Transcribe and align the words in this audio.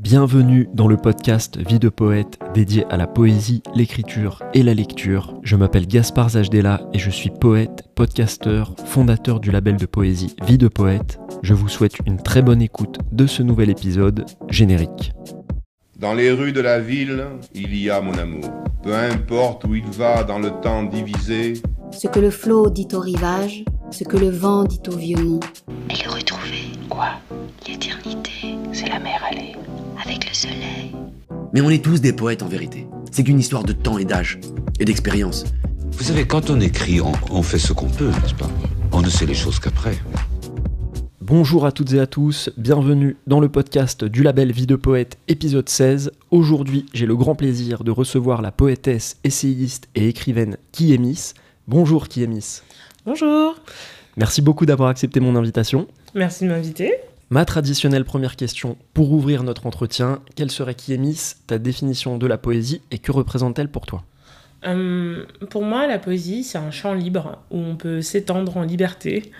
Bienvenue 0.00 0.66
dans 0.72 0.88
le 0.88 0.96
podcast 0.96 1.58
Vie 1.58 1.78
de 1.78 1.90
poète 1.90 2.38
dédié 2.54 2.86
à 2.86 2.96
la 2.96 3.06
poésie, 3.06 3.62
l'écriture 3.74 4.42
et 4.54 4.62
la 4.62 4.72
lecture. 4.72 5.38
Je 5.42 5.56
m'appelle 5.56 5.86
Gaspard 5.86 6.30
Zajdela 6.30 6.80
et 6.94 6.98
je 6.98 7.10
suis 7.10 7.28
poète, 7.28 7.84
podcasteur, 7.94 8.74
fondateur 8.86 9.40
du 9.40 9.50
label 9.50 9.76
de 9.76 9.84
poésie 9.84 10.34
Vie 10.42 10.56
de 10.56 10.68
poète. 10.68 11.20
Je 11.42 11.52
vous 11.52 11.68
souhaite 11.68 11.98
une 12.06 12.16
très 12.16 12.40
bonne 12.40 12.62
écoute 12.62 12.96
de 13.12 13.26
ce 13.26 13.42
nouvel 13.42 13.68
épisode 13.68 14.24
générique. 14.48 15.12
Dans 15.98 16.14
les 16.14 16.30
rues 16.30 16.52
de 16.52 16.62
la 16.62 16.80
ville, 16.80 17.26
il 17.54 17.76
y 17.76 17.90
a 17.90 18.00
mon 18.00 18.14
amour. 18.14 18.50
Peu 18.82 18.94
importe 18.94 19.64
où 19.64 19.74
il 19.74 19.84
va 19.84 20.24
dans 20.24 20.38
le 20.38 20.50
temps 20.62 20.82
divisé. 20.82 21.60
Ce 21.92 22.08
que 22.08 22.20
le 22.20 22.30
flot 22.30 22.70
dit 22.70 22.88
au 22.94 23.00
rivage, 23.00 23.66
ce 23.90 24.04
que 24.04 24.16
le 24.16 24.30
vent 24.30 24.64
dit 24.64 24.80
au 24.88 24.96
vieux 24.96 25.16
mont. 25.16 25.40
Et 25.88 26.04
le 26.04 26.10
retrouver. 26.10 26.70
Quoi? 26.88 27.08
L'éternité, 27.66 28.54
c'est 28.72 28.88
la 28.88 29.00
mer 29.00 29.20
allée. 29.30 29.56
Avec 30.04 30.28
le 30.28 30.34
soleil. 30.34 30.94
Mais 31.52 31.60
on 31.60 31.70
est 31.70 31.84
tous 31.84 32.00
des 32.00 32.12
poètes 32.12 32.42
en 32.42 32.48
vérité. 32.48 32.86
C'est 33.10 33.24
qu'une 33.24 33.40
histoire 33.40 33.64
de 33.64 33.72
temps 33.72 33.98
et 33.98 34.04
d'âge, 34.04 34.38
et 34.78 34.84
d'expérience. 34.84 35.44
Vous 35.92 36.04
savez, 36.04 36.26
quand 36.26 36.50
on 36.50 36.60
écrit, 36.60 37.00
on, 37.00 37.12
on 37.30 37.42
fait 37.42 37.58
ce 37.58 37.72
qu'on 37.72 37.88
peut, 37.88 38.10
n'est-ce 38.22 38.34
pas? 38.34 38.50
On 38.92 39.02
ne 39.02 39.08
sait 39.08 39.26
les 39.26 39.34
choses 39.34 39.58
qu'après. 39.58 39.98
Bonjour 41.20 41.66
à 41.66 41.72
toutes 41.72 41.92
et 41.92 42.00
à 42.00 42.06
tous, 42.06 42.50
bienvenue 42.56 43.16
dans 43.26 43.40
le 43.40 43.48
podcast 43.48 44.04
du 44.04 44.22
label 44.22 44.52
Vie 44.52 44.66
de 44.66 44.76
Poète 44.76 45.18
épisode 45.28 45.68
16. 45.68 46.12
Aujourd'hui, 46.30 46.86
j'ai 46.92 47.06
le 47.06 47.16
grand 47.16 47.34
plaisir 47.34 47.84
de 47.84 47.90
recevoir 47.90 48.42
la 48.42 48.50
poétesse, 48.50 49.18
essayiste 49.22 49.88
et 49.94 50.08
écrivaine 50.08 50.56
Kiemis. 50.72 51.34
Bonjour 51.68 52.08
Kiemis. 52.08 52.62
Bonjour. 53.06 53.54
Merci 54.16 54.42
beaucoup 54.42 54.66
d'avoir 54.66 54.88
accepté 54.88 55.20
mon 55.20 55.36
invitation. 55.36 55.86
Merci 56.14 56.44
de 56.44 56.50
m'inviter. 56.50 56.92
Ma 57.30 57.44
traditionnelle 57.44 58.04
première 58.04 58.36
question 58.36 58.76
pour 58.92 59.12
ouvrir 59.12 59.42
notre 59.44 59.66
entretien, 59.66 60.20
quelle 60.34 60.50
serait 60.50 60.74
Kiemis, 60.74 61.34
ta 61.46 61.58
définition 61.58 62.18
de 62.18 62.26
la 62.26 62.38
poésie 62.38 62.82
et 62.90 62.98
que 62.98 63.12
représente-t-elle 63.12 63.68
pour 63.68 63.86
toi? 63.86 64.02
Euh, 64.66 65.24
pour 65.48 65.62
moi, 65.62 65.86
la 65.86 65.98
poésie, 65.98 66.44
c'est 66.44 66.58
un 66.58 66.70
champ 66.72 66.92
libre 66.92 67.38
où 67.50 67.58
on 67.58 67.76
peut 67.76 68.02
s'étendre 68.02 68.56
en 68.56 68.62
liberté. 68.62 69.30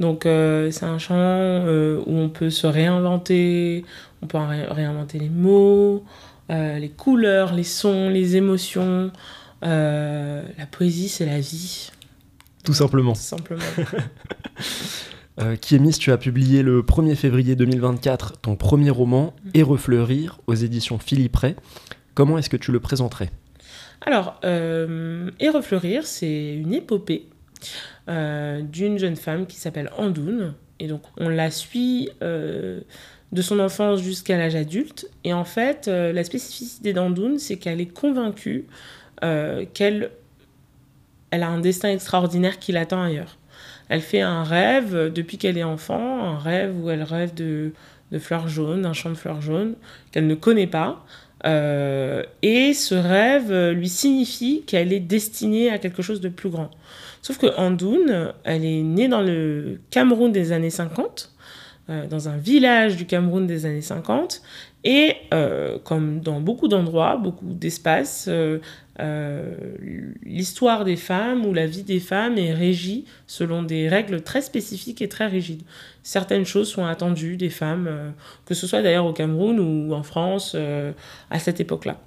Donc, 0.00 0.26
euh, 0.26 0.70
c'est 0.72 0.86
un 0.86 0.98
champ 0.98 1.14
euh, 1.18 2.00
où 2.06 2.16
on 2.16 2.28
peut 2.30 2.50
se 2.50 2.66
réinventer, 2.66 3.84
on 4.22 4.26
peut 4.26 4.38
ré- 4.38 4.66
réinventer 4.68 5.18
les 5.18 5.28
mots, 5.28 6.02
les 6.48 6.90
couleurs, 6.96 7.54
les 7.54 7.62
sons, 7.62 8.08
les 8.08 8.36
émotions. 8.36 9.12
La 9.62 10.66
poésie, 10.70 11.08
c'est 11.08 11.24
la 11.26 11.40
vie, 11.40 11.90
Tout 12.64 12.74
simplement. 12.74 13.12
tout 13.12 13.20
simplement. 13.20 13.62
Euh, 15.40 15.56
Kiemis, 15.56 15.94
tu 15.98 16.12
as 16.12 16.16
publié 16.16 16.62
le 16.62 16.82
1er 16.82 17.16
février 17.16 17.56
2024 17.56 18.38
ton 18.40 18.54
premier 18.54 18.90
roman, 18.90 19.34
Et 19.52 19.64
refleurir, 19.64 20.38
aux 20.46 20.54
éditions 20.54 21.00
Philippe 21.00 21.34
Ray. 21.34 21.56
Comment 22.14 22.38
est-ce 22.38 22.48
que 22.48 22.56
tu 22.56 22.70
le 22.70 22.78
présenterais? 22.78 23.30
Alors, 24.00 24.38
euh, 24.44 25.32
Et 25.40 25.48
refleurir, 25.48 26.06
c'est 26.06 26.54
une 26.54 26.72
épopée 26.72 27.26
euh, 28.08 28.62
d'une 28.62 28.96
jeune 28.96 29.16
femme 29.16 29.48
qui 29.48 29.56
s'appelle 29.56 29.90
Andoun. 29.98 30.54
Et 30.78 30.86
donc, 30.86 31.02
on 31.16 31.28
la 31.28 31.50
suit 31.50 32.10
de 32.20 32.84
son 33.42 33.58
enfance 33.58 34.02
jusqu'à 34.02 34.38
l'âge 34.38 34.54
adulte. 34.54 35.10
Et 35.24 35.32
en 35.32 35.44
fait, 35.44 35.88
la 35.88 36.22
spécificité 36.22 36.92
d'Andoun, 36.92 37.40
c'est 37.40 37.56
qu'elle 37.56 37.80
est 37.80 37.92
convaincue 37.92 38.66
qu'elle 39.20 40.10
elle 41.34 41.42
a 41.42 41.48
un 41.48 41.60
destin 41.60 41.90
extraordinaire 41.90 42.58
qui 42.58 42.72
l'attend 42.72 43.02
ailleurs. 43.02 43.36
Elle 43.88 44.00
fait 44.00 44.20
un 44.20 44.44
rêve 44.44 44.94
euh, 44.94 45.10
depuis 45.10 45.36
qu'elle 45.36 45.58
est 45.58 45.64
enfant, 45.64 46.22
un 46.24 46.38
rêve 46.38 46.74
où 46.80 46.90
elle 46.90 47.02
rêve 47.02 47.34
de, 47.34 47.72
fleurs 48.18 48.48
jaunes, 48.48 48.82
d'un 48.82 48.92
champ 48.92 49.10
de 49.10 49.16
fleurs 49.16 49.42
jaunes 49.42 49.74
qu'elle 50.12 50.26
ne 50.26 50.34
connaît 50.34 50.68
pas. 50.68 51.04
Euh, 51.44 52.22
et 52.42 52.72
ce 52.72 52.94
rêve 52.94 53.52
euh, 53.52 53.72
lui 53.72 53.88
signifie 53.88 54.62
qu'elle 54.66 54.92
est 54.92 55.00
destinée 55.00 55.70
à 55.70 55.78
quelque 55.78 56.00
chose 56.02 56.20
de 56.20 56.28
plus 56.28 56.48
grand. 56.48 56.70
Sauf 57.20 57.38
que 57.38 57.46
Andoun, 57.58 58.32
elle 58.44 58.64
est 58.64 58.82
née 58.82 59.08
dans 59.08 59.20
le 59.20 59.80
Cameroun 59.90 60.32
des 60.32 60.52
années 60.52 60.70
50, 60.70 61.32
euh, 61.90 62.06
dans 62.06 62.28
un 62.28 62.36
village 62.36 62.96
du 62.96 63.06
Cameroun 63.06 63.46
des 63.46 63.66
années 63.66 63.82
50, 63.82 64.42
et 64.84 65.16
comme 65.84 66.20
dans 66.20 66.40
beaucoup 66.40 66.68
d'endroits, 66.68 67.16
beaucoup 67.16 67.54
d'espaces, 67.54 68.28
l'histoire 70.24 70.84
des 70.84 70.96
femmes 70.96 71.44
ou 71.44 71.52
la 71.52 71.66
vie 71.66 71.82
des 71.82 72.00
femmes 72.00 72.38
est 72.38 72.52
régie 72.52 73.04
selon 73.26 73.62
des 73.62 73.88
règles 73.88 74.22
très 74.22 74.40
spécifiques 74.40 75.02
et 75.02 75.08
très 75.08 75.26
rigides. 75.26 75.62
Certaines 76.02 76.44
choses 76.44 76.68
sont 76.68 76.84
attendues 76.84 77.36
des 77.36 77.50
femmes, 77.50 77.86
euh, 77.88 78.10
que 78.44 78.54
ce 78.54 78.66
soit 78.66 78.82
d'ailleurs 78.82 79.06
au 79.06 79.12
Cameroun 79.12 79.58
ou 79.58 79.94
en 79.94 80.02
France 80.02 80.52
euh, 80.54 80.92
à 81.30 81.38
cette 81.38 81.60
époque-là. 81.60 81.98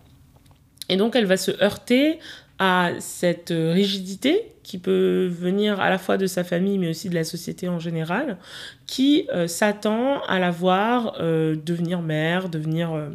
Et 0.90 0.98
donc 0.98 1.16
elle 1.16 1.26
va 1.26 1.38
se 1.38 1.52
heurter 1.62 2.20
à 2.60 2.92
cette 3.00 3.52
euh, 3.52 3.72
rigidité 3.74 4.54
qui 4.68 4.78
peut 4.78 5.28
venir 5.28 5.80
à 5.80 5.90
la 5.90 5.98
fois 5.98 6.18
de 6.18 6.28
sa 6.28 6.44
famille 6.44 6.78
mais 6.78 6.90
aussi 6.90 7.10
de 7.10 7.16
la 7.16 7.24
société 7.24 7.70
en 7.70 7.80
général, 7.80 8.38
qui 8.86 9.28
euh, 9.34 9.48
s'attend 9.48 10.22
à 10.24 10.40
la 10.40 10.52
voir 10.52 11.16
euh, 11.20 11.56
devenir 11.56 12.02
mère, 12.02 12.50
devenir 12.50 12.94
euh, 12.94 13.10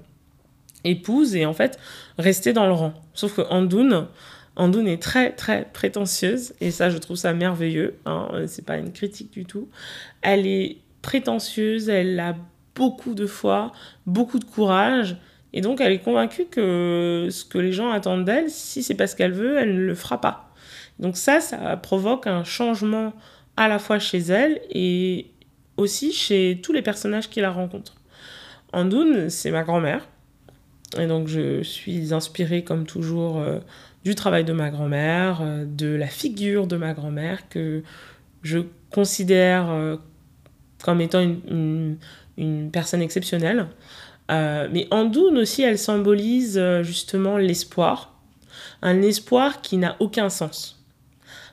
épouse 0.84 1.34
et 1.36 1.46
en 1.46 1.52
fait 1.52 1.78
rester 2.18 2.52
dans 2.52 2.66
le 2.66 2.72
rang. 2.72 2.94
Sauf 3.14 3.36
que 3.36 3.42
Andoun, 3.42 4.06
Andoun 4.56 4.86
est 4.86 5.02
très 5.02 5.32
très 5.32 5.66
prétentieuse 5.72 6.54
et 6.60 6.70
ça 6.70 6.90
je 6.90 6.98
trouve 6.98 7.16
ça 7.16 7.32
merveilleux, 7.32 7.96
hein, 8.06 8.28
c'est 8.46 8.64
pas 8.64 8.76
une 8.76 8.92
critique 8.92 9.32
du 9.32 9.44
tout. 9.44 9.68
Elle 10.20 10.46
est 10.46 10.78
prétentieuse, 11.00 11.88
elle 11.88 12.18
a 12.20 12.36
beaucoup 12.74 13.14
de 13.14 13.26
foi, 13.26 13.72
beaucoup 14.06 14.38
de 14.38 14.44
courage 14.44 15.16
et 15.52 15.60
donc 15.60 15.80
elle 15.80 15.92
est 15.92 15.98
convaincue 15.98 16.46
que 16.46 17.28
ce 17.30 17.44
que 17.44 17.58
les 17.58 17.72
gens 17.72 17.90
attendent 17.90 18.24
d'elle, 18.24 18.50
si 18.50 18.82
c'est 18.82 18.94
parce 18.94 19.14
qu'elle 19.14 19.32
veut, 19.32 19.58
elle 19.58 19.74
ne 19.74 19.80
le 19.82 19.94
fera 19.94 20.20
pas. 20.20 20.52
Donc 20.98 21.16
ça, 21.16 21.40
ça 21.40 21.76
provoque 21.76 22.26
un 22.26 22.44
changement 22.44 23.12
à 23.56 23.68
la 23.68 23.78
fois 23.78 23.98
chez 23.98 24.18
elle 24.18 24.60
et 24.70 25.30
aussi 25.76 26.12
chez 26.12 26.60
tous 26.62 26.72
les 26.72 26.82
personnages 26.82 27.28
qui 27.28 27.40
la 27.40 27.50
rencontrent. 27.50 27.96
Andoun, 28.72 29.28
c'est 29.28 29.50
ma 29.50 29.62
grand-mère. 29.62 30.06
Et 30.98 31.06
donc 31.06 31.28
je 31.28 31.62
suis 31.62 32.12
inspirée 32.12 32.64
comme 32.64 32.86
toujours 32.86 33.38
euh, 33.38 33.58
du 34.04 34.14
travail 34.14 34.44
de 34.44 34.52
ma 34.52 34.70
grand-mère, 34.70 35.40
euh, 35.42 35.64
de 35.66 35.88
la 35.94 36.06
figure 36.06 36.66
de 36.66 36.76
ma 36.76 36.92
grand-mère 36.92 37.48
que 37.48 37.82
je 38.42 38.58
considère 38.90 39.70
euh, 39.70 39.96
comme 40.82 41.00
étant 41.00 41.20
une, 41.20 41.40
une- 41.48 41.96
une 42.38 42.70
personne 42.70 43.02
exceptionnelle. 43.02 43.66
Mais 44.30 44.88
Andoun 44.90 45.36
aussi, 45.36 45.60
elle 45.62 45.76
symbolise 45.76 46.58
justement 46.80 47.36
l'espoir. 47.36 48.14
Un 48.80 49.02
espoir 49.02 49.60
qui 49.60 49.76
n'a 49.76 49.96
aucun 50.00 50.30
sens. 50.30 50.82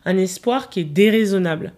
Un 0.05 0.17
espoir 0.17 0.69
qui 0.69 0.79
est 0.79 0.83
déraisonnable. 0.85 1.73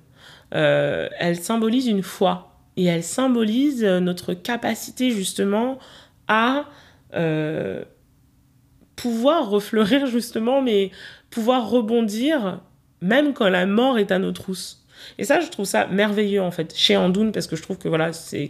Elle 0.52 1.40
symbolise 1.42 1.88
une 1.88 2.04
foi. 2.04 2.56
Et 2.78 2.86
elle 2.86 3.04
symbolise 3.04 3.84
notre 3.84 4.36
capacité 4.36 5.10
justement 5.10 5.80
à 6.28 6.66
euh, 7.14 7.84
pouvoir 8.96 9.50
refleurir 9.50 10.08
justement, 10.08 10.62
mais 10.62 10.92
pouvoir 11.30 11.70
rebondir 11.70 12.62
même 13.02 13.34
quand 13.34 13.50
la 13.50 13.66
mort 13.66 13.98
est 13.98 14.12
à 14.12 14.20
nos 14.20 14.32
trousses. 14.32 14.86
Et 15.18 15.24
ça, 15.24 15.40
je 15.40 15.50
trouve 15.50 15.66
ça 15.66 15.88
merveilleux 15.88 16.42
en 16.42 16.52
fait 16.52 16.76
chez 16.76 16.96
Andoun 16.96 17.32
parce 17.32 17.48
que 17.48 17.56
je 17.56 17.64
trouve 17.64 17.80
que 17.80 17.88
voilà, 17.88 18.14
c'est 18.14 18.50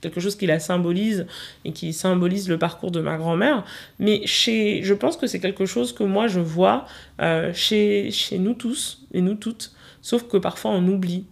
quelque, 0.00 0.20
chose 0.20 0.36
qui 0.36 0.46
la 0.46 0.60
symbolise 0.60 1.26
et 1.64 1.72
qui 1.72 1.92
symbolise 1.92 2.48
le 2.48 2.58
parcours 2.58 2.92
de 2.92 3.00
ma 3.00 3.16
grand-mère. 3.16 3.64
Mais 3.98 4.24
chez, 4.24 4.82
je 4.84 4.94
pense 4.94 5.16
que 5.16 5.26
c'est 5.26 5.40
quelque 5.40 5.66
chose 5.66 5.92
que 5.92 6.04
moi 6.04 6.28
je 6.28 6.38
vois 6.38 6.86
euh, 7.20 7.52
chez, 7.52 8.12
chez 8.12 8.38
nous 8.38 8.54
tous 8.54 9.04
et 9.12 9.20
nous 9.20 9.34
toutes, 9.34 9.72
sauf 10.00 10.28
que 10.28 10.36
parfois 10.36 10.70
on 10.70 10.86
oublie. 10.86 11.24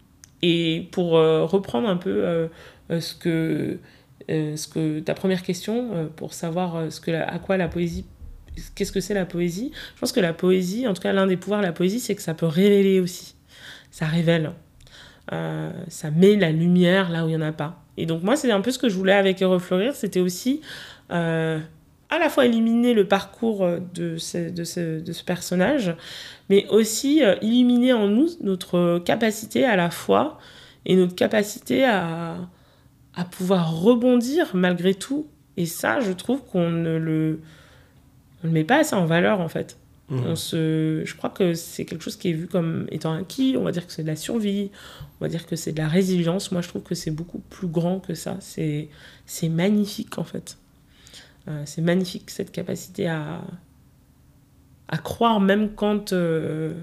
Et 0.42 0.88
pour 0.90 1.16
euh, 1.16 1.44
reprendre 1.44 1.88
un 1.88 1.96
peu 1.96 2.48
ce 2.90 3.14
que 3.14 3.78
ce 4.28 4.68
que 4.68 5.00
ta 5.00 5.14
première 5.14 5.42
question 5.42 5.90
euh, 5.94 6.06
pour 6.06 6.34
savoir 6.34 6.76
euh, 6.76 6.90
ce 6.90 7.00
que 7.00 7.10
à 7.10 7.38
quoi 7.38 7.56
la 7.56 7.69
poésie 7.69 8.04
qu'est-ce 8.74 8.92
que 8.92 9.00
c'est 9.00 9.14
la 9.14 9.24
poésie 9.24 9.72
je 9.94 10.00
pense 10.00 10.12
que 10.12 10.20
la 10.20 10.32
poésie 10.32 10.86
en 10.86 10.94
tout 10.94 11.02
cas 11.02 11.12
l'un 11.12 11.26
des 11.26 11.36
pouvoirs 11.36 11.60
de 11.60 11.66
la 11.66 11.72
poésie 11.72 12.00
c'est 12.00 12.14
que 12.14 12.22
ça 12.22 12.34
peut 12.34 12.46
révéler 12.46 13.00
aussi. 13.00 13.34
Ça 13.90 14.06
révèle. 14.06 14.52
Euh, 15.32 15.70
ça 15.88 16.10
met 16.10 16.36
la 16.36 16.50
lumière 16.50 17.10
là 17.10 17.24
où 17.24 17.28
il 17.28 17.36
n'y 17.36 17.42
en 17.42 17.46
a 17.46 17.52
pas. 17.52 17.82
Et 17.96 18.06
donc 18.06 18.22
moi 18.22 18.36
c'est 18.36 18.50
un 18.50 18.60
peu 18.60 18.70
ce 18.70 18.78
que 18.78 18.88
je 18.88 18.96
voulais 18.96 19.12
avec 19.12 19.40
Refleurir 19.40 19.94
c'était 19.94 20.20
aussi 20.20 20.60
euh, 21.10 21.58
à 22.12 22.18
la 22.18 22.28
fois 22.28 22.44
éliminer 22.44 22.92
le 22.92 23.08
parcours 23.08 23.64
euh, 23.64 23.78
de 23.94 24.18
ce, 24.18 24.50
de 24.50 24.64
ce, 24.64 25.25
personnage 25.25 25.96
mais 26.50 26.66
aussi 26.68 27.25
euh, 27.25 27.36
illuminer 27.40 27.94
en 27.94 28.06
nous 28.06 28.28
notre 28.42 28.98
capacité 28.98 29.64
à 29.64 29.76
la 29.76 29.90
fois 29.90 30.38
et 30.84 30.94
notre 30.94 31.14
capacité 31.14 31.84
à, 31.84 32.36
à 33.14 33.25
pouvoir 33.25 33.81
rebondir 33.81 34.50
malgré 34.55 34.94
tout. 34.94 35.26
Et 35.56 35.67
ça, 35.67 36.00
je 36.00 36.12
trouve 36.12 36.44
qu'on 36.44 36.70
ne 36.70 36.97
le, 36.97 37.41
on 38.43 38.49
ne 38.49 38.53
met 38.53 38.64
pas 38.64 38.79
assez 38.79 38.94
en 38.94 39.06
valeur 39.06 39.41
en 39.41 39.49
fait. 39.49 39.76
On 40.11 40.37
se, 40.37 41.03
je 41.06 41.14
crois 41.17 41.31
que 41.31 41.55
c'est 41.55 41.87
quelque 41.87 42.03
chose 42.03 42.17
qui 42.17 42.29
est 42.29 42.32
vu 42.35 42.47
comme 42.47 42.87
étant 42.91 43.14
acquis. 43.14 43.56
On 43.59 43.62
va 43.62 43.73
dire 43.73 43.87
que 43.87 43.93
c'est 43.94 44.03
de 44.03 44.09
la 44.09 44.17
survie. 44.17 44.70
On 45.19 45.25
va 45.25 45.29
dire 45.31 45.47
que 45.47 45.56
c'est 45.56 45.73
de 45.73 45.79
la 45.79 45.88
résilience. 45.88 46.53
Moi, 46.53 46.61
je 46.61 46.69
trouve 46.69 46.82
que 46.82 46.94
c'est 46.94 47.11
beaucoup 47.11 47.38
plus 47.38 47.67
grand 47.67 47.99
que 47.99 48.12
ça. 48.12 48.37
C'est, 48.41 48.91
c'est 49.25 49.49
magnifique 49.49 50.19
en 50.19 50.25
fait. 50.25 50.59
Euh, 51.49 51.62
c'est 51.64 51.81
magnifique 51.81 52.29
cette 52.29 52.53
capacité 52.53 53.09
à, 53.09 53.41
à 54.88 54.99
croire 54.99 55.41
même 55.41 55.75
quand, 55.75 56.12
euh, 56.12 56.75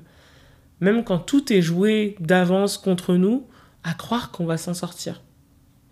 même 0.82 1.04
quand 1.04 1.20
tout 1.20 1.54
est 1.54 1.62
joué 1.62 2.16
d'avance 2.20 2.80
contre 2.80 3.14
nous, 3.14 3.46
à 3.84 3.94
croire 3.94 4.32
qu'on 4.32 4.46
va 4.46 4.58
s'en 4.58 4.74
sortir. 4.74 5.22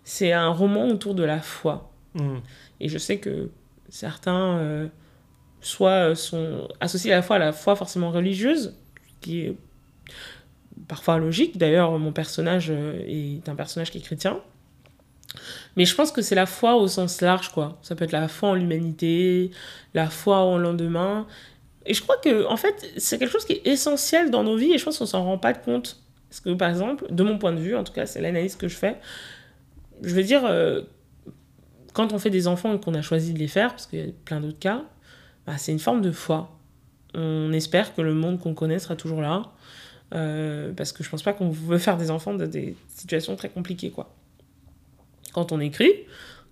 C'est 0.08 0.32
un 0.32 0.48
roman 0.48 0.88
autour 0.88 1.14
de 1.14 1.22
la 1.22 1.38
foi. 1.38 1.92
Mm. 2.14 2.38
Et 2.80 2.88
je 2.88 2.96
sais 2.96 3.18
que 3.18 3.50
certains 3.90 4.56
euh, 4.56 4.88
soit 5.60 6.14
sont 6.14 6.66
associés 6.80 7.12
à 7.12 7.16
la 7.16 7.22
fois 7.22 7.36
à 7.36 7.38
la 7.38 7.52
foi 7.52 7.76
forcément 7.76 8.10
religieuse, 8.10 8.74
qui 9.20 9.40
est 9.40 9.56
parfois 10.88 11.18
logique. 11.18 11.58
D'ailleurs, 11.58 11.98
mon 11.98 12.10
personnage 12.10 12.68
euh, 12.70 13.02
est 13.06 13.50
un 13.50 13.54
personnage 13.54 13.90
qui 13.90 13.98
est 13.98 14.00
chrétien. 14.00 14.40
Mais 15.76 15.84
je 15.84 15.94
pense 15.94 16.10
que 16.10 16.22
c'est 16.22 16.34
la 16.34 16.46
foi 16.46 16.76
au 16.76 16.88
sens 16.88 17.20
large, 17.20 17.50
quoi. 17.52 17.78
Ça 17.82 17.94
peut 17.94 18.06
être 18.06 18.12
la 18.12 18.28
foi 18.28 18.48
en 18.48 18.54
l'humanité, 18.54 19.50
la 19.92 20.08
foi 20.08 20.42
au 20.44 20.56
lendemain. 20.56 21.26
Et 21.84 21.92
je 21.92 22.00
crois 22.00 22.16
que, 22.16 22.46
en 22.46 22.56
fait, 22.56 22.94
c'est 22.96 23.18
quelque 23.18 23.32
chose 23.32 23.44
qui 23.44 23.52
est 23.52 23.66
essentiel 23.66 24.30
dans 24.30 24.42
nos 24.42 24.56
vies 24.56 24.72
et 24.72 24.78
je 24.78 24.84
pense 24.86 24.96
qu'on 24.96 25.04
s'en 25.04 25.22
rend 25.22 25.36
pas 25.36 25.52
compte. 25.52 26.00
Parce 26.30 26.40
que, 26.40 26.54
par 26.54 26.70
exemple, 26.70 27.04
de 27.10 27.22
mon 27.22 27.36
point 27.36 27.52
de 27.52 27.60
vue, 27.60 27.76
en 27.76 27.84
tout 27.84 27.92
cas, 27.92 28.06
c'est 28.06 28.22
l'analyse 28.22 28.56
que 28.56 28.68
je 28.68 28.76
fais, 28.76 28.96
je 30.02 30.14
veux 30.14 30.22
dire, 30.22 30.44
euh, 30.44 30.82
quand 31.94 32.12
on 32.12 32.18
fait 32.18 32.30
des 32.30 32.46
enfants 32.48 32.74
et 32.74 32.80
qu'on 32.80 32.94
a 32.94 33.02
choisi 33.02 33.32
de 33.32 33.38
les 33.38 33.48
faire, 33.48 33.70
parce 33.70 33.86
qu'il 33.86 33.98
y 33.98 34.02
a 34.02 34.12
plein 34.24 34.40
d'autres 34.40 34.58
cas, 34.58 34.84
bah, 35.46 35.58
c'est 35.58 35.72
une 35.72 35.78
forme 35.78 36.00
de 36.02 36.12
foi. 36.12 36.50
On 37.14 37.52
espère 37.52 37.94
que 37.94 38.02
le 38.02 38.14
monde 38.14 38.38
qu'on 38.38 38.54
connaît 38.54 38.78
sera 38.78 38.96
toujours 38.96 39.20
là. 39.22 39.42
euh, 40.14 40.72
parce 40.74 40.92
que 40.92 41.02
je 41.04 41.10
pense 41.10 41.22
pas 41.22 41.32
qu'on 41.34 41.50
veut 41.50 41.78
faire 41.78 41.96
des 41.98 42.10
enfants 42.10 42.32
dans 42.34 42.46
des 42.48 42.76
situations 42.88 43.36
très 43.36 43.48
compliquées, 43.50 43.90
quoi. 43.90 44.14
Quand 45.34 45.52
on 45.52 45.60
écrit, 45.60 45.92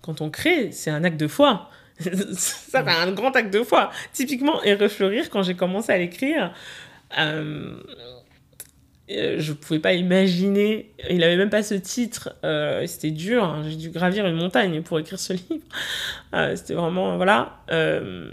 quand 0.01 0.21
on 0.21 0.29
crée, 0.29 0.71
c'est 0.71 0.91
un 0.91 1.03
acte 1.03 1.19
de 1.19 1.27
foi. 1.27 1.69
ça 1.99 2.83
fait 2.83 2.91
un 2.91 3.11
grand 3.11 3.35
acte 3.35 3.51
de 3.53 3.63
foi. 3.63 3.91
Typiquement, 4.13 4.61
Et 4.63 4.75
refleurir, 4.75 5.29
quand 5.31 5.41
j'ai 5.43 5.55
commencé 5.55 5.91
à 5.91 5.97
l'écrire, 5.97 6.53
euh, 7.17 7.81
je 9.09 9.53
pouvais 9.53 9.79
pas 9.79 9.93
imaginer, 9.93 10.91
il 11.09 11.23
avait 11.23 11.37
même 11.37 11.49
pas 11.49 11.63
ce 11.63 11.75
titre, 11.75 12.35
euh, 12.43 12.85
c'était 12.87 13.11
dur, 13.11 13.43
hein, 13.43 13.63
j'ai 13.67 13.75
dû 13.77 13.89
gravir 13.89 14.25
une 14.27 14.35
montagne 14.35 14.81
pour 14.81 14.99
écrire 14.99 15.19
ce 15.19 15.33
livre. 15.49 15.63
Euh, 16.33 16.55
c'était 16.55 16.73
vraiment, 16.73 17.15
voilà. 17.17 17.59
euh, 17.71 18.31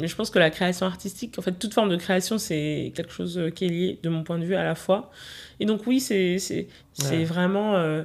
mais 0.00 0.08
je 0.08 0.16
pense 0.16 0.30
que 0.30 0.40
la 0.40 0.50
création 0.50 0.86
artistique, 0.86 1.38
en 1.38 1.42
fait, 1.42 1.52
toute 1.52 1.72
forme 1.72 1.88
de 1.90 1.96
création, 1.96 2.36
c'est 2.38 2.92
quelque 2.96 3.12
chose 3.12 3.38
euh, 3.38 3.50
qui 3.50 3.66
est 3.66 3.68
lié, 3.68 4.00
de 4.02 4.08
mon 4.08 4.24
point 4.24 4.38
de 4.38 4.44
vue, 4.44 4.56
à 4.56 4.64
la 4.64 4.74
fois. 4.74 5.10
Et 5.60 5.66
donc, 5.66 5.86
oui, 5.86 6.00
c'est 6.00 6.38
c'est 6.40 6.66
c'est 6.92 7.18
Ouais. 7.18 7.24
vraiment 7.24 7.76
euh, 7.76 8.02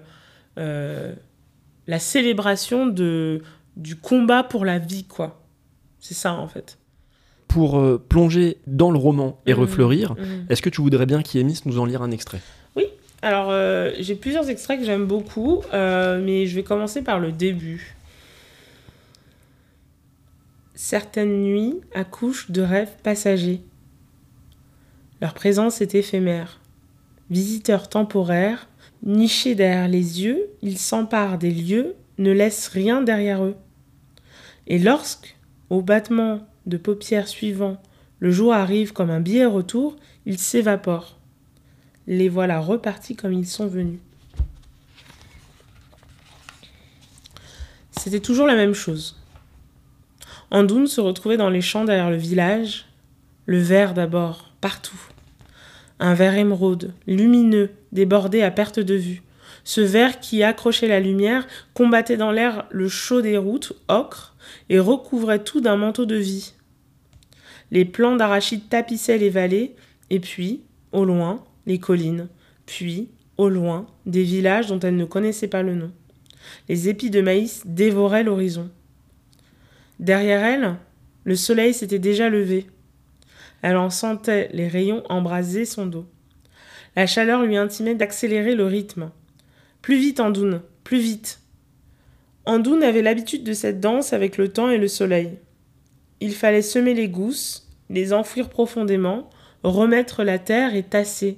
euh, 0.59 1.11
la 1.87 1.97
célébration 1.97 2.85
de, 2.85 3.41
du 3.75 3.95
combat 3.95 4.43
pour 4.43 4.65
la 4.65 4.77
vie, 4.77 5.05
quoi. 5.05 5.43
C'est 5.99 6.13
ça, 6.13 6.33
en 6.33 6.47
fait. 6.47 6.77
Pour 7.49 7.79
euh, 7.79 7.97
plonger 8.07 8.57
dans 8.67 8.91
le 8.91 8.97
roman 8.99 9.41
et 9.47 9.53
Mhm. 9.53 9.59
refleurir, 9.59 10.11
Mhm. 10.13 10.45
est-ce 10.49 10.61
que 10.61 10.69
tu 10.69 10.81
voudrais 10.81 11.05
bien 11.07 11.21
qu'Iemis 11.23 11.59
nous 11.65 11.79
en 11.79 11.85
lire 11.85 12.01
un 12.01 12.11
extrait? 12.11 12.39
Alors, 13.21 13.47
euh, 13.49 13.91
j'ai 13.99 14.15
plusieurs 14.15 14.49
extraits 14.49 14.79
que 14.79 14.85
j'aime 14.85 15.05
beaucoup, 15.05 15.61
euh, 15.73 16.23
mais 16.23 16.45
je 16.45 16.55
vais 16.55 16.63
commencer 16.63 17.01
par 17.01 17.19
le 17.19 17.33
début. 17.33 17.97
Certaines 20.73 21.43
nuits 21.43 21.81
accouchent 21.93 22.49
de 22.49 22.61
rêves 22.61 22.93
passagers. 23.03 23.59
Leur 25.21 25.33
présence 25.33 25.81
est 25.81 25.95
éphémère. 25.95 26.61
Visiteurs 27.29 27.89
temporaires, 27.89 28.69
nichés 29.03 29.53
derrière 29.53 29.89
les 29.89 30.23
yeux, 30.23 30.45
ils 30.61 30.77
s'emparent 30.77 31.37
des 31.37 31.51
lieux, 31.51 31.95
ne 32.19 32.31
laissent 32.31 32.69
rien 32.69 33.01
derrière 33.01 33.43
eux. 33.43 33.55
Et 34.67 34.79
lorsque, 34.79 35.35
au 35.69 35.81
battement 35.81 36.39
de 36.69 36.77
paupières 36.77 37.27
suivant, 37.27 37.81
le 38.19 38.31
jour 38.31 38.53
arrive 38.53 38.93
comme 38.93 39.09
un 39.09 39.19
billet 39.19 39.45
retour, 39.45 39.95
ils 40.25 40.39
s'évaporent 40.39 41.19
les 42.09 42.27
voilà 42.27 42.59
repartis 42.59 43.15
comme 43.15 43.31
ils 43.33 43.47
sont 43.47 43.67
venus. 43.67 43.99
C'était 47.91 48.19
toujours 48.19 48.47
la 48.47 48.55
même 48.55 48.73
chose. 48.73 49.15
Andoun 50.51 50.87
se 50.87 50.99
retrouvait 50.99 51.37
dans 51.37 51.51
les 51.51 51.61
champs 51.61 51.85
derrière 51.85 52.09
le 52.09 52.17
village, 52.17 52.87
le 53.45 53.59
vert 53.59 53.93
d'abord, 53.93 54.49
partout. 54.59 54.99
Un 55.99 56.15
vert 56.15 56.33
émeraude, 56.33 56.93
lumineux, 57.05 57.69
débordé 57.91 58.41
à 58.41 58.49
perte 58.49 58.79
de 58.79 58.95
vue. 58.95 59.21
Ce 59.63 59.81
vert 59.81 60.19
qui 60.19 60.41
accrochait 60.41 60.87
la 60.87 60.99
lumière 60.99 61.45
combattait 61.75 62.17
dans 62.17 62.31
l'air 62.31 62.65
le 62.71 62.89
chaud 62.89 63.21
des 63.21 63.37
routes, 63.37 63.73
ocre, 63.87 64.35
et 64.69 64.79
recouvrait 64.79 65.43
tout 65.43 65.61
d'un 65.61 65.75
manteau 65.75 66.05
de 66.07 66.15
vie. 66.15 66.53
Les 67.71 67.85
plants 67.85 68.15
d'arachides 68.15 68.69
tapissaient 68.69 69.17
les 69.17 69.29
vallées, 69.29 69.75
et 70.09 70.19
puis, 70.19 70.61
au 70.91 71.05
loin, 71.05 71.43
les 71.65 71.79
collines, 71.79 72.27
puis, 72.65 73.09
au 73.37 73.49
loin, 73.49 73.87
des 74.05 74.23
villages 74.23 74.67
dont 74.67 74.79
elle 74.79 74.95
ne 74.95 75.05
connaissait 75.05 75.47
pas 75.47 75.63
le 75.63 75.75
nom. 75.75 75.91
Les 76.67 76.89
épis 76.89 77.09
de 77.09 77.21
maïs 77.21 77.63
dévoraient 77.65 78.23
l'horizon. 78.23 78.69
Derrière 79.99 80.43
elle, 80.43 80.75
le 81.25 81.35
soleil 81.35 81.73
s'était 81.73 81.99
déjà 81.99 82.29
levé. 82.29 82.67
Elle 83.61 83.77
en 83.77 83.89
sentait 83.89 84.49
les 84.53 84.67
rayons 84.67 85.03
embraser 85.09 85.65
son 85.65 85.85
dos. 85.85 86.05
La 86.95 87.05
chaleur 87.07 87.43
lui 87.43 87.57
intimait 87.57 87.95
d'accélérer 87.95 88.55
le 88.55 88.65
rythme. 88.65 89.11
Plus 89.81 89.97
vite, 89.97 90.19
Andoun, 90.19 90.61
plus 90.83 90.99
vite. 90.99 91.39
Andoun 92.45 92.83
avait 92.83 93.01
l'habitude 93.01 93.43
de 93.43 93.53
cette 93.53 93.79
danse 93.79 94.13
avec 94.13 94.37
le 94.37 94.49
temps 94.49 94.69
et 94.69 94.77
le 94.77 94.87
soleil. 94.87 95.37
Il 96.21 96.33
fallait 96.33 96.61
semer 96.61 96.93
les 96.93 97.09
gousses, 97.09 97.69
les 97.89 98.13
enfouir 98.13 98.49
profondément, 98.49 99.29
remettre 99.63 100.23
la 100.23 100.39
terre 100.39 100.75
et 100.75 100.83
tasser. 100.83 101.37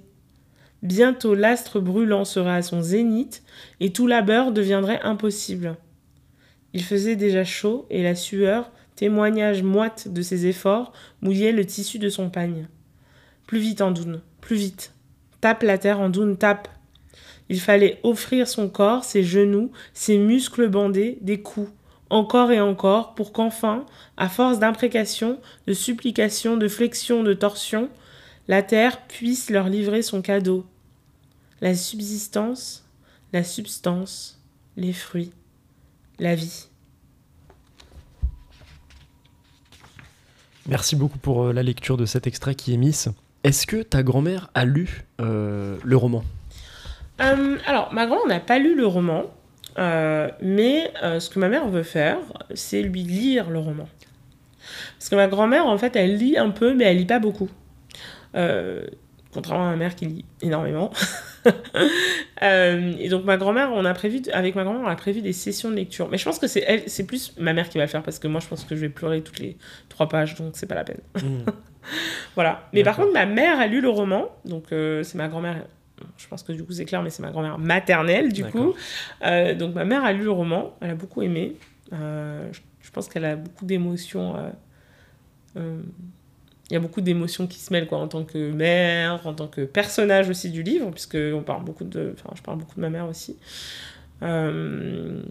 Bientôt 0.81 1.35
l'astre 1.35 1.79
brûlant 1.79 2.25
serait 2.25 2.55
à 2.55 2.61
son 2.61 2.81
zénith 2.81 3.43
et 3.79 3.93
tout 3.93 4.07
labeur 4.07 4.51
deviendrait 4.51 5.01
impossible. 5.01 5.77
Il 6.73 6.83
faisait 6.83 7.15
déjà 7.15 7.43
chaud 7.43 7.85
et 7.89 8.01
la 8.01 8.15
sueur, 8.15 8.71
témoignage 8.95 9.61
moite 9.61 10.07
de 10.07 10.21
ses 10.21 10.47
efforts, 10.47 10.93
mouillait 11.21 11.51
le 11.51 11.65
tissu 11.65 11.99
de 11.99 12.09
son 12.09 12.29
pagne. 12.29 12.67
Plus 13.45 13.59
vite, 13.59 13.81
Andoun, 13.81 14.21
plus 14.39 14.55
vite. 14.55 14.93
Tape 15.41 15.63
la 15.63 15.77
terre, 15.77 15.99
Andoun, 15.99 16.37
tape. 16.37 16.67
Il 17.49 17.59
fallait 17.59 17.99
offrir 18.03 18.47
son 18.47 18.69
corps, 18.69 19.03
ses 19.03 19.23
genoux, 19.23 19.71
ses 19.93 20.17
muscles 20.17 20.69
bandés, 20.69 21.17
des 21.21 21.41
coups, 21.41 21.69
encore 22.11 22.51
et 22.51 22.61
encore, 22.61 23.15
pour 23.15 23.31
qu'enfin, 23.31 23.85
à 24.17 24.29
force 24.29 24.59
d'imprécations, 24.59 25.39
de 25.65 25.73
supplications, 25.73 26.57
de 26.57 26.67
flexions, 26.67 27.23
de 27.23 27.33
torsions, 27.33 27.89
la 28.47 28.61
terre 28.61 29.01
puisse 29.07 29.49
leur 29.49 29.69
livrer 29.69 30.01
son 30.01 30.21
cadeau. 30.21 30.65
La 31.61 31.73
subsistance, 31.73 32.85
la 33.33 33.43
substance, 33.43 34.39
les 34.77 34.93
fruits, 34.93 35.31
la 36.19 36.35
vie. 36.35 36.67
Merci 40.67 40.95
beaucoup 40.95 41.17
pour 41.17 41.45
euh, 41.45 41.53
la 41.53 41.63
lecture 41.63 41.97
de 41.97 42.05
cet 42.05 42.27
extrait 42.27 42.55
qui 42.55 42.73
est 42.73 42.77
Miss. 42.77 43.09
Est-ce 43.43 43.65
que 43.65 43.81
ta 43.81 44.03
grand-mère 44.03 44.49
a 44.53 44.65
lu 44.65 45.05
euh, 45.19 45.77
le 45.83 45.97
roman? 45.97 46.23
Euh, 47.19 47.57
alors, 47.65 47.91
ma 47.93 48.05
grand-mère 48.05 48.27
n'a 48.27 48.39
pas 48.39 48.59
lu 48.59 48.75
le 48.75 48.85
roman, 48.85 49.23
euh, 49.77 50.29
mais 50.41 50.91
euh, 51.03 51.19
ce 51.19 51.29
que 51.29 51.39
ma 51.39 51.49
mère 51.49 51.67
veut 51.67 51.83
faire, 51.83 52.17
c'est 52.53 52.81
lui 52.81 53.03
lire 53.03 53.49
le 53.49 53.59
roman. 53.59 53.87
Parce 54.97 55.09
que 55.09 55.15
ma 55.15 55.27
grand-mère, 55.27 55.65
en 55.65 55.77
fait, 55.77 55.95
elle 55.95 56.17
lit 56.17 56.37
un 56.37 56.49
peu, 56.49 56.73
mais 56.73 56.85
elle 56.85 56.97
lit 56.97 57.05
pas 57.05 57.19
beaucoup. 57.19 57.49
Euh, 58.35 58.85
contrairement 59.33 59.67
à 59.67 59.71
ma 59.71 59.77
mère 59.77 59.95
qui 59.95 60.05
lit 60.05 60.25
énormément. 60.41 60.91
Et 62.41 63.09
donc 63.09 63.25
ma 63.25 63.37
grand-mère, 63.37 63.71
on 63.73 63.85
a 63.85 63.93
prévu, 63.93 64.21
avec 64.31 64.55
ma 64.55 64.63
grand-mère, 64.63 64.83
on 64.83 64.89
a 64.89 64.95
prévu 64.95 65.21
des 65.21 65.33
sessions 65.33 65.69
de 65.69 65.75
lecture. 65.75 66.09
Mais 66.09 66.17
je 66.17 66.25
pense 66.25 66.39
que 66.39 66.47
c'est 66.47 66.63
elle, 66.67 66.83
c'est 66.87 67.05
plus 67.05 67.33
ma 67.37 67.53
mère 67.53 67.69
qui 67.69 67.77
va 67.77 67.85
le 67.85 67.89
faire 67.89 68.03
parce 68.03 68.19
que 68.19 68.27
moi, 68.27 68.39
je 68.41 68.47
pense 68.47 68.63
que 68.63 68.75
je 68.75 68.81
vais 68.81 68.89
pleurer 68.89 69.21
toutes 69.21 69.39
les 69.39 69.57
trois 69.89 70.07
pages, 70.07 70.35
donc 70.35 70.51
c'est 70.53 70.67
pas 70.67 70.75
la 70.75 70.83
peine. 70.83 71.01
Voilà. 72.35 72.69
Mais 72.73 72.83
par 72.83 72.95
contre, 72.95 73.11
ma 73.11 73.25
mère 73.25 73.59
a 73.59 73.65
lu 73.65 73.81
le 73.81 73.89
roman, 73.89 74.29
donc 74.45 74.65
c'est 74.69 75.15
ma 75.15 75.27
grand-mère. 75.27 75.65
Je 76.17 76.27
pense 76.27 76.43
que 76.43 76.51
du 76.51 76.63
coup 76.63 76.71
c'est 76.73 76.85
clair, 76.85 77.01
mais 77.03 77.09
c'est 77.09 77.21
ma 77.21 77.31
grand-mère 77.31 77.57
maternelle 77.57 78.31
du 78.31 78.43
coup. 78.45 78.73
Euh, 79.23 79.53
donc 79.55 79.75
ma 79.75 79.85
mère 79.85 80.03
a 80.03 80.13
lu 80.13 80.23
le 80.23 80.31
roman, 80.31 80.75
elle 80.81 80.91
a 80.91 80.95
beaucoup 80.95 81.21
aimé. 81.21 81.55
Euh, 81.93 82.47
je, 82.51 82.59
je 82.81 82.91
pense 82.91 83.07
qu'elle 83.09 83.25
a 83.25 83.35
beaucoup 83.35 83.65
d'émotions. 83.65 84.35
euh, 85.57 85.81
il 86.69 86.73
y 86.73 86.77
a 86.77 86.79
beaucoup 86.79 87.01
d'émotions 87.01 87.47
qui 87.47 87.59
se 87.59 87.73
mêlent 87.73 87.87
quoi, 87.87 87.97
en 87.97 88.07
tant 88.07 88.23
que 88.23 88.51
mère, 88.51 89.27
en 89.27 89.33
tant 89.33 89.47
que 89.47 89.61
personnage 89.65 90.29
aussi 90.29 90.49
du 90.49 90.63
livre, 90.63 90.89
puisque 90.91 91.17
on 91.17 91.41
parle 91.41 91.65
beaucoup 91.65 91.83
de, 91.83 92.13
enfin, 92.13 92.33
je 92.35 92.41
parle 92.41 92.59
beaucoup 92.59 92.75
de 92.75 92.81
ma 92.81 92.89
mère 92.89 93.09
aussi. 93.09 93.35
Euh, 94.23 95.21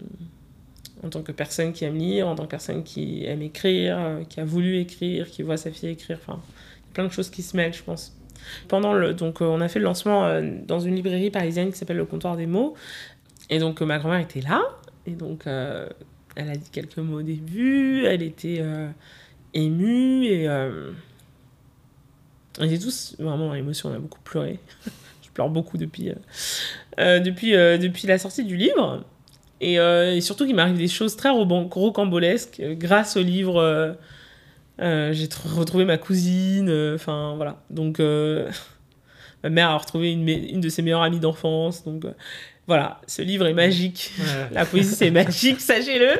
en 1.03 1.09
tant 1.09 1.23
que 1.23 1.31
personne 1.31 1.73
qui 1.73 1.83
aime 1.83 1.97
lire, 1.97 2.27
en 2.27 2.35
tant 2.35 2.43
que 2.43 2.49
personne 2.49 2.83
qui 2.83 3.25
aime 3.25 3.41
écrire, 3.41 4.19
qui 4.29 4.39
a 4.39 4.45
voulu 4.45 4.77
écrire, 4.77 5.27
qui 5.31 5.41
voit 5.41 5.57
sa 5.57 5.71
fille 5.71 5.89
écrire, 5.89 6.19
enfin, 6.21 6.39
il 6.43 6.87
y 6.87 6.91
a 6.91 6.93
plein 6.93 7.05
de 7.05 7.11
choses 7.11 7.31
qui 7.31 7.41
se 7.41 7.57
mêlent, 7.57 7.73
je 7.73 7.81
pense. 7.81 8.15
Pendant 8.67 8.93
le, 8.93 9.13
donc, 9.13 9.41
euh, 9.41 9.45
on 9.45 9.61
a 9.61 9.67
fait 9.67 9.79
le 9.79 9.85
lancement 9.85 10.25
euh, 10.25 10.41
dans 10.67 10.79
une 10.79 10.95
librairie 10.95 11.31
parisienne 11.31 11.71
qui 11.71 11.77
s'appelle 11.77 11.97
le 11.97 12.05
Comptoir 12.05 12.37
des 12.37 12.45
mots, 12.45 12.75
et 13.49 13.59
donc 13.59 13.81
euh, 13.81 13.85
ma 13.85 13.99
grand-mère 13.99 14.19
était 14.19 14.41
là, 14.41 14.61
et 15.05 15.11
donc 15.11 15.43
elle 15.45 16.49
a 16.49 16.55
dit 16.55 16.69
quelques 16.71 16.97
mots 16.97 17.19
au 17.19 17.23
début, 17.23 18.05
elle 18.05 18.21
était 18.21 18.63
émue 19.53 20.25
et 20.25 20.47
on 22.59 22.63
était 22.63 22.79
tous 22.79 23.15
vraiment 23.19 23.47
dans 23.47 23.53
l'émotion, 23.53 23.89
on 23.89 23.93
a 23.93 23.99
beaucoup 23.99 24.21
pleuré. 24.23 24.59
Je 25.23 25.29
pleure 25.33 25.49
beaucoup 25.49 25.77
depuis, 25.77 26.11
depuis, 26.97 27.51
depuis 27.51 28.05
la 28.05 28.17
sortie 28.17 28.43
du 28.43 28.57
livre. 28.57 29.03
Et, 29.61 29.75
et 29.75 30.21
surtout 30.21 30.45
qu'il 30.45 30.55
m'arrive 30.55 30.77
des 30.77 30.87
choses 30.87 31.15
très 31.15 31.29
rocambolesques 31.29 32.61
grâce 32.73 33.17
au 33.17 33.23
livre. 33.23 33.95
Euh, 34.79 35.11
j'ai 35.13 35.25
tr- 35.27 35.53
retrouvé 35.53 35.85
ma 35.85 35.97
cousine, 35.97 36.69
euh, 36.69 36.95
enfin 36.95 37.33
voilà. 37.35 37.57
Donc 37.69 37.99
euh, 37.99 38.49
ma 39.43 39.49
mère 39.49 39.69
a 39.69 39.77
retrouvé 39.77 40.11
une, 40.11 40.27
une 40.27 40.61
de 40.61 40.69
ses 40.69 40.81
meilleures 40.81 41.01
amies 41.01 41.19
d'enfance. 41.19 41.83
Donc 41.83 42.03
voilà, 42.67 43.01
ce 43.07 43.21
livre 43.21 43.47
est 43.47 43.53
magique. 43.53 44.11
La 44.51 44.65
poésie 44.65 44.95
c'est 44.95 45.11
magique, 45.11 45.59
sachez-le. 45.59 46.19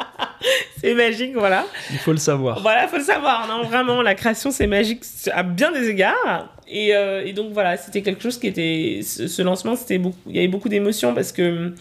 c'est 0.80 0.94
magique, 0.94 1.34
voilà. 1.34 1.64
Il 1.92 1.98
faut 1.98 2.12
le 2.12 2.18
savoir. 2.18 2.60
Voilà, 2.60 2.88
faut 2.88 2.98
le 2.98 3.02
savoir. 3.04 3.46
Non, 3.48 3.62
vraiment, 3.68 4.02
la 4.02 4.14
création, 4.14 4.50
c'est 4.50 4.66
magique 4.66 5.02
à 5.32 5.42
bien 5.42 5.72
des 5.72 5.88
égards. 5.88 6.52
Et, 6.68 6.88
et 6.90 7.32
donc, 7.32 7.52
voilà, 7.52 7.76
c'était 7.76 8.02
quelque 8.02 8.22
chose 8.22 8.38
qui 8.38 8.48
était. 8.48 9.00
Ce, 9.04 9.28
ce 9.28 9.42
lancement, 9.42 9.76
c'était 9.76 9.98
beaucoup. 9.98 10.18
Il 10.28 10.34
y 10.34 10.38
avait 10.38 10.48
beaucoup 10.48 10.68
d'émotions 10.68 11.14
parce 11.14 11.30
que. 11.32 11.72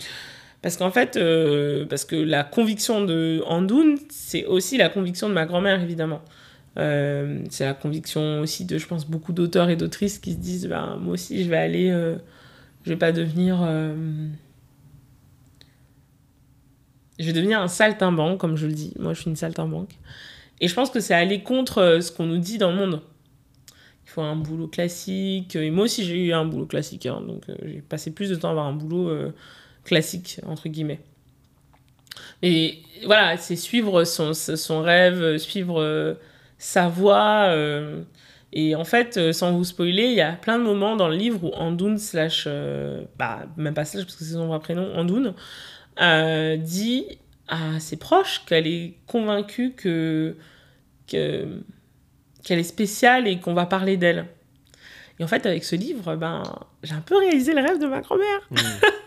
Parce 0.66 0.78
qu'en 0.78 0.90
fait, 0.90 1.16
euh, 1.16 1.86
parce 1.86 2.06
que 2.06 2.16
la 2.16 2.44
conviction 2.44 3.06
de 3.06 3.44
Andoun, 3.46 4.00
c'est 4.10 4.46
aussi 4.46 4.78
la 4.78 4.90
conviction 4.90 5.30
de 5.30 5.34
ma 5.36 5.46
grand-mère, 5.46 5.80
évidemment. 5.80 6.24
Euh, 6.80 7.44
c'est 7.52 7.66
la 7.66 7.76
conviction 7.76 8.40
aussi 8.40 8.66
de, 8.66 8.80
je 8.80 8.88
pense, 8.88 9.06
beaucoup 9.06 9.32
d'auteurs 9.32 9.70
et 9.70 9.76
d'autrices 9.76 10.18
qui 10.18 10.32
se 10.32 10.38
disent 10.40 10.68
ben, 10.68 10.98
moi 11.00 11.14
aussi, 11.14 11.44
je 11.44 11.52
vais 11.52 11.58
aller. 11.58 11.92
euh, 11.92 12.16
je 12.84 12.90
vais 12.90 12.96
pas 12.98 13.12
devenir. 13.12 13.60
euh, 13.62 13.94
je 17.20 17.26
vais 17.28 17.34
devenir 17.34 17.62
un 17.62 17.68
saltimbanque, 17.68 18.40
comme 18.40 18.56
je 18.58 18.66
le 18.66 18.74
dis. 18.74 18.92
Moi, 18.98 19.14
je 19.14 19.22
suis 19.22 19.30
une 19.30 19.36
saltimbanque. 19.36 19.94
Et 20.62 20.68
je 20.68 20.74
pense 20.74 20.90
que 20.90 21.00
c'est 21.00 21.14
aller 21.14 21.44
contre 21.44 22.00
ce 22.02 22.12
qu'on 22.12 22.26
nous 22.26 22.40
dit 22.40 22.58
dans 22.58 22.72
le 22.72 22.78
monde. 22.78 23.02
Il 24.06 24.10
faut 24.10 24.22
un 24.24 24.36
boulot 24.36 24.68
classique. 24.68 25.56
Et 25.56 25.70
moi 25.70 25.86
aussi, 25.86 26.04
j'ai 26.06 26.26
eu 26.26 26.34
un 26.34 26.46
boulot 26.46 26.66
classique. 26.66 27.06
hein. 27.06 27.22
donc, 27.22 27.44
j'ai 27.64 27.84
passé 27.88 28.10
plus 28.10 28.32
de 28.32 28.36
temps 28.36 28.48
à 28.48 28.52
avoir 28.52 28.66
un 28.66 28.74
boulot 28.74 29.12
classique, 29.86 30.40
entre 30.46 30.68
guillemets. 30.68 31.00
Et 32.42 32.80
voilà, 33.06 33.38
c'est 33.38 33.56
suivre 33.56 34.04
son, 34.04 34.34
son 34.34 34.82
rêve, 34.82 35.38
suivre 35.38 35.82
euh, 35.82 36.16
sa 36.58 36.88
voie. 36.90 37.46
euh, 37.50 38.02
et 38.54 38.76
en 38.76 38.86
fait, 38.86 39.18
euh, 39.18 39.34
sans 39.34 39.52
vous 39.52 39.64
spoiler, 39.66 40.06
il 40.06 40.14
y 40.14 40.22
a 40.22 40.32
plein 40.34 40.58
de 40.58 40.64
moments 40.64 40.96
dans 40.96 41.10
le 41.10 41.16
livre 41.16 41.44
où 41.44 41.52
Andoun 41.56 41.98
slash... 41.98 42.46
euh, 42.48 43.04
bah, 43.18 43.46
même 43.58 43.74
pas 43.74 43.84
slash, 43.86 44.04
parce 44.06 44.16
que 44.16 44.24
c'est 44.24 44.34
son 44.34 44.48
vrai 44.48 44.60
prénom, 44.60 44.94
Andoun, 44.96 45.34
euh, 46.02 46.56
dit 46.58 47.06
à 47.48 47.80
ses 47.80 47.98
proches 47.98 48.44
qu'elle 48.46 48.66
est 48.68 48.96
convaincue 49.08 49.74
que, 49.74 50.36
que 51.08 51.62
qu'elle 52.44 52.60
est 52.60 52.64
spéciale 52.64 53.28
et 53.28 53.40
qu'on 53.40 53.54
va 53.54 53.66
parler 53.66 53.98
d'elle. 53.98 54.28
Et 55.20 55.24
en 55.24 55.28
fait, 55.28 55.46
avec 55.46 55.64
ce 55.64 55.76
livre, 55.76 56.16
ben, 56.16 56.44
j'ai 56.84 56.94
un 56.94 57.02
peu 57.02 57.18
réalisé 57.18 57.54
le 57.54 57.62
rêve 57.62 57.80
de 57.80 57.88
ma 57.88 58.02
grand-mère. 58.02 58.50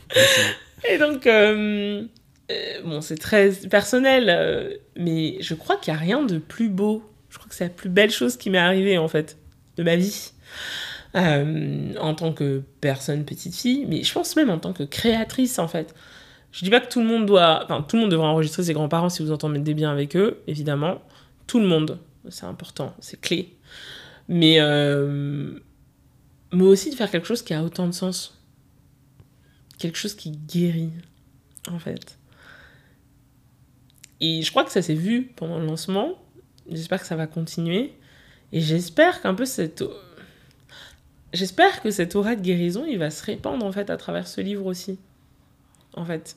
et 0.88 0.98
donc, 0.98 1.26
euh, 1.26 2.04
euh, 2.50 2.82
bon, 2.84 3.00
c'est 3.00 3.16
très 3.16 3.50
personnel, 3.50 4.26
euh, 4.28 4.76
mais 4.96 5.36
je 5.40 5.54
crois 5.54 5.76
qu'il 5.76 5.92
n'y 5.92 5.98
a 5.98 6.00
rien 6.00 6.22
de 6.22 6.38
plus 6.38 6.68
beau. 6.68 7.02
Je 7.30 7.38
crois 7.38 7.48
que 7.48 7.54
c'est 7.54 7.64
la 7.64 7.70
plus 7.70 7.88
belle 7.88 8.10
chose 8.10 8.36
qui 8.36 8.50
m'est 8.50 8.58
arrivée, 8.58 8.98
en 8.98 9.08
fait, 9.08 9.38
de 9.76 9.82
ma 9.82 9.96
vie. 9.96 10.32
En 11.14 12.14
tant 12.14 12.32
que 12.32 12.62
personne 12.80 13.26
petite 13.26 13.54
fille, 13.54 13.84
mais 13.86 14.02
je 14.02 14.12
pense 14.14 14.34
même 14.34 14.48
en 14.48 14.58
tant 14.58 14.72
que 14.72 14.82
créatrice, 14.82 15.58
en 15.58 15.68
fait. 15.68 15.94
Je 16.52 16.64
dis 16.64 16.70
pas 16.70 16.80
que 16.80 16.90
tout 16.90 17.00
le 17.00 17.06
monde 17.06 17.26
doit, 17.26 17.60
enfin 17.64 17.84
tout 17.86 17.96
le 17.96 18.02
monde 18.02 18.10
devrait 18.10 18.28
enregistrer 18.28 18.62
ses 18.62 18.72
grands-parents 18.72 19.10
si 19.10 19.22
vous 19.22 19.30
entendez 19.30 19.74
bien 19.74 19.90
avec 19.90 20.16
eux, 20.16 20.42
évidemment. 20.46 21.02
Tout 21.46 21.60
le 21.60 21.66
monde, 21.66 21.98
c'est 22.30 22.46
important, 22.46 22.94
c'est 23.00 23.20
clé. 23.20 23.54
Mais 24.28 24.58
mais 26.52 26.64
aussi 26.64 26.90
de 26.90 26.94
faire 26.94 27.10
quelque 27.10 27.26
chose 27.26 27.42
qui 27.42 27.54
a 27.54 27.62
autant 27.62 27.86
de 27.86 27.92
sens, 27.92 28.41
quelque 29.82 29.98
chose 29.98 30.14
qui 30.14 30.30
guérit, 30.30 30.92
en 31.68 31.78
fait. 31.78 32.18
Et 34.20 34.42
je 34.42 34.50
crois 34.50 34.64
que 34.64 34.70
ça 34.70 34.82
s'est 34.82 34.94
vu 34.94 35.32
pendant 35.34 35.58
le 35.58 35.66
lancement. 35.66 36.14
J'espère 36.70 37.00
que 37.00 37.06
ça 37.06 37.16
va 37.16 37.26
continuer. 37.26 37.92
Et 38.52 38.60
j'espère 38.60 39.20
qu'un 39.20 39.34
peu 39.34 39.44
cette 39.44 39.82
j'espère 41.32 41.82
que 41.82 41.90
cette 41.90 42.14
aura 42.14 42.36
de 42.36 42.40
guérison, 42.40 42.84
il 42.86 42.98
va 42.98 43.10
se 43.10 43.24
répandre 43.24 43.64
en 43.64 43.72
fait 43.72 43.90
à 43.90 43.96
travers 43.96 44.28
ce 44.28 44.40
livre 44.40 44.66
aussi. 44.66 44.98
En 45.94 46.04
fait. 46.04 46.36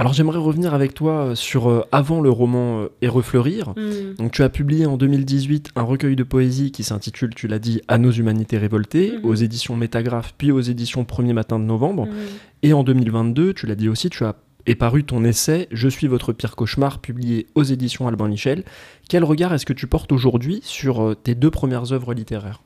Alors 0.00 0.12
j'aimerais 0.12 0.38
revenir 0.38 0.74
avec 0.74 0.94
toi 0.94 1.12
euh, 1.12 1.34
sur 1.34 1.68
euh, 1.68 1.84
avant 1.90 2.20
le 2.20 2.30
roman 2.30 2.82
euh, 2.82 2.88
Et 3.02 3.08
refleurir. 3.08 3.70
Mm. 3.70 4.14
Donc 4.18 4.30
tu 4.32 4.44
as 4.44 4.48
publié 4.48 4.86
en 4.86 4.96
2018 4.96 5.72
un 5.74 5.82
recueil 5.82 6.14
de 6.14 6.22
poésie 6.22 6.70
qui 6.70 6.84
s'intitule, 6.84 7.34
tu 7.34 7.48
l'as 7.48 7.58
dit, 7.58 7.82
À 7.88 7.98
nos 7.98 8.12
humanités 8.12 8.58
révoltées, 8.58 9.14
Mhm. 9.18 9.24
aux 9.24 9.34
éditions 9.34 9.76
Métagraphe, 9.76 10.34
puis 10.38 10.52
aux 10.52 10.60
éditions 10.60 11.04
Premier 11.04 11.32
Matin 11.32 11.58
de 11.58 11.64
Novembre. 11.64 12.06
Mm. 12.06 12.10
Et 12.62 12.72
en 12.72 12.84
2022, 12.84 13.52
tu 13.54 13.66
l'as 13.66 13.74
dit 13.74 13.88
aussi, 13.88 14.08
tu 14.08 14.24
as 14.24 14.36
est 14.66 14.74
paru 14.76 15.02
ton 15.02 15.24
essai 15.24 15.66
Je 15.72 15.88
suis 15.88 16.06
votre 16.06 16.32
pire 16.32 16.54
cauchemar, 16.54 17.00
publié 17.00 17.46
aux 17.56 17.62
éditions 17.64 18.06
Albin 18.06 18.28
Michel. 18.28 18.62
Quel 19.08 19.24
regard 19.24 19.52
est-ce 19.54 19.66
que 19.66 19.72
tu 19.72 19.86
portes 19.88 20.12
aujourd'hui 20.12 20.60
sur 20.62 21.16
tes 21.24 21.34
deux 21.34 21.50
premières 21.50 21.92
œuvres 21.92 22.14
littéraires? 22.14 22.62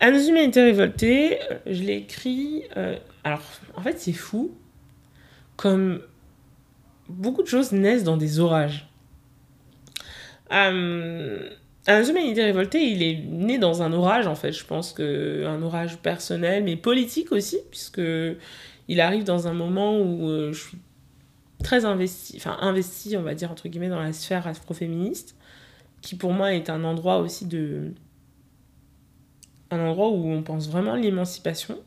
À 0.00 0.10
nos 0.10 0.18
humanités 0.20 0.62
révoltées, 0.62 1.38
je 1.66 1.82
l'ai 1.82 1.96
écrit. 1.96 2.62
euh, 2.76 2.96
alors, 3.24 3.40
en 3.76 3.80
fait, 3.82 3.98
c'est 3.98 4.12
fou. 4.12 4.52
Comme 5.56 6.00
beaucoup 7.08 7.42
de 7.42 7.48
choses 7.48 7.72
naissent 7.72 8.04
dans 8.04 8.16
des 8.16 8.40
orages. 8.40 8.88
Euh, 10.52 11.50
à 11.86 12.00
nos 12.00 12.08
humanités 12.08 12.42
révoltées, 12.42 12.82
il 12.82 13.02
est 13.02 13.18
né 13.18 13.58
dans 13.58 13.82
un 13.82 13.92
orage, 13.92 14.26
en 14.26 14.34
fait. 14.34 14.52
Je 14.52 14.64
pense 14.64 14.92
que 14.92 15.44
un 15.46 15.62
orage 15.62 15.98
personnel, 15.98 16.64
mais 16.64 16.76
politique 16.76 17.32
aussi, 17.32 17.58
puisque 17.70 18.00
il 18.88 19.00
arrive 19.00 19.24
dans 19.24 19.48
un 19.48 19.54
moment 19.54 19.98
où 19.98 20.28
euh, 20.28 20.52
je 20.52 20.60
suis 20.60 20.78
très 21.62 21.84
investie, 21.84 22.34
enfin 22.36 22.56
investie, 22.60 23.16
on 23.16 23.22
va 23.22 23.34
dire 23.34 23.50
entre 23.50 23.68
guillemets, 23.68 23.88
dans 23.88 24.00
la 24.00 24.12
sphère 24.12 24.46
afroféministe, 24.46 25.36
qui 26.02 26.16
pour 26.16 26.32
moi 26.32 26.52
est 26.52 26.68
un 26.70 26.84
endroit 26.84 27.18
aussi 27.18 27.46
de 27.46 27.92
un 29.70 29.80
endroit 29.80 30.10
où 30.10 30.28
on 30.28 30.42
pense 30.42 30.68
vraiment 30.68 30.92
à 30.92 30.96
l'émancipation. 30.96 31.78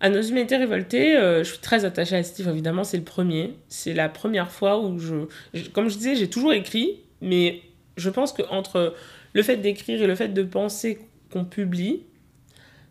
À 0.00 0.10
nos 0.10 0.20
humanités 0.20 0.56
révoltées, 0.56 1.16
euh, 1.16 1.44
je 1.44 1.50
suis 1.50 1.58
très 1.58 1.84
attachée 1.84 2.16
à 2.16 2.22
ce 2.22 2.36
livre, 2.38 2.50
évidemment, 2.50 2.84
c'est 2.84 2.96
le 2.96 3.04
premier. 3.04 3.54
C'est 3.68 3.94
la 3.94 4.08
première 4.08 4.50
fois 4.50 4.80
où 4.80 4.98
je... 4.98 5.26
Comme 5.72 5.88
je 5.88 5.96
disais, 5.96 6.16
j'ai 6.16 6.28
toujours 6.28 6.52
écrit, 6.52 7.00
mais 7.20 7.62
je 7.96 8.10
pense 8.10 8.32
qu'entre 8.32 8.94
le 9.32 9.42
fait 9.42 9.56
d'écrire 9.56 10.02
et 10.02 10.06
le 10.06 10.14
fait 10.14 10.28
de 10.28 10.42
penser 10.42 10.98
qu'on 11.32 11.44
publie, 11.44 12.02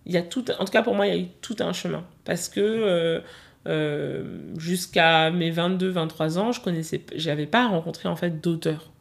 il 0.05 0.13
y 0.13 0.17
a 0.17 0.22
tout... 0.22 0.45
En 0.60 0.65
tout 0.65 0.72
cas, 0.72 0.81
pour 0.81 0.95
moi, 0.95 1.07
il 1.07 1.13
y 1.13 1.17
a 1.17 1.22
eu 1.22 1.27
tout 1.41 1.55
un 1.60 1.74
chemin. 1.74 2.05
Parce 2.25 2.50
que 2.50 2.60
euh, 2.62 3.19
euh, 3.67 4.39
jusqu'à 4.57 5.29
mes 5.31 5.51
22-23 5.51 6.38
ans, 6.38 6.51
je 6.51 6.62
connaissais... 6.62 7.01
J'avais 7.15 7.48
pas 7.48 7.67
rencontré, 7.67 8.10
en 8.10 8.15
fait, 8.15 8.41
d'auteurs. 8.41 8.93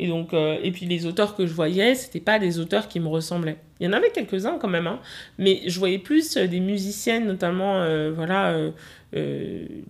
Et 0.00 0.08
donc, 0.08 0.32
euh, 0.32 0.56
et 0.62 0.72
puis 0.72 0.86
les 0.86 1.04
auteurs 1.04 1.36
que 1.36 1.46
je 1.46 1.52
voyais, 1.52 1.94
c'était 1.94 2.20
pas 2.20 2.38
des 2.38 2.58
auteurs 2.58 2.88
qui 2.88 3.00
me 3.00 3.08
ressemblaient. 3.08 3.58
Il 3.80 3.86
y 3.86 3.88
en 3.88 3.94
avait 3.94 4.10
quelques-uns 4.10 4.58
quand 4.58 4.68
même, 4.68 4.86
hein, 4.86 5.00
mais 5.38 5.62
je 5.66 5.78
voyais 5.78 5.98
plus 5.98 6.36
euh, 6.36 6.46
des 6.46 6.60
musiciennes, 6.60 7.26
notamment, 7.26 7.80
euh, 7.80 8.12
voilà, 8.14 8.52
euh, 8.52 8.70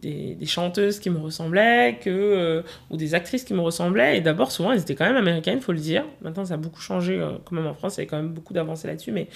des, 0.01 0.37
des 0.37 0.47
chanteuses 0.47 1.01
qui 1.01 1.11
me 1.11 1.19
ressemblaient, 1.19 1.99
que, 2.01 2.63
ou 2.89 2.97
des 2.97 3.15
actrices 3.15 3.43
qui 3.43 3.53
me 3.53 3.61
ressemblaient. 3.61 4.17
Et 4.17 4.21
d'abord, 4.21 4.53
souvent, 4.53 4.71
elles 4.71 4.81
étaient 4.81 4.95
quand 4.95 5.07
même 5.07 5.17
américaines, 5.17 5.61
faut 5.61 5.73
le 5.73 5.81
dire. 5.81 6.05
Maintenant, 6.23 6.45
ça 6.45 6.55
a 6.55 6.57
beaucoup 6.57 6.81
changé, 6.81 7.19
quand 7.45 7.57
même 7.57 7.67
en 7.67 7.75
France, 7.75 7.97
il 7.97 7.99
y 7.99 8.01
avait 8.03 8.07
quand 8.07 8.17
même 8.17 8.33
beaucoup 8.33 8.55
d'avancées 8.55 8.87
là-dessus, 8.87 9.13
mais 9.13 9.27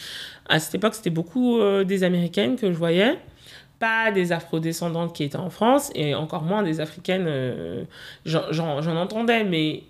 à 0.49 0.61
cette 0.61 0.77
époque, 0.77 0.95
c'était 0.95 1.11
beaucoup 1.11 1.61
des 1.85 2.05
américaines 2.05 2.57
que 2.57 2.71
je 2.73 2.77
voyais. 2.77 3.19
Pas 3.81 4.13
des 4.13 4.31
afrodescendantes 4.33 5.15
qui 5.15 5.25
étaient 5.25 5.37
en 5.37 5.51
France, 5.51 5.91
et 5.95 6.15
encore 6.15 6.43
moins 6.43 6.63
des 6.63 6.81
africaines. 6.81 7.29
j'en 8.25 8.97
entendais, 8.97 9.45
mais 9.45 9.83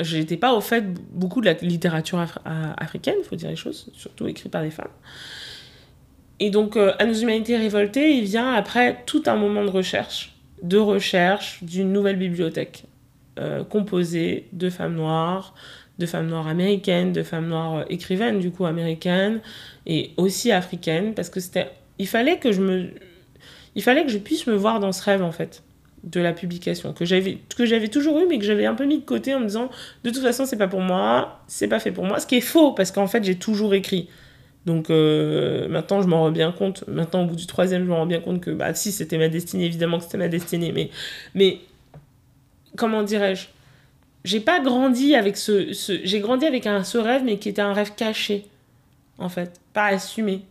j'étais 0.00 0.36
pas 0.36 0.52
au 0.54 0.60
fait 0.60 0.84
beaucoup 1.12 1.40
de 1.40 1.46
la 1.46 1.52
littérature 1.54 2.18
afri- 2.18 2.40
à- 2.44 2.82
africaine, 2.82 3.16
faut 3.28 3.36
dire 3.36 3.50
les 3.50 3.56
choses, 3.56 3.90
surtout 3.94 4.26
écrite 4.26 4.50
par 4.50 4.62
des 4.62 4.70
femmes. 4.70 4.90
Et 6.38 6.50
donc, 6.50 6.76
euh, 6.76 6.92
À 6.98 7.04
nos 7.04 7.12
humanités 7.14 7.56
révoltées, 7.56 8.12
il 8.16 8.24
vient 8.24 8.52
après 8.54 9.02
tout 9.06 9.22
un 9.26 9.36
moment 9.36 9.64
de 9.64 9.70
recherche, 9.70 10.34
de 10.62 10.78
recherche 10.78 11.62
d'une 11.62 11.92
nouvelle 11.92 12.16
bibliothèque, 12.16 12.84
euh, 13.38 13.62
composée 13.64 14.48
de 14.52 14.70
femmes 14.70 14.94
noires, 14.94 15.54
de 15.98 16.06
femmes 16.06 16.28
noires 16.28 16.48
américaines, 16.48 17.12
de 17.12 17.22
femmes 17.22 17.48
noires 17.48 17.78
euh, 17.78 17.84
écrivaines, 17.90 18.40
du 18.40 18.50
coup 18.50 18.64
américaines, 18.64 19.40
et 19.86 20.12
aussi 20.16 20.50
africaines, 20.50 21.14
parce 21.14 21.28
que 21.28 21.40
c'était. 21.40 21.70
Il 21.98 22.08
fallait 22.08 22.38
que 22.38 22.52
je 22.52 22.62
me. 22.62 22.90
Il 23.74 23.82
fallait 23.82 24.04
que 24.04 24.10
je 24.10 24.18
puisse 24.18 24.46
me 24.46 24.54
voir 24.54 24.80
dans 24.80 24.92
ce 24.92 25.02
rêve, 25.02 25.22
en 25.22 25.32
fait 25.32 25.62
de 26.04 26.20
la 26.20 26.32
publication 26.32 26.92
que 26.92 27.04
j'avais 27.04 27.38
que 27.56 27.66
j'avais 27.66 27.88
toujours 27.88 28.18
eu 28.20 28.26
mais 28.28 28.38
que 28.38 28.44
j'avais 28.44 28.66
un 28.66 28.74
peu 28.74 28.86
mis 28.86 28.98
de 28.98 29.04
côté 29.04 29.34
en 29.34 29.40
me 29.40 29.46
disant 29.46 29.70
de 30.02 30.10
toute 30.10 30.22
façon 30.22 30.46
c'est 30.46 30.56
pas 30.56 30.68
pour 30.68 30.80
moi 30.80 31.40
c'est 31.46 31.68
pas 31.68 31.78
fait 31.78 31.92
pour 31.92 32.04
moi 32.04 32.18
ce 32.20 32.26
qui 32.26 32.36
est 32.36 32.40
faux 32.40 32.72
parce 32.72 32.90
qu'en 32.90 33.06
fait 33.06 33.22
j'ai 33.22 33.34
toujours 33.34 33.74
écrit 33.74 34.08
Donc 34.66 34.90
euh, 34.90 35.68
maintenant, 35.68 36.02
je 36.02 36.08
m'en 36.08 36.20
rends 36.20 36.30
bien 36.30 36.52
compte. 36.52 36.84
Maintenant, 36.86 37.22
au 37.22 37.26
bout 37.26 37.36
du 37.36 37.46
troisième, 37.46 37.84
je 37.84 37.88
me 37.88 37.94
rends 37.94 38.06
bien 38.06 38.20
compte 38.20 38.40
que, 38.40 38.50
bah, 38.50 38.74
si 38.74 38.92
c'était 38.92 39.18
ma 39.18 39.28
destinée, 39.28 39.64
évidemment 39.64 39.98
que 39.98 40.04
c'était 40.04 40.18
ma 40.18 40.28
destinée. 40.28 40.72
Mais, 40.72 40.90
mais 41.34 41.60
comment 42.76 43.02
dirais-je? 43.02 43.48
J'ai 44.24 44.40
pas 44.40 44.60
grandi 44.60 45.14
avec 45.14 45.36
ce. 45.36 45.72
ce 45.72 46.00
j'ai 46.04 46.20
grandi 46.20 46.44
avec 46.44 46.66
un, 46.66 46.84
ce 46.84 46.98
rêve, 46.98 47.22
mais 47.24 47.38
qui 47.38 47.48
était 47.48 47.62
un 47.62 47.72
rêve 47.72 47.94
caché, 47.96 48.44
en 49.18 49.30
fait, 49.30 49.60
pas 49.72 49.86
assumé. 49.86 50.42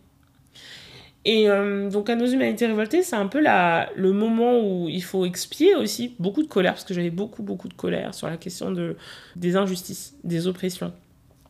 Et 1.24 1.50
euh, 1.50 1.90
donc, 1.90 2.08
nos 2.08 2.26
humanités 2.26 2.66
révoltées, 2.66 3.02
c'est 3.02 3.16
un 3.16 3.26
peu 3.26 3.40
la, 3.40 3.90
le 3.94 4.12
moment 4.12 4.58
où 4.58 4.88
il 4.88 5.02
faut 5.02 5.26
expier 5.26 5.74
aussi 5.74 6.14
beaucoup 6.18 6.42
de 6.42 6.48
colère, 6.48 6.72
parce 6.72 6.84
que 6.84 6.94
j'avais 6.94 7.10
beaucoup, 7.10 7.42
beaucoup 7.42 7.68
de 7.68 7.74
colère 7.74 8.14
sur 8.14 8.26
la 8.26 8.38
question 8.38 8.70
de, 8.70 8.96
des 9.36 9.56
injustices, 9.56 10.14
des 10.24 10.46
oppressions. 10.46 10.92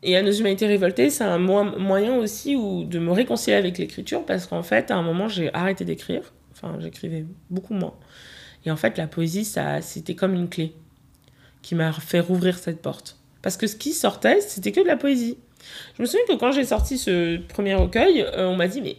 Et 0.03 0.17
à 0.17 0.23
nos 0.23 0.31
humanités 0.31 0.67
révoltées, 0.67 1.09
c'est 1.09 1.23
un 1.23 1.37
moyen 1.37 2.15
aussi 2.17 2.55
où, 2.55 2.83
de 2.83 2.99
me 2.99 3.11
réconcilier 3.11 3.55
avec 3.55 3.77
l'écriture, 3.77 4.25
parce 4.25 4.45
qu'en 4.45 4.63
fait, 4.63 4.91
à 4.91 4.97
un 4.97 5.03
moment, 5.03 5.27
j'ai 5.27 5.53
arrêté 5.53 5.85
d'écrire. 5.85 6.33
Enfin, 6.51 6.77
j'écrivais 6.79 7.25
beaucoup 7.49 7.73
moins. 7.73 7.93
Et 8.65 8.71
en 8.71 8.75
fait, 8.75 8.97
la 8.97 9.07
poésie, 9.07 9.45
c'était 9.81 10.15
comme 10.15 10.33
une 10.33 10.49
clé 10.49 10.73
qui 11.61 11.75
m'a 11.75 11.93
fait 11.93 12.19
rouvrir 12.19 12.57
cette 12.57 12.81
porte. 12.81 13.17
Parce 13.41 13.57
que 13.57 13.67
ce 13.67 13.75
qui 13.75 13.93
sortait, 13.93 14.41
c'était 14.41 14.71
que 14.71 14.81
de 14.81 14.87
la 14.87 14.97
poésie. 14.97 15.37
Je 15.95 16.01
me 16.01 16.07
souviens 16.07 16.25
que 16.27 16.33
quand 16.33 16.51
j'ai 16.51 16.65
sorti 16.65 16.97
ce 16.97 17.37
premier 17.37 17.75
recueil, 17.75 18.21
euh, 18.21 18.47
on 18.47 18.55
m'a 18.55 18.67
dit, 18.67 18.81
mais 18.81 18.97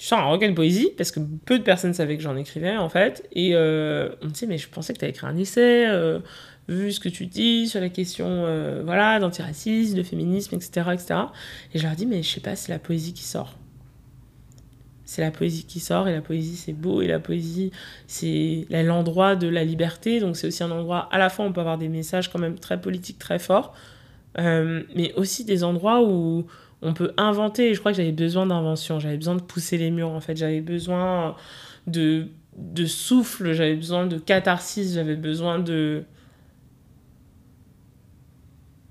tu 0.00 0.06
sors 0.06 0.18
un 0.18 0.30
recueil 0.30 0.48
de 0.48 0.54
poésie 0.54 0.88
parce 0.96 1.10
que 1.10 1.20
peu 1.44 1.58
de 1.58 1.62
personnes 1.62 1.92
savaient 1.92 2.16
que 2.16 2.22
j'en 2.22 2.34
écrivais 2.34 2.74
en 2.74 2.88
fait 2.88 3.28
et 3.32 3.50
euh, 3.52 4.08
on 4.22 4.28
me 4.28 4.30
dit 4.30 4.46
mais 4.46 4.56
je 4.56 4.66
pensais 4.66 4.94
que 4.94 4.98
tu 4.98 5.04
avais 5.04 5.10
écrit 5.10 5.26
un 5.26 5.36
essai 5.36 5.86
euh, 5.88 6.20
vu 6.68 6.90
ce 6.90 7.00
que 7.00 7.10
tu 7.10 7.26
dis 7.26 7.68
sur 7.68 7.82
la 7.82 7.90
question 7.90 8.26
euh, 8.26 8.80
voilà 8.82 9.20
d'antiracisme 9.20 9.94
de 9.98 10.02
féminisme 10.02 10.54
etc 10.54 10.88
etc 10.94 11.20
et 11.74 11.78
je 11.78 11.86
leur 11.86 11.94
dis 11.96 12.06
mais 12.06 12.22
je 12.22 12.30
sais 12.30 12.40
pas 12.40 12.56
c'est 12.56 12.72
la 12.72 12.78
poésie 12.78 13.12
qui 13.12 13.24
sort. 13.24 13.58
C'est 15.04 15.20
la 15.20 15.32
poésie 15.32 15.64
qui 15.64 15.80
sort 15.80 16.08
et 16.08 16.12
la 16.12 16.22
poésie 16.22 16.56
c'est 16.56 16.72
beau 16.72 17.02
et 17.02 17.06
la 17.06 17.18
poésie 17.18 17.70
c'est 18.06 18.66
l'endroit 18.70 19.36
de 19.36 19.48
la 19.48 19.64
liberté. 19.64 20.18
Donc 20.20 20.34
c'est 20.34 20.46
aussi 20.46 20.62
un 20.62 20.70
endroit 20.70 21.10
à 21.12 21.18
la 21.18 21.28
fois 21.28 21.44
on 21.44 21.52
peut 21.52 21.60
avoir 21.60 21.76
des 21.76 21.88
messages 21.88 22.30
quand 22.30 22.38
même 22.38 22.58
très 22.58 22.80
politiques 22.80 23.18
très 23.18 23.38
forts 23.38 23.74
mais 24.38 25.12
aussi 25.16 25.44
des 25.44 25.62
endroits 25.62 26.02
où 26.02 26.46
on 26.82 26.94
peut 26.94 27.12
inventer. 27.16 27.74
je 27.74 27.80
crois 27.80 27.92
que 27.92 27.96
j'avais 27.96 28.12
besoin 28.12 28.46
d'invention, 28.46 28.98
j'avais 29.00 29.16
besoin 29.16 29.36
de 29.36 29.42
pousser 29.42 29.76
les 29.76 29.90
murs 29.90 30.10
en 30.10 30.20
fait, 30.20 30.36
j'avais 30.36 30.60
besoin 30.60 31.36
de, 31.86 32.28
de 32.56 32.86
souffle, 32.86 33.52
j'avais 33.52 33.76
besoin 33.76 34.06
de 34.06 34.18
catharsis, 34.18 34.94
j'avais 34.94 35.16
besoin 35.16 35.58
de 35.58 36.04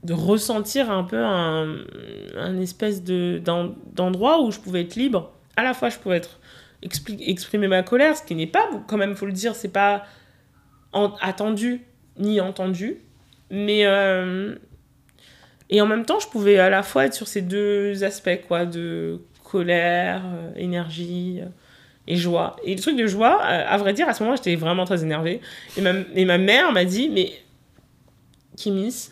de 0.03 0.13
ressentir 0.13 0.89
un 0.91 1.03
peu 1.03 1.23
un, 1.23 2.57
espèce 2.61 3.03
de 3.03 3.41
d'endroit 3.93 4.41
où 4.41 4.51
je 4.51 4.59
pouvais 4.59 4.81
être 4.81 4.95
libre. 4.95 5.33
À 5.57 5.63
la 5.63 5.73
fois, 5.73 5.89
je 5.89 5.97
pouvais 5.97 6.17
être 6.17 6.39
exprimer 6.81 7.67
ma 7.67 7.83
colère, 7.83 8.15
ce 8.15 8.23
qui 8.23 8.35
n'est 8.35 8.47
pas, 8.47 8.69
quand 8.87 8.97
même, 8.97 9.15
faut 9.15 9.25
le 9.25 9.33
dire, 9.33 9.55
c'est 9.55 9.73
pas 9.73 10.05
attendu 11.21 11.81
ni 12.17 12.39
entendu, 12.41 12.97
mais 13.51 13.85
euh, 13.85 14.55
et 15.69 15.81
en 15.81 15.85
même 15.85 16.05
temps, 16.05 16.19
je 16.19 16.27
pouvais 16.27 16.57
à 16.57 16.69
la 16.69 16.83
fois 16.83 17.05
être 17.05 17.13
sur 17.13 17.27
ces 17.27 17.41
deux 17.41 18.03
aspects, 18.03 18.41
quoi, 18.47 18.65
de 18.65 19.21
colère, 19.43 20.23
euh, 20.25 20.51
énergie 20.55 21.39
euh, 21.41 21.47
et 22.07 22.15
joie. 22.15 22.55
Et 22.63 22.75
le 22.75 22.81
truc 22.81 22.95
de 22.95 23.07
joie, 23.07 23.39
euh, 23.43 23.65
à 23.67 23.77
vrai 23.77 23.93
dire, 23.93 24.07
à 24.09 24.13
ce 24.13 24.23
moment, 24.23 24.35
j'étais 24.35 24.55
vraiment 24.55 24.85
très 24.85 25.03
énervée. 25.03 25.41
Et 25.77 25.81
ma, 25.81 25.91
et 26.15 26.25
ma 26.25 26.37
mère 26.37 26.71
m'a 26.71 26.85
dit, 26.85 27.09
mais 27.09 27.31
Kimis, 28.57 29.09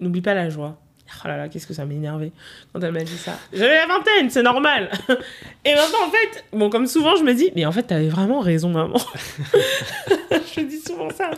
n'oublie 0.00 0.22
pas 0.22 0.34
la 0.34 0.48
joie. 0.48 0.80
Oh 1.24 1.28
là 1.28 1.36
là, 1.36 1.48
qu'est-ce 1.48 1.66
que 1.66 1.74
ça 1.74 1.84
m'énervait 1.84 2.32
quand 2.72 2.80
elle 2.82 2.92
m'a 2.92 3.02
dit 3.02 3.16
ça. 3.16 3.38
J'avais 3.52 3.74
la 3.74 3.86
vingtaine, 3.86 4.30
c'est 4.30 4.42
normal. 4.42 4.90
Et 5.64 5.74
maintenant, 5.74 6.06
en 6.06 6.10
fait, 6.10 6.44
bon, 6.52 6.70
comme 6.70 6.86
souvent, 6.86 7.16
je 7.16 7.24
me 7.24 7.34
dis, 7.34 7.50
mais 7.56 7.64
en 7.64 7.72
fait, 7.72 7.84
t'avais 7.84 8.08
vraiment 8.08 8.40
raison, 8.40 8.68
maman. 8.70 8.98
je 10.30 10.60
dis 10.60 10.80
souvent 10.80 11.10
ça. 11.10 11.30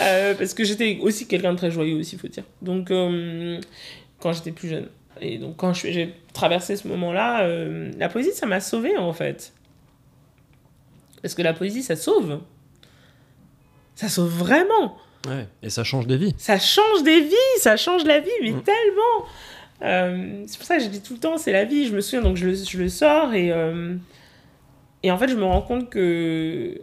Euh, 0.00 0.34
parce 0.34 0.54
que 0.54 0.64
j'étais 0.64 0.98
aussi 1.02 1.26
quelqu'un 1.26 1.52
de 1.52 1.58
très 1.58 1.70
joyeux, 1.70 1.96
aussi, 1.96 2.16
faut 2.16 2.28
dire. 2.28 2.44
Donc, 2.62 2.90
euh, 2.90 3.60
quand 4.18 4.32
j'étais 4.32 4.52
plus 4.52 4.68
jeune. 4.68 4.88
Et 5.20 5.38
donc, 5.38 5.56
quand 5.56 5.74
j'ai 5.74 6.14
traversé 6.32 6.76
ce 6.76 6.88
moment-là, 6.88 7.42
euh, 7.42 7.92
la 7.98 8.08
poésie, 8.08 8.32
ça 8.32 8.46
m'a 8.46 8.60
sauvée, 8.60 8.96
en 8.96 9.12
fait. 9.12 9.52
Parce 11.20 11.34
que 11.34 11.42
la 11.42 11.52
poésie, 11.52 11.82
ça 11.82 11.96
sauve. 11.96 12.40
Ça 13.94 14.08
sauve 14.08 14.30
vraiment. 14.30 14.96
Ouais, 15.28 15.46
et 15.62 15.70
ça 15.70 15.84
change 15.84 16.06
des 16.06 16.16
vies. 16.16 16.34
Ça 16.38 16.58
change 16.58 17.02
des 17.04 17.20
vies, 17.20 17.58
ça 17.58 17.76
change 17.76 18.04
la 18.04 18.20
vie, 18.20 18.30
mais 18.42 18.52
mm. 18.52 18.62
tellement. 18.62 19.26
Euh, 19.82 20.44
c'est 20.46 20.58
pour 20.58 20.66
ça 20.66 20.76
que 20.78 20.84
je 20.84 20.88
dis 20.88 21.00
tout 21.00 21.14
le 21.14 21.20
temps, 21.20 21.38
c'est 21.38 21.52
la 21.52 21.64
vie. 21.64 21.86
Je 21.86 21.94
me 21.94 22.00
souviens, 22.00 22.22
donc 22.22 22.36
je 22.36 22.46
le, 22.46 22.54
je 22.54 22.78
le 22.78 22.88
sors 22.88 23.32
et, 23.34 23.52
euh, 23.52 23.94
et 25.02 25.10
en 25.10 25.18
fait, 25.18 25.28
je 25.28 25.36
me 25.36 25.44
rends 25.44 25.62
compte 25.62 25.90
que 25.90 26.80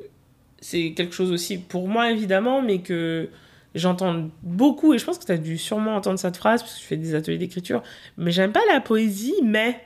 c'est 0.62 0.92
quelque 0.92 1.14
chose 1.14 1.32
aussi 1.32 1.58
pour 1.58 1.88
moi, 1.88 2.12
évidemment, 2.12 2.62
mais 2.62 2.80
que 2.80 3.30
j'entends 3.76 4.30
beaucoup, 4.42 4.94
et 4.94 4.98
je 4.98 5.06
pense 5.06 5.18
que 5.18 5.26
tu 5.26 5.32
as 5.32 5.38
dû 5.38 5.58
sûrement 5.58 5.96
entendre 5.96 6.20
cette 6.20 6.38
phrase, 6.38 6.62
parce 6.62 6.76
que 6.76 6.82
je 6.82 6.86
fais 6.86 6.98
des 6.98 7.16
ateliers 7.16 7.38
d'écriture, 7.38 7.84
mais 8.18 8.32
j'aime 8.32 8.52
pas 8.52 8.62
la 8.72 8.82
poésie, 8.82 9.36
mais 9.44 9.80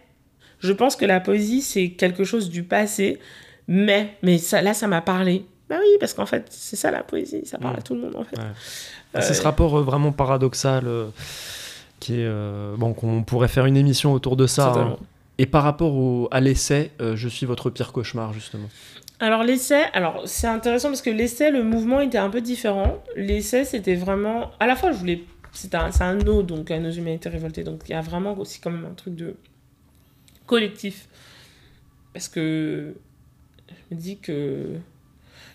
je 0.59 0.71
pense 0.71 0.95
que 0.95 1.05
la 1.05 1.19
poésie, 1.19 1.61
c'est 1.61 1.89
quelque 1.89 2.23
chose 2.23 2.49
du 2.49 2.63
passé, 2.63 3.19
mais, 3.67 4.17
mais 4.23 4.37
ça, 4.37 4.61
là, 4.61 4.73
ça 4.73 4.87
m'a 4.87 5.01
parlé. 5.01 5.45
Bah 5.73 5.79
oui, 5.81 5.97
parce 5.99 6.13
qu'en 6.13 6.27
fait, 6.27 6.45
c'est 6.51 6.75
ça 6.75 6.91
la 6.91 7.01
poésie, 7.01 7.47
ça 7.47 7.57
parle 7.57 7.77
à 7.77 7.81
tout 7.81 7.95
le 7.95 8.01
monde 8.01 8.15
en 8.15 8.23
fait. 8.23 8.35
Bah, 8.35 9.21
c'est 9.21 9.33
ce 9.33 9.41
euh, 9.41 9.43
rapport 9.43 9.79
euh, 9.79 9.81
vraiment 9.81 10.11
paradoxal 10.11 10.83
euh, 10.85 11.07
qui 11.99 12.21
est 12.21 12.29
bon 12.77 12.93
qu'on 12.93 13.23
pourrait 13.23 13.47
faire 13.47 13.65
une 13.65 13.75
émission 13.75 14.13
autour 14.13 14.35
de 14.35 14.45
ça. 14.45 14.71
Hein. 14.71 14.97
Et 15.39 15.47
par 15.47 15.63
rapport 15.63 15.95
au, 15.95 16.27
à 16.29 16.41
l'essai, 16.41 16.91
je 16.99 17.27
suis 17.27 17.47
votre 17.47 17.71
pire 17.71 17.91
cauchemar 17.91 18.33
justement. 18.33 18.69
Alors 19.19 19.41
l'essai, 19.41 19.85
alors 19.93 20.21
c'est 20.25 20.45
intéressant 20.45 20.89
parce 20.89 21.01
que 21.01 21.09
l'essai, 21.09 21.49
le 21.49 21.63
mouvement 21.63 22.01
était 22.01 22.19
un 22.19 22.29
peu 22.29 22.41
différent. 22.41 23.01
L'essai, 23.15 23.65
c'était 23.65 23.95
vraiment, 23.95 24.51
à 24.59 24.67
la 24.67 24.75
fois, 24.75 24.91
je 24.91 24.97
voulais, 24.97 25.23
c'est 25.53 25.73
un, 25.73 25.89
un 26.01 26.15
no, 26.15 26.43
donc 26.43 26.69
à 26.69 26.77
nos 26.77 26.91
humanités 26.91 27.29
révoltées, 27.29 27.63
donc 27.63 27.81
il 27.87 27.93
y 27.93 27.95
a 27.95 28.01
vraiment 28.01 28.37
aussi 28.37 28.61
comme 28.61 28.85
un 28.85 28.93
truc 28.93 29.15
de 29.15 29.35
collectif, 30.45 31.07
parce 32.13 32.27
que 32.27 32.93
je 33.69 33.95
me 33.95 33.99
dis 33.99 34.17
que 34.19 34.77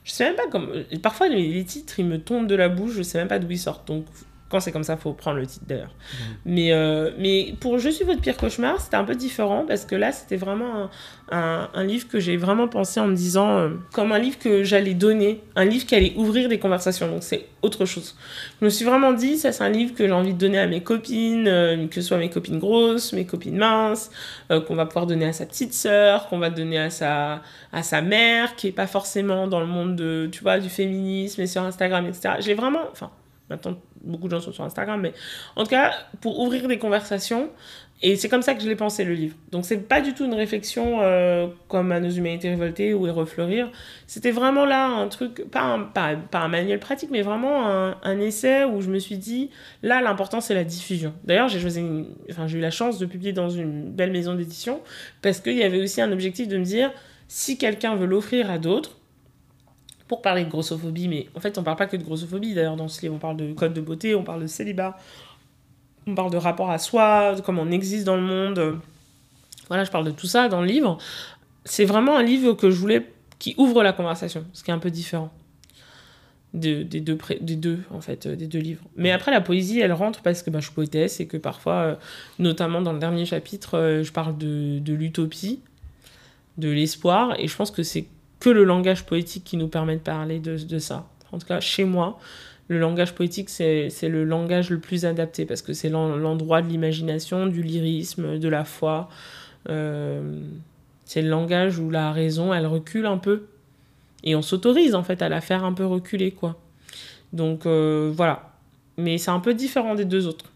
je 0.09 0.15
sais 0.15 0.25
même 0.25 0.37
pas 0.37 0.49
comment. 0.51 0.69
Parfois, 1.03 1.29
les, 1.29 1.63
titres, 1.65 2.01
ils 2.01 2.07
me 2.07 2.19
tombent 2.19 2.47
de 2.47 2.55
la 2.55 2.71
bouche, 2.71 2.95
je 2.95 3.03
sais 3.03 3.19
même 3.19 3.29
pas 3.29 3.39
d'où 3.39 3.51
ils 3.51 3.59
sortent. 3.59 3.87
Donc, 3.87 4.07
quand 4.49 4.61
c'est 4.61 4.73
comme 4.73 4.85
ça, 4.85 4.97
faut 4.97 5.13
prendre 5.13 5.39
le 5.39 5.47
titre 5.47 5.65
d'ailleurs. 5.69 5.91
Mmh. 5.91 6.25
Mais, 6.47 6.73
euh, 6.73 7.11
mais 7.19 7.55
pour 7.61 7.79
Je 7.79 7.91
suis 7.91 8.05
votre 8.05 8.21
pire 8.21 8.37
cauchemar, 8.37 8.81
c'était 8.81 8.97
un 8.97 9.05
peu 9.05 9.15
différent 9.15 9.65
parce 9.67 9.85
que 9.85 9.95
là, 9.95 10.11
c'était 10.13 10.37
vraiment 10.37 10.89
un, 11.31 11.69
un, 11.73 11.85
livre 11.85 12.09
que 12.09 12.19
j'ai 12.19 12.37
vraiment 12.37 12.67
pensé 12.67 12.99
en 12.99 13.07
me 13.07 13.15
disant 13.15 13.59
euh, 13.59 13.71
comme 13.93 14.13
un 14.13 14.19
livre 14.19 14.39
que 14.39 14.65
j'allais 14.65 14.95
donner, 14.95 15.43
un 15.55 15.65
livre 15.65 15.85
qui 15.85 15.95
allait 15.95 16.15
ouvrir 16.17 16.49
des 16.49 16.59
conversations. 16.59 17.09
Donc, 17.09 17.23
c'est 17.23 17.47
autre 17.61 17.85
chose. 17.85 18.17
Je 18.61 18.65
me 18.65 18.71
suis 18.71 18.85
vraiment 18.85 19.13
dit, 19.13 19.37
ça, 19.37 19.53
c'est 19.53 19.65
un 19.65 19.69
livre 19.69 19.95
que 19.95 20.07
j'ai 20.07 20.13
envie 20.13 20.33
de 20.33 20.39
donner 20.39 20.59
à 20.59 20.67
mes 20.67 20.83
copines, 20.83 21.47
euh, 21.47 21.87
que 21.87 21.97
ce 21.97 22.03
soit 22.03 22.19
mes 22.19 22.31
copines 22.31 22.59
grosses, 22.59 23.13
mes 23.13 23.27
copines 23.27 23.59
minces, 23.59 24.11
qu'on 24.49 24.75
va 24.75 24.87
pouvoir 24.87 25.07
donner 25.07 25.27
à 25.27 25.33
sa 25.33 25.45
petite 25.45 25.75
sœur, 25.75 26.29
qu'on 26.29 26.39
va 26.39 26.49
donner 26.49 26.79
à 26.79 26.91
sa, 26.91 27.43
à 27.73 27.83
sa 27.83 28.01
mère, 28.01 28.57
qui 28.57 28.69
est 28.69 28.73
pas 28.73 28.87
forcément 28.87 29.47
dans 29.47 29.61
le 29.61 29.67
monde 29.67 29.95
de, 29.95 30.29
tu 30.33 30.43
vois, 30.43 30.59
du 30.59 30.71
féminisme 30.71 31.43
et 31.43 31.47
sur 31.47 31.63
Instagram, 31.63 32.07
etc. 32.07 32.37
J'ai 32.41 32.55
vraiment, 32.55 32.81
enfin, 32.91 33.11
maintenant 33.51 33.77
beaucoup 34.03 34.27
de 34.27 34.33
gens 34.33 34.41
sont 34.41 34.53
sur 34.53 34.65
Instagram, 34.65 35.01
mais 35.01 35.13
en 35.57 35.65
tout 35.65 35.71
cas, 35.71 35.93
pour 36.21 36.41
ouvrir 36.41 36.69
des 36.69 36.79
conversations. 36.79 37.51
Et 38.01 38.15
c'est 38.15 38.29
comme 38.29 38.43
ça 38.43 38.55
que 38.55 38.63
je 38.63 38.69
l'ai 38.69 38.77
pensé, 38.77 39.03
le 39.03 39.13
livre. 39.13 39.35
Donc, 39.51 39.65
c'est 39.65 39.89
pas 39.89 40.01
du 40.01 40.15
tout 40.15 40.25
une 40.25 40.35
réflexion 40.35 41.01
euh, 41.03 41.49
comme 41.67 41.91
à 41.91 41.99
nos 41.99 42.11
humanités 42.11 42.49
révoltées 42.49 42.95
ou 42.95 43.09
et 43.09 43.11
refleurir. 43.11 43.73
C'était 44.07 44.31
vraiment 44.31 44.65
là 44.65 44.87
un 44.87 45.09
truc, 45.09 45.51
pas 45.51 45.63
un, 45.63 45.81
pas, 45.81 46.17
un 46.33 46.49
manuel 46.49 46.79
pratique, 46.79 47.11
mais 47.11 47.23
vraiment 47.23 47.67
un, 47.67 47.97
un, 48.05 48.21
essai 48.21 48.65
où 48.65 48.81
je 48.81 48.89
me 48.89 49.01
suis 49.01 49.19
dit, 49.19 49.51
là, 49.83 50.01
l'important, 50.01 50.41
c'est 50.41 50.55
la 50.55 50.63
diffusion. 50.63 51.13
D'ailleurs, 51.25 51.49
j'ai 51.49 51.59
choisi, 51.59 51.83
enfin, 52.31 52.47
j'ai 52.47 52.59
eu 52.59 52.61
la 52.61 52.71
chance 52.71 52.99
de 52.99 53.07
publier 53.07 53.33
dans 53.33 53.51
une 53.51 53.91
belle 53.91 54.13
maison 54.13 54.35
d'édition 54.35 54.81
parce 55.21 55.41
qu'il 55.41 55.57
y 55.57 55.65
avait 55.65 55.83
aussi 55.83 56.01
un 56.01 56.13
objectif 56.13 56.47
de 56.47 56.57
me 56.57 56.65
dire, 56.65 56.93
si 57.27 57.59
quelqu'un 57.59 57.97
veut 57.97 58.07
l'offrir 58.07 58.49
à 58.49 58.59
d'autres, 58.59 58.99
pour 60.09 60.23
parler 60.23 60.45
de 60.45 60.51
grossophobie, 60.51 61.09
mais 61.09 61.29
en 61.35 61.41
fait, 61.41 61.59
on 61.59 61.63
parle 61.63 61.77
pas 61.77 61.87
que 61.87 61.97
de 61.97 62.03
grossophobie. 62.03 62.55
D'ailleurs, 62.55 62.77
dans 62.77 62.89
ce 62.89 63.03
livre, 63.03 63.15
on 63.15 63.19
parle 63.19 63.37
de 63.37 63.53
code 63.53 63.75
de 63.75 63.81
beauté, 63.81 64.15
on 64.15 64.25
parle 64.25 64.43
de 64.43 64.47
célibat, 64.47 64.99
on 66.07 66.15
parle 66.15 66.31
de 66.31 66.39
rapport 66.39 66.71
à 66.71 66.79
soi, 66.79 67.35
de 67.35 67.41
comment 67.41 67.63
on 67.63 67.71
existe 67.71 68.05
dans 68.05 68.17
le 68.17 68.23
monde. 68.23 68.79
Voilà, 69.69 69.85
je 69.85 69.91
parle 69.91 70.07
de 70.07 70.11
tout 70.11 70.27
ça 70.27 70.49
dans 70.49 70.63
le 70.63 70.67
livre. 70.67 70.99
C'est 71.65 71.85
vraiment 71.85 72.17
un 72.17 72.23
livre 72.23 72.55
que 72.55 72.71
je 72.71 72.81
voulais 72.81 73.07
qui 73.39 73.55
ouvre 73.59 73.83
la 73.83 73.93
conversation, 73.93 74.45
ce 74.53 74.65
qui 74.65 74.71
est 74.71 74.75
un 74.75 74.79
peu 74.79 74.91
différent 74.91 75.31
des, 76.55 76.85
deux, 76.85 77.19
des 77.41 77.57
deux, 77.57 77.81
en 77.91 78.01
fait, 78.01 78.27
euh, 78.27 78.37
des 78.37 78.47
deux 78.47 78.59
livres. 78.59 78.83
Mais 78.97 79.11
après, 79.11 79.31
la 79.31 79.41
poésie, 79.41 79.81
elle 79.81 79.93
rentre 79.93 80.23
parce 80.23 80.43
que 80.43 80.51
bah, 80.51 80.61
je 80.61 80.67
suis 80.67 80.75
poétesse 80.75 81.21
et 81.21 81.27
que 81.27 81.37
parfois, 81.37 81.75
euh, 81.75 81.95
notamment 82.39 82.81
dans 82.81 82.93
le 82.93 82.99
dernier 82.99 83.27
chapitre, 83.27 83.77
euh, 83.79 84.03
je 84.03 84.13
parle 84.13 84.37
de, 84.39 84.79
de 84.79 84.95
l'utopie, 84.95 85.61
de 86.57 86.71
l'espoir, 86.71 87.39
et 87.39 87.49
je 87.49 87.57
pense 87.57 87.71
que 87.71 87.83
c'est 87.83 88.07
que 88.41 88.51
le 88.51 88.65
langage 88.65 89.05
poétique 89.05 89.45
qui 89.45 89.57
nous 89.57 89.69
permet 89.69 89.97
de 89.97 90.01
parler 90.01 90.39
de, 90.39 90.79
ça. 90.79 91.09
En 91.33 91.39
tout 91.39 91.47
cas, 91.47 91.61
chez 91.61 91.85
moi, 91.85 92.19
le 92.69 92.79
langage 92.79 93.15
poétique, 93.15 93.49
c'est 93.49 93.91
le 94.03 94.25
langage 94.25 94.71
le 94.71 94.79
plus 94.79 95.05
adapté 95.05 95.45
parce 95.45 95.63
que 95.63 95.73
c'est 95.73 95.89
l'endroit 95.89 96.63
de 96.63 96.69
l'imagination, 96.69 97.47
du 97.47 97.63
lyrisme, 97.63 98.39
de 98.39 98.49
la 98.49 98.65
foi. 98.65 99.09
Euh, 99.69 100.41
c'est 101.05 101.23
le 101.23 101.29
langage 101.29 101.79
où 101.79 101.91
la 101.91 102.13
raison, 102.13 102.53
elle 102.53 102.67
recule 102.67 103.07
un 103.07 103.19
peu. 103.19 103.47
Et 104.25 104.35
on 104.35 104.43
s'autorise 104.43 104.95
en 104.95 105.03
fait 105.03 105.23
à 105.23 105.29
la 105.29 105.41
faire 105.41 105.65
un 105.65 105.73
peu 105.73 105.87
reculer, 105.87 106.33
quoi. 106.33 106.57
Donc 107.33 107.67
euh, 107.67 108.13
voilà. 108.15 108.53
Mais 108.97 109.19
c'est 109.19 109.31
un 109.31 109.41
peu 109.41 109.55
différent 109.55 109.95
des 109.95 110.05
deux 110.05 110.27
autres. 110.27 110.47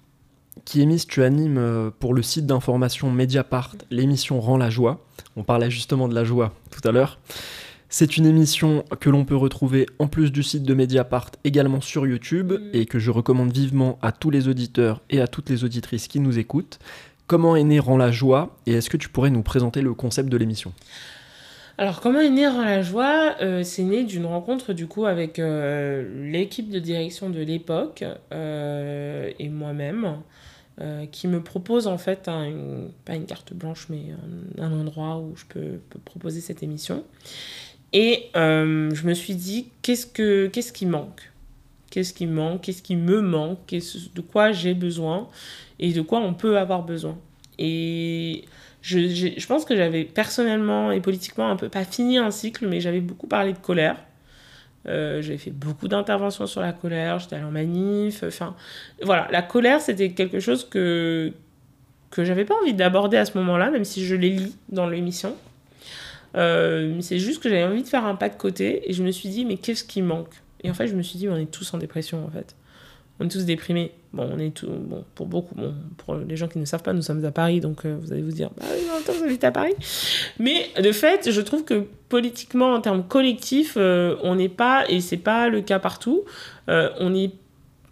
Kiemis, 0.64 1.06
tu 1.08 1.22
animes 1.22 1.58
euh, 1.58 1.90
pour 1.98 2.12
le 2.14 2.22
site 2.22 2.46
d'information 2.46 3.10
Mediapart 3.10 3.74
l'émission 3.90 4.40
Rend 4.40 4.56
la 4.56 4.70
joie. 4.70 5.00
On 5.36 5.42
parlait 5.42 5.70
justement 5.70 6.08
de 6.08 6.14
la 6.14 6.24
joie 6.24 6.52
tout 6.70 6.86
à 6.86 6.92
l'heure. 6.92 7.18
C'est 7.94 8.16
une 8.16 8.24
émission 8.24 8.86
que 9.00 9.10
l'on 9.10 9.26
peut 9.26 9.36
retrouver 9.36 9.84
en 9.98 10.08
plus 10.08 10.32
du 10.32 10.42
site 10.42 10.62
de 10.62 10.72
Mediapart 10.72 11.30
également 11.44 11.82
sur 11.82 12.06
YouTube 12.06 12.52
mm. 12.52 12.70
et 12.72 12.86
que 12.86 12.98
je 12.98 13.10
recommande 13.10 13.52
vivement 13.52 13.98
à 14.00 14.12
tous 14.12 14.30
les 14.30 14.48
auditeurs 14.48 15.02
et 15.10 15.20
à 15.20 15.26
toutes 15.26 15.50
les 15.50 15.62
auditrices 15.62 16.08
qui 16.08 16.18
nous 16.18 16.38
écoutent. 16.38 16.78
Comment 17.26 17.54
est 17.54 17.64
né 17.64 17.78
Rend 17.78 17.98
la 17.98 18.10
joie 18.10 18.56
et 18.64 18.72
est-ce 18.72 18.88
que 18.88 18.96
tu 18.96 19.10
pourrais 19.10 19.28
nous 19.28 19.42
présenter 19.42 19.82
le 19.82 19.92
concept 19.92 20.30
de 20.30 20.38
l'émission? 20.38 20.72
Alors, 21.76 22.00
comment 22.00 22.20
est 22.20 22.30
né 22.30 22.48
Rend 22.48 22.64
la 22.64 22.80
joie? 22.80 23.34
Euh, 23.42 23.62
C'est 23.62 23.82
né 23.82 24.04
d'une 24.04 24.24
rencontre 24.24 24.72
du 24.72 24.86
coup 24.86 25.04
avec 25.04 25.38
euh, 25.38 26.30
l'équipe 26.30 26.70
de 26.70 26.78
direction 26.78 27.28
de 27.28 27.40
l'époque 27.40 28.04
euh, 28.32 29.30
et 29.38 29.50
moi-même. 29.50 30.22
qui 31.12 31.28
me 31.28 31.42
propose 31.42 31.86
en 31.86 31.98
fait 31.98 32.22
pas 33.04 33.14
une 33.14 33.26
carte 33.26 33.52
blanche 33.52 33.86
mais 33.90 34.04
un, 34.58 34.72
endroit 34.72 35.18
où 35.18 35.36
je 35.36 35.44
peux, 35.44 35.78
proposer 36.06 36.40
cette 36.40 36.62
émission 36.62 37.04
et 37.92 38.30
euh, 38.36 38.90
je 38.94 39.06
me 39.06 39.14
suis 39.14 39.34
dit, 39.34 39.68
qu'est-ce, 39.82 40.06
que, 40.06 40.46
qu'est-ce 40.46 40.72
qui 40.72 40.86
manque? 40.86 41.30
Qu'est-ce 41.90 42.14
qui 42.14 42.26
manque? 42.26 42.62
Qu'est-ce 42.62 42.82
qui 42.82 42.96
me 42.96 43.20
manque? 43.20 43.58
De 43.68 44.20
quoi 44.20 44.52
j'ai 44.52 44.74
besoin? 44.74 45.28
Et 45.78 45.92
de 45.92 46.00
quoi 46.00 46.20
on 46.20 46.34
peut 46.34 46.58
avoir 46.58 46.82
besoin? 46.82 47.18
Et 47.58 48.44
je, 48.80 49.34
je 49.36 49.46
pense 49.46 49.64
que 49.64 49.76
j'avais 49.76 50.04
personnellement 50.04 50.90
et 50.90 51.00
politiquement 51.00 51.50
un 51.50 51.56
peu, 51.56 51.68
pas 51.68 51.84
fini 51.84 52.18
un 52.18 52.30
cycle, 52.30 52.66
mais 52.66 52.80
j'avais 52.80 53.00
beaucoup 53.00 53.26
parlé 53.26 53.52
de 53.52 53.58
colère. 53.58 53.96
Euh, 54.88 55.22
j'avais 55.22 55.38
fait 55.38 55.52
beaucoup 55.52 55.86
d'interventions 55.86 56.48
sur 56.48 56.60
la 56.60 56.72
colère, 56.72 57.20
j'étais 57.20 57.36
allée 57.36 57.44
en 57.44 57.52
manif, 57.52 58.24
enfin 58.26 58.56
voilà, 59.00 59.28
la 59.30 59.40
colère 59.40 59.80
c'était 59.80 60.10
quelque 60.10 60.40
chose 60.40 60.68
que, 60.68 61.32
que 62.10 62.24
j'avais 62.24 62.44
pas 62.44 62.56
envie 62.60 62.74
d'aborder 62.74 63.16
à 63.16 63.24
ce 63.24 63.38
moment-là, 63.38 63.70
même 63.70 63.84
si 63.84 64.04
je 64.04 64.16
l'ai 64.16 64.30
lis 64.30 64.56
dans 64.70 64.88
l'émission. 64.88 65.36
Euh, 66.36 66.96
c'est 67.00 67.18
juste 67.18 67.42
que 67.42 67.48
j'avais 67.48 67.64
envie 67.64 67.82
de 67.82 67.88
faire 67.88 68.04
un 68.04 68.14
pas 68.14 68.28
de 68.28 68.36
côté 68.36 68.88
et 68.88 68.92
je 68.92 69.02
me 69.02 69.10
suis 69.10 69.28
dit, 69.28 69.44
mais 69.44 69.56
qu'est-ce 69.56 69.84
qui 69.84 70.02
manque? 70.02 70.32
Et 70.62 70.70
en 70.70 70.74
fait, 70.74 70.86
je 70.86 70.94
me 70.94 71.02
suis 71.02 71.18
dit, 71.18 71.28
on 71.28 71.36
est 71.36 71.50
tous 71.50 71.72
en 71.74 71.78
dépression 71.78 72.24
en 72.24 72.30
fait. 72.30 72.54
On 73.20 73.26
est 73.26 73.28
tous 73.28 73.44
déprimés. 73.44 73.92
Bon, 74.12 74.28
on 74.30 74.38
est 74.38 74.50
tout, 74.50 74.68
bon, 74.68 75.04
pour 75.14 75.26
beaucoup, 75.26 75.54
bon, 75.54 75.74
pour 75.96 76.16
les 76.16 76.36
gens 76.36 76.48
qui 76.48 76.58
ne 76.58 76.64
savent 76.64 76.82
pas, 76.82 76.92
nous 76.92 77.02
sommes 77.02 77.24
à 77.24 77.30
Paris, 77.30 77.60
donc 77.60 77.86
euh, 77.86 77.96
vous 77.98 78.12
allez 78.12 78.20
vous 78.20 78.32
dire, 78.32 78.50
bah 78.58 78.66
oui, 78.70 78.82
en 78.90 78.94
même 78.96 79.04
temps, 79.04 79.12
vous 79.12 79.46
à 79.46 79.50
Paris. 79.50 79.74
Mais 80.38 80.66
de 80.82 80.92
fait, 80.92 81.30
je 81.30 81.40
trouve 81.40 81.64
que 81.64 81.86
politiquement, 82.10 82.74
en 82.74 82.80
termes 82.82 83.04
collectifs, 83.04 83.74
euh, 83.78 84.16
on 84.22 84.34
n'est 84.34 84.50
pas, 84.50 84.84
et 84.90 85.00
c'est 85.00 85.16
pas 85.16 85.48
le 85.48 85.62
cas 85.62 85.78
partout, 85.78 86.24
on 86.68 87.14
est 87.14 87.30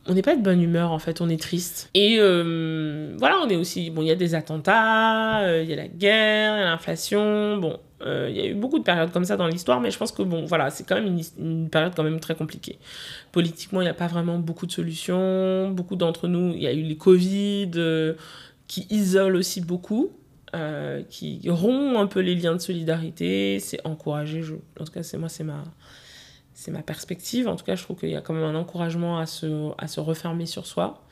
on 0.07 0.15
n'est 0.15 0.23
pas 0.23 0.37
de 0.37 0.43
bonne 0.43 0.63
humeur 0.63 0.93
en 0.93 0.99
fait, 0.99 1.21
on 1.21 1.29
est 1.29 1.41
triste. 1.41 1.91
Et 1.95 2.17
voilà, 2.19 3.41
on 3.45 3.49
est 3.49 3.57
aussi, 3.57 3.91
bon, 3.91 4.03
il 4.03 4.09
y 4.09 4.11
a 4.11 4.17
des 4.17 4.35
attentats, 4.35 5.61
il 5.63 5.69
y 5.69 5.73
a 5.73 5.77
la 5.77 5.89
guerre, 5.89 6.57
il 6.57 6.61
y 6.61 6.63
a 6.63 6.71
l'inflation, 6.71 7.59
bon, 7.59 7.79
euh, 8.03 8.29
il 8.31 8.37
y 8.37 8.41
a 8.41 8.47
eu 8.47 8.55
beaucoup 8.55 8.79
de 8.79 8.85
périodes 8.85 9.13
comme 9.13 9.25
ça 9.25 9.37
dans 9.37 9.47
l'histoire, 9.47 9.81
mais 9.81 9.91
je 9.91 9.99
pense 9.99 10.13
que 10.13 10.23
bon, 10.23 10.45
voilà, 10.47 10.71
c'est 10.71 10.85
quand 10.85 10.95
même 10.95 11.19
une, 11.39 11.69
période 11.69 11.93
quand 11.95 12.03
même 12.03 12.21
très 12.21 12.35
compliquée. 12.35 12.79
Politiquement, 13.33 13.81
il 13.83 13.85
n'y 13.85 13.91
a 13.91 13.95
pas 13.95 14.07
vraiment 14.07 14.39
beaucoup 14.39 14.67
de 14.67 14.73
solutions. 14.73 15.71
Beaucoup 15.71 15.97
d'entre 15.97 16.27
nous, 16.29 16.53
il 16.55 16.63
y 16.63 16.67
a 16.67 16.73
eu 16.73 16.83
les 16.83 16.97
Covid 16.97 17.71
euh, 17.77 18.15
qui 18.69 18.87
isolent 18.91 19.37
aussi 19.37 19.61
beaucoup, 19.61 20.11
euh, 20.55 21.03
qui 21.11 21.43
rompt 21.49 21.97
un 21.99 22.07
peu 22.07 22.21
les 22.21 22.35
liens 22.35 22.55
de 22.55 22.61
solidarité. 22.61 23.59
C'est 23.61 23.87
encouragé. 23.87 24.43
Je, 24.43 24.55
en 24.55 24.85
tout 24.85 24.93
cas, 24.93 25.03
c'est 25.03 25.19
moi, 25.19 25.29
c'est 25.29 25.45
ma, 25.45 25.63
c'est 26.61 26.71
ma 26.71 26.83
perspective. 26.83 27.49
En 27.49 27.57
tout 27.57 27.65
cas, 27.65 27.75
je 27.75 27.83
trouve 27.83 27.99
qu'il 27.99 28.11
y 28.11 28.17
a 28.17 28.21
quand 28.21 28.35
même 28.35 28.45
un 28.45 28.55
encouragement 28.55 29.19
à 29.19 29.25
se, 29.25 29.71
à 29.79 29.89
se 29.89 29.99
refermer 29.99 30.45
sur 30.45 30.67
soi. 30.67 31.03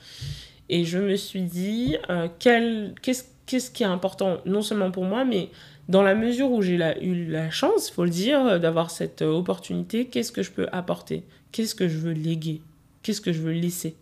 Et 0.68 0.84
je 0.84 0.98
me 0.98 1.16
suis 1.16 1.40
dit, 1.40 1.96
qu'est-ce, 2.38 3.24
qu'est-ce 3.46 3.70
qui 3.70 3.82
est 3.82 3.86
important, 3.86 4.36
non 4.44 4.60
seulement 4.60 4.90
pour 4.90 5.04
moi, 5.04 5.24
mais 5.24 5.48
dans 5.88 6.02
la 6.02 6.14
mesure 6.14 6.50
où 6.50 6.60
j'ai 6.60 6.78
eu 7.00 7.30
la 7.30 7.48
chance, 7.48 7.88
il 7.88 7.94
faut 7.94 8.04
le 8.04 8.10
dire, 8.10 8.44
euh, 8.44 8.58
d'avoir 8.58 8.90
cette 8.90 9.22
euh, 9.22 9.30
opportunité, 9.30 10.06
qu'est-ce 10.08 10.32
que 10.32 10.42
je 10.42 10.50
peux 10.50 10.68
apporter? 10.70 11.24
Qu'est-ce 11.50 11.74
que 11.74 11.88
je 11.88 11.96
veux 11.96 12.12
léguer? 12.12 12.60
Qu'est-ce 13.02 13.22
que 13.22 13.32
je 13.32 13.40
veux 13.40 13.52
laisser? 13.52 13.96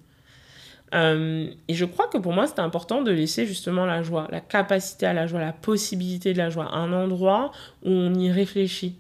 Euh, 0.94 1.48
Et 1.68 1.74
je 1.74 1.85
crois 1.85 2.09
que 2.09 2.18
pour 2.18 2.32
moi, 2.32 2.48
c'était 2.48 2.61
important 2.61 3.02
de 3.02 3.12
laisser 3.12 3.46
justement 3.46 3.87
la 3.87 4.02
joie, 4.02 4.26
la 4.32 4.40
capacité 4.40 5.06
à 5.06 5.12
la 5.12 5.28
joie, 5.28 5.38
la 5.38 5.52
possibilité 5.52 6.32
de 6.32 6.38
la 6.38 6.50
joie, 6.50 6.74
un 6.74 6.92
endroit 6.92 7.52
où 7.85 7.90
on 7.90 8.12
y 8.14 8.32
réfléchit 8.32 8.96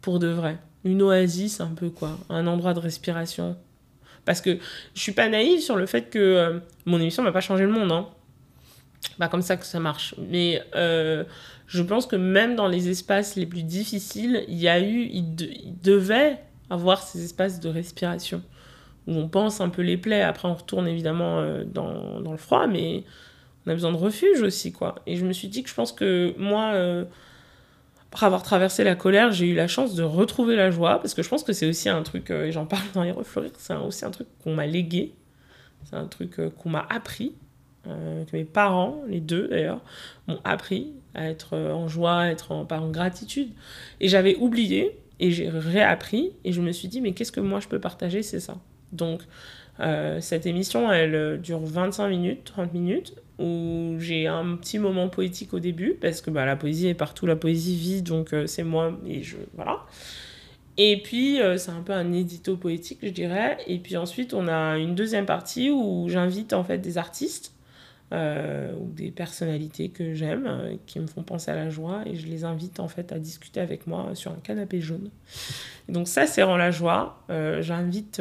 pour 0.00 0.18
de 0.18 0.28
vrai. 0.28 0.56
Une 0.84 1.02
oasis 1.02 1.60
un 1.60 1.74
peu, 1.74 1.90
quoi. 1.90 2.18
Un 2.28 2.46
endroit 2.46 2.74
de 2.74 2.80
respiration. 2.80 3.56
Parce 4.24 4.40
que 4.40 4.58
je 4.94 5.00
suis 5.00 5.12
pas 5.12 5.28
naïve 5.28 5.60
sur 5.60 5.76
le 5.76 5.86
fait 5.86 6.10
que 6.10 6.60
mon 6.86 7.00
émission 7.00 7.22
va 7.22 7.32
pas 7.32 7.40
changer 7.40 7.64
le 7.64 7.72
monde, 7.72 7.90
hein. 7.90 8.08
Pas 9.18 9.28
comme 9.28 9.42
ça 9.42 9.56
que 9.56 9.66
ça 9.66 9.80
marche. 9.80 10.14
Mais 10.18 10.62
je 11.72 11.82
pense 11.82 12.06
que 12.06 12.16
même 12.16 12.54
dans 12.54 12.68
les 12.68 12.90
espaces 12.90 13.34
les 13.34 13.46
plus 13.46 13.62
difficiles, 13.62 14.44
il 14.46 14.58
y 14.58 14.68
a 14.68 14.78
eu, 14.78 15.08
il, 15.10 15.34
devait 15.82 16.38
avoir 16.68 17.02
ces 17.02 17.24
espaces 17.24 17.60
de 17.60 17.68
respiration 17.70 18.42
où 19.06 19.14
on 19.14 19.26
pense 19.26 19.62
un 19.62 19.70
peu 19.70 19.80
les 19.80 19.96
plaies. 19.96 20.20
Après, 20.20 20.48
on 20.48 20.54
retourne 20.54 20.86
évidemment 20.86 21.40
euh, 21.40 21.64
dans, 21.64 22.20
dans, 22.20 22.30
le 22.30 22.36
froid, 22.36 22.66
mais 22.66 23.04
on 23.64 23.70
a 23.70 23.74
besoin 23.74 23.90
de 23.90 23.96
refuge 23.96 24.42
aussi, 24.42 24.72
quoi. 24.72 24.96
Et 25.06 25.16
je 25.16 25.24
me 25.24 25.32
suis 25.32 25.48
dit 25.48 25.62
que 25.62 25.70
je 25.70 25.74
pense 25.74 25.92
que 25.92 26.34
moi, 26.36 26.72
euh, 26.74 27.04
après 28.12 28.26
avoir 28.26 28.42
traversé 28.42 28.84
la 28.84 28.94
colère, 28.94 29.32
j'ai 29.32 29.46
eu 29.48 29.54
la 29.54 29.66
chance 29.66 29.94
de 29.94 30.02
retrouver 30.02 30.54
la 30.54 30.70
joie, 30.70 31.00
parce 31.00 31.14
que 31.14 31.22
je 31.22 31.28
pense 31.28 31.42
que 31.42 31.52
c'est 31.52 31.66
aussi 31.66 31.88
un 31.88 32.02
truc, 32.02 32.30
euh, 32.30 32.44
et 32.44 32.52
j'en 32.52 32.66
parle 32.66 32.84
dans 32.94 33.02
les 33.02 33.10
refleurir, 33.10 33.50
c'est 33.56 33.74
aussi 33.74 34.04
un 34.04 34.10
truc 34.10 34.28
qu'on 34.44 34.54
m'a 34.54 34.66
légué, 34.66 35.14
c'est 35.84 35.96
un 35.96 36.06
truc 36.06 36.40
qu'on 36.58 36.68
m'a 36.68 36.86
appris, 36.90 37.34
que 37.84 38.36
mes 38.36 38.44
parents, 38.44 39.02
les 39.08 39.18
deux 39.18 39.48
d'ailleurs, 39.48 39.80
m'ont 40.28 40.38
appris 40.44 40.92
à 41.14 41.28
être 41.28 41.58
en 41.58 41.88
joie, 41.88 42.20
à 42.20 42.28
être 42.28 42.52
en, 42.52 42.90
gratitude. 42.90 43.50
Et 44.00 44.06
j'avais 44.06 44.36
oublié 44.36 45.00
et 45.18 45.32
j'ai 45.32 45.48
réappris 45.48 46.30
et 46.44 46.52
je 46.52 46.60
me 46.60 46.70
suis 46.70 46.86
dit, 46.86 47.00
mais 47.00 47.12
qu'est-ce 47.12 47.32
que 47.32 47.40
moi 47.40 47.58
je 47.58 47.66
peux 47.66 47.80
partager 47.80 48.22
C'est 48.22 48.38
ça. 48.38 48.58
Donc, 48.92 49.22
euh, 49.80 50.20
cette 50.20 50.46
émission, 50.46 50.92
elle 50.92 51.14
euh, 51.14 51.36
dure 51.36 51.60
25 51.60 52.08
minutes, 52.08 52.44
30 52.44 52.72
minutes, 52.72 53.14
où 53.42 53.96
j'ai 53.98 54.26
un 54.26 54.56
petit 54.56 54.78
moment 54.78 55.08
poétique 55.08 55.52
au 55.54 55.60
début, 55.60 55.96
parce 56.00 56.20
que 56.20 56.30
bah, 56.30 56.46
la 56.46 56.56
poésie 56.56 56.88
est 56.88 56.94
partout, 56.94 57.26
la 57.26 57.36
poésie 57.36 57.76
vit, 57.76 58.02
donc 58.02 58.32
euh, 58.32 58.46
c'est 58.46 58.62
moi, 58.62 58.98
et 59.06 59.22
je. 59.22 59.36
Voilà. 59.54 59.80
Et 60.78 61.02
puis, 61.02 61.38
c'est 61.58 61.70
un 61.70 61.82
peu 61.82 61.92
un 61.92 62.14
édito 62.14 62.56
poétique, 62.56 63.00
je 63.02 63.10
dirais. 63.10 63.58
Et 63.66 63.78
puis 63.78 63.98
ensuite, 63.98 64.32
on 64.32 64.48
a 64.48 64.78
une 64.78 64.94
deuxième 64.94 65.26
partie 65.26 65.70
où 65.70 66.08
j'invite 66.08 66.54
en 66.54 66.64
fait 66.64 66.78
des 66.78 66.96
artistes 66.96 67.52
euh, 68.12 68.74
ou 68.74 68.90
des 68.92 69.10
personnalités 69.10 69.88
que 69.88 70.12
j'aime, 70.12 70.46
euh, 70.46 70.76
qui 70.84 71.00
me 71.00 71.06
font 71.06 71.22
penser 71.22 71.50
à 71.50 71.54
la 71.54 71.70
joie, 71.70 72.02
et 72.04 72.14
je 72.14 72.26
les 72.26 72.44
invite 72.44 72.78
en 72.78 72.88
fait 72.88 73.10
à 73.10 73.18
discuter 73.18 73.58
avec 73.58 73.86
moi 73.86 74.10
sur 74.12 74.32
un 74.32 74.40
canapé 74.42 74.82
jaune. 74.82 75.08
donc 75.88 76.08
ça, 76.08 76.26
c'est 76.26 76.42
rend 76.42 76.58
la 76.58 76.70
joie. 76.70 77.24
Euh, 77.30 77.62
j'invite 77.62 78.20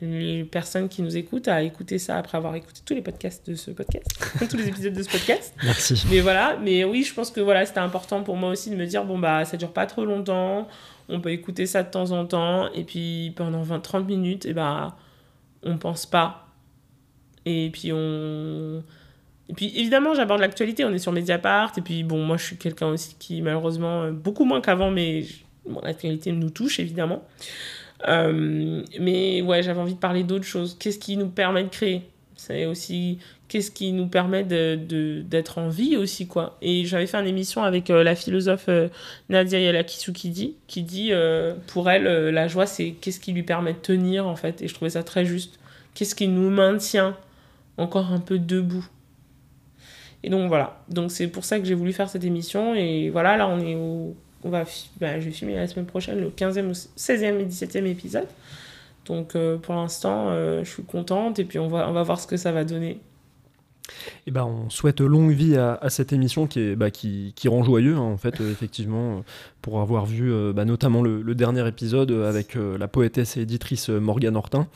les 0.00 0.44
personnes 0.44 0.88
qui 0.88 1.02
nous 1.02 1.16
écoutent 1.16 1.48
à 1.48 1.62
écouter 1.62 1.98
ça 1.98 2.16
après 2.16 2.38
avoir 2.38 2.54
écouté 2.54 2.80
tous 2.84 2.94
les 2.94 3.02
podcasts 3.02 3.48
de 3.48 3.54
ce 3.54 3.70
podcast, 3.70 4.06
tous 4.50 4.56
les 4.56 4.68
épisodes 4.68 4.94
de 4.94 5.02
ce 5.02 5.10
podcast. 5.10 5.54
Merci. 5.62 6.02
Mais 6.10 6.20
voilà, 6.20 6.56
mais 6.62 6.84
oui, 6.84 7.02
je 7.02 7.14
pense 7.14 7.30
que 7.30 7.40
voilà, 7.40 7.66
c'était 7.66 7.80
important 7.80 8.22
pour 8.22 8.36
moi 8.36 8.50
aussi 8.50 8.70
de 8.70 8.76
me 8.76 8.86
dire 8.86 9.04
bon 9.04 9.18
bah 9.18 9.44
ça 9.44 9.56
dure 9.56 9.72
pas 9.72 9.86
trop 9.86 10.04
longtemps, 10.04 10.68
on 11.08 11.20
peut 11.20 11.32
écouter 11.32 11.66
ça 11.66 11.82
de 11.82 11.90
temps 11.90 12.10
en 12.12 12.26
temps, 12.26 12.72
et 12.72 12.84
puis 12.84 13.32
pendant 13.36 13.62
20-30 13.62 14.04
minutes, 14.04 14.46
et 14.46 14.52
bah 14.52 14.96
on 15.62 15.78
pense 15.78 16.06
pas 16.06 16.48
et 17.48 17.70
puis 17.70 17.92
on. 17.92 18.82
Et 19.48 19.54
puis 19.54 19.72
évidemment, 19.76 20.14
j'aborde 20.14 20.40
l'actualité, 20.40 20.84
on 20.84 20.92
est 20.92 20.98
sur 20.98 21.12
Mediapart. 21.12 21.72
Et 21.78 21.80
puis 21.80 22.02
bon, 22.04 22.22
moi 22.24 22.36
je 22.36 22.44
suis 22.44 22.56
quelqu'un 22.56 22.88
aussi 22.88 23.16
qui, 23.18 23.40
malheureusement, 23.40 24.02
euh, 24.02 24.12
beaucoup 24.12 24.44
moins 24.44 24.60
qu'avant, 24.60 24.90
mais 24.90 25.24
l'actualité 25.82 26.32
nous 26.32 26.50
touche 26.50 26.80
évidemment. 26.80 27.24
Euh, 28.06 28.82
mais 29.00 29.42
ouais, 29.42 29.62
j'avais 29.62 29.80
envie 29.80 29.94
de 29.94 29.98
parler 29.98 30.22
d'autres 30.22 30.44
choses. 30.44 30.76
Qu'est-ce 30.78 30.98
qui 30.98 31.16
nous 31.16 31.28
permet 31.28 31.64
de 31.64 31.68
créer? 31.68 32.02
C'est 32.36 32.66
aussi 32.66 33.18
qu'est-ce 33.48 33.70
qui 33.70 33.92
nous 33.92 34.06
permet 34.06 34.44
d'être 34.44 34.86
de, 34.86 35.22
d'être 35.22 35.58
en 35.58 35.70
vie 35.70 35.96
aussi, 35.96 36.26
quoi. 36.28 36.58
Et 36.62 36.84
j'avais 36.84 37.06
fait 37.06 37.16
une 37.16 37.26
émission 37.26 37.64
avec 37.64 37.90
euh, 37.90 38.04
la 38.04 38.14
philosophe 38.14 38.68
Nadia 39.28 39.58
Yalakisu 39.58 40.12
qui 40.12 40.28
dit, 40.30 40.54
qui 40.66 40.82
dit 40.82 41.10
pour 41.66 41.90
elle, 41.90 42.04
la 42.04 42.46
joie, 42.46 42.66
c'est 42.66 42.92
qu'est-ce 43.00 43.18
qui 43.18 43.32
lui 43.32 43.42
permet 43.42 43.72
de 43.72 43.78
tenir, 43.78 44.26
en 44.26 44.36
fait. 44.36 44.62
Et 44.62 44.68
je 44.68 44.74
trouvais 44.74 44.90
ça 44.90 45.02
très 45.02 45.24
juste. 45.24 45.58
Qu'est-ce 45.94 46.14
qui 46.14 46.28
nous 46.28 46.50
maintient 46.50 47.16
encore 47.76 48.12
un 48.12 48.20
peu 48.20 48.38
debout? 48.38 48.86
Et 50.22 50.30
donc 50.30 50.48
voilà, 50.48 50.80
donc 50.88 51.10
c'est 51.10 51.28
pour 51.28 51.44
ça 51.44 51.58
que 51.58 51.64
j'ai 51.64 51.74
voulu 51.74 51.92
faire 51.92 52.08
cette 52.08 52.24
émission. 52.24 52.74
Et 52.74 53.10
voilà, 53.10 53.36
là 53.36 53.48
on 53.48 53.60
est 53.60 53.74
au 53.74 54.16
on 54.44 54.50
va 54.50 54.64
bah, 55.00 55.20
je 55.20 55.24
vais 55.26 55.30
filmer 55.30 55.56
la 55.56 55.66
semaine 55.66 55.86
prochaine 55.86 56.20
le 56.20 56.30
15e, 56.30 56.72
16e 56.96 57.40
et 57.40 57.44
17e 57.44 57.86
épisode. 57.86 58.28
Donc 59.06 59.36
pour 59.62 59.74
l'instant, 59.74 60.32
je 60.32 60.68
suis 60.68 60.82
contente 60.82 61.38
et 61.38 61.44
puis 61.44 61.58
on 61.58 61.68
va, 61.68 61.88
on 61.88 61.92
va 61.92 62.02
voir 62.02 62.20
ce 62.20 62.26
que 62.26 62.36
ça 62.36 62.52
va 62.52 62.64
donner. 62.64 63.00
Eh 64.26 64.30
ben, 64.30 64.44
on 64.44 64.68
souhaite 64.68 65.00
longue 65.00 65.32
vie 65.32 65.56
à, 65.56 65.88
cette 65.88 66.12
émission 66.12 66.46
qui, 66.46 66.60
est, 66.60 66.76
bah, 66.76 66.90
qui, 66.90 67.32
qui, 67.34 67.48
rend 67.48 67.62
joyeux, 67.62 67.96
hein, 67.96 68.00
en 68.00 68.18
fait, 68.18 68.38
effectivement, 68.42 69.24
pour 69.62 69.80
avoir 69.80 70.04
vu 70.04 70.30
bah, 70.52 70.66
notamment 70.66 71.00
le, 71.00 71.34
dernier 71.34 71.66
épisode 71.66 72.10
avec 72.10 72.54
la 72.54 72.86
poétesse 72.86 73.38
et 73.38 73.40
éditrice 73.40 73.88
Morgane 73.88 74.36
Hortin. 74.36 74.68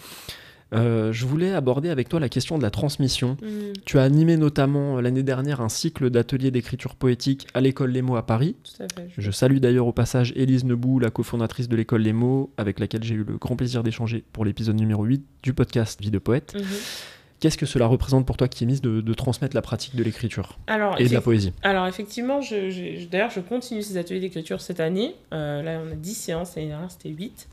Euh, 0.73 1.13
je 1.13 1.27
voulais 1.27 1.53
aborder 1.53 1.91
avec 1.91 2.09
toi 2.09 2.21
la 2.21 2.29
question 2.29 2.59
de 2.59 2.63
la 2.63 2.71
transmission. 2.71 3.37
Mm. 3.43 3.73
Tu 3.85 3.99
as 3.99 4.03
animé 4.03 4.37
notamment 4.37 4.99
euh, 4.99 5.01
l'année 5.01 5.23
dernière 5.23 5.61
un 5.61 5.69
cycle 5.69 6.11
d'ateliers 6.11 6.51
d'écriture 6.51 6.95
poétique 6.95 7.47
à 7.55 7.61
l'école 7.61 7.91
Les 7.91 8.03
Mots 8.03 8.17
à 8.17 8.25
Paris. 8.25 8.57
Tout 8.63 8.83
à 8.83 8.87
fait. 8.89 9.09
Je 9.17 9.31
salue 9.31 9.59
d'ailleurs 9.59 9.87
au 9.87 9.93
passage 9.93 10.33
Élise 10.37 10.65
Nebou, 10.65 10.99
la 10.99 11.11
cofondatrice 11.11 11.69
de 11.69 11.77
l'école 11.77 12.03
Les 12.03 12.13
Mots, 12.13 12.53
avec 12.57 12.81
laquelle 12.81 13.05
j'ai 13.05 13.15
eu 13.15 13.25
le 13.25 13.37
grand 13.37 13.57
plaisir 13.57 13.83
d'échanger 13.83 14.25
pour 14.33 14.45
l'épisode 14.45 14.77
numéro 14.77 15.05
8 15.05 15.25
du 15.43 15.53
podcast 15.53 16.01
Vie 16.01 16.11
de 16.11 16.19
poète. 16.19 16.55
Mm-hmm. 16.57 17.09
Qu'est-ce 17.43 17.59
que 17.59 17.67
cela 17.67 17.87
représente 17.87 18.25
pour 18.25 18.37
toi, 18.37 18.47
Kimis, 18.47 18.81
de, 18.81 19.01
de 19.01 19.15
transmettre 19.15 19.57
la 19.57 19.63
pratique 19.63 19.97
de 19.97 20.05
l'écriture 20.05 20.61
et 20.97 21.09
de 21.09 21.13
la 21.13 21.21
poésie? 21.21 21.53
Alors, 21.65 21.89
effectivement, 21.89 22.41
je, 22.41 23.05
d'ailleurs, 23.09 23.31
je 23.31 23.41
continue 23.41 23.83
ces 23.83 23.97
ateliers 23.97 24.21
d'écriture 24.21 24.61
cette 24.61 24.79
année. 24.79 25.17
Euh, 25.35 25.61
là, 25.61 25.81
on 25.85 25.91
a 25.91 25.97
10 25.97 26.15
séances, 26.15 26.55
l'année 26.55 26.69
dernière, 26.69 26.93
c'était 26.93 27.09
8. 27.09 27.49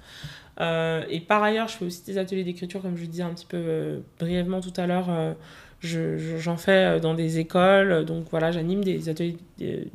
Euh, 0.60 1.04
et 1.10 1.20
par 1.20 1.44
ailleurs, 1.44 1.68
je 1.68 1.78
fais 1.78 1.86
aussi 1.86 2.04
des 2.06 2.18
ateliers 2.18 2.44
d'écriture, 2.44 2.82
comme 2.82 2.98
je 2.98 3.06
disais 3.06 3.24
un 3.24 3.34
petit 3.34 3.46
peu 3.46 3.58
euh, 3.58 4.00
brièvement 4.20 4.62
tout 4.62 4.74
à 4.78 4.88
l'heure. 4.88 5.10
Euh, 5.10 5.34
j'en 5.82 6.58
fais 6.58 7.00
dans 7.00 7.14
des 7.14 7.40
écoles, 7.40 8.04
donc 8.04 8.26
voilà, 8.32 8.52
j'anime 8.52 8.84
des 8.84 9.08
ateliers 9.08 9.38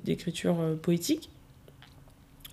d'écriture 0.03 0.57
poétique. 0.81 1.29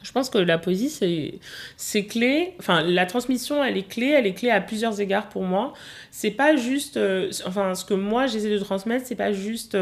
Je 0.04 0.12
pense 0.12 0.30
que 0.30 0.38
la 0.38 0.58
poésie, 0.58 1.40
c'est 1.78 2.06
clé. 2.06 2.54
Enfin, 2.60 2.82
la 2.82 3.06
transmission, 3.06 3.64
elle 3.64 3.78
est 3.78 3.88
clé. 3.88 4.08
Elle 4.08 4.26
est 4.26 4.34
clé 4.34 4.50
à 4.50 4.62
plusieurs 4.62 5.00
égards 5.00 5.30
pour 5.30 5.44
moi. 5.44 5.74
C'est 6.12 6.32
pas 6.32 6.56
juste. 6.56 7.00
enfin, 7.46 7.76
ce 7.76 7.86
que 7.86 7.94
moi, 7.94 8.28
j'essaie 8.28 8.50
de 8.50 8.60
transmettre, 8.60 9.06
c'est 9.06 9.16
pas 9.16 9.32
juste, 9.32 9.78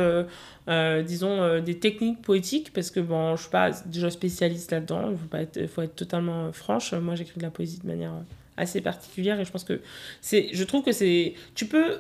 disons, 0.68 1.60
des 1.60 1.80
techniques 1.80 2.22
poétiques, 2.22 2.74
parce 2.74 2.92
que 2.92 3.00
bon, 3.00 3.36
je 3.36 3.42
suis 3.44 3.52
pas 3.52 3.72
déjà 3.86 4.10
spécialiste 4.10 4.72
là-dedans. 4.72 5.12
Il 5.12 5.18
faut, 5.68 5.74
faut 5.74 5.82
être 5.82 5.96
totalement 5.96 6.52
franche. 6.52 6.94
Moi, 6.94 7.16
j'écris 7.16 7.38
de 7.38 7.44
la 7.44 7.52
poésie 7.52 7.80
de 7.80 7.88
manière 7.88 8.14
assez 8.60 8.82
particulière 8.82 9.40
et 9.40 9.46
je 9.46 9.52
pense 9.52 9.64
que 9.64 9.82
c'est. 10.22 10.50
Je 10.54 10.64
trouve 10.64 10.84
que 10.84 10.92
c'est. 10.92 11.34
Tu 11.56 11.66
peux 11.66 12.00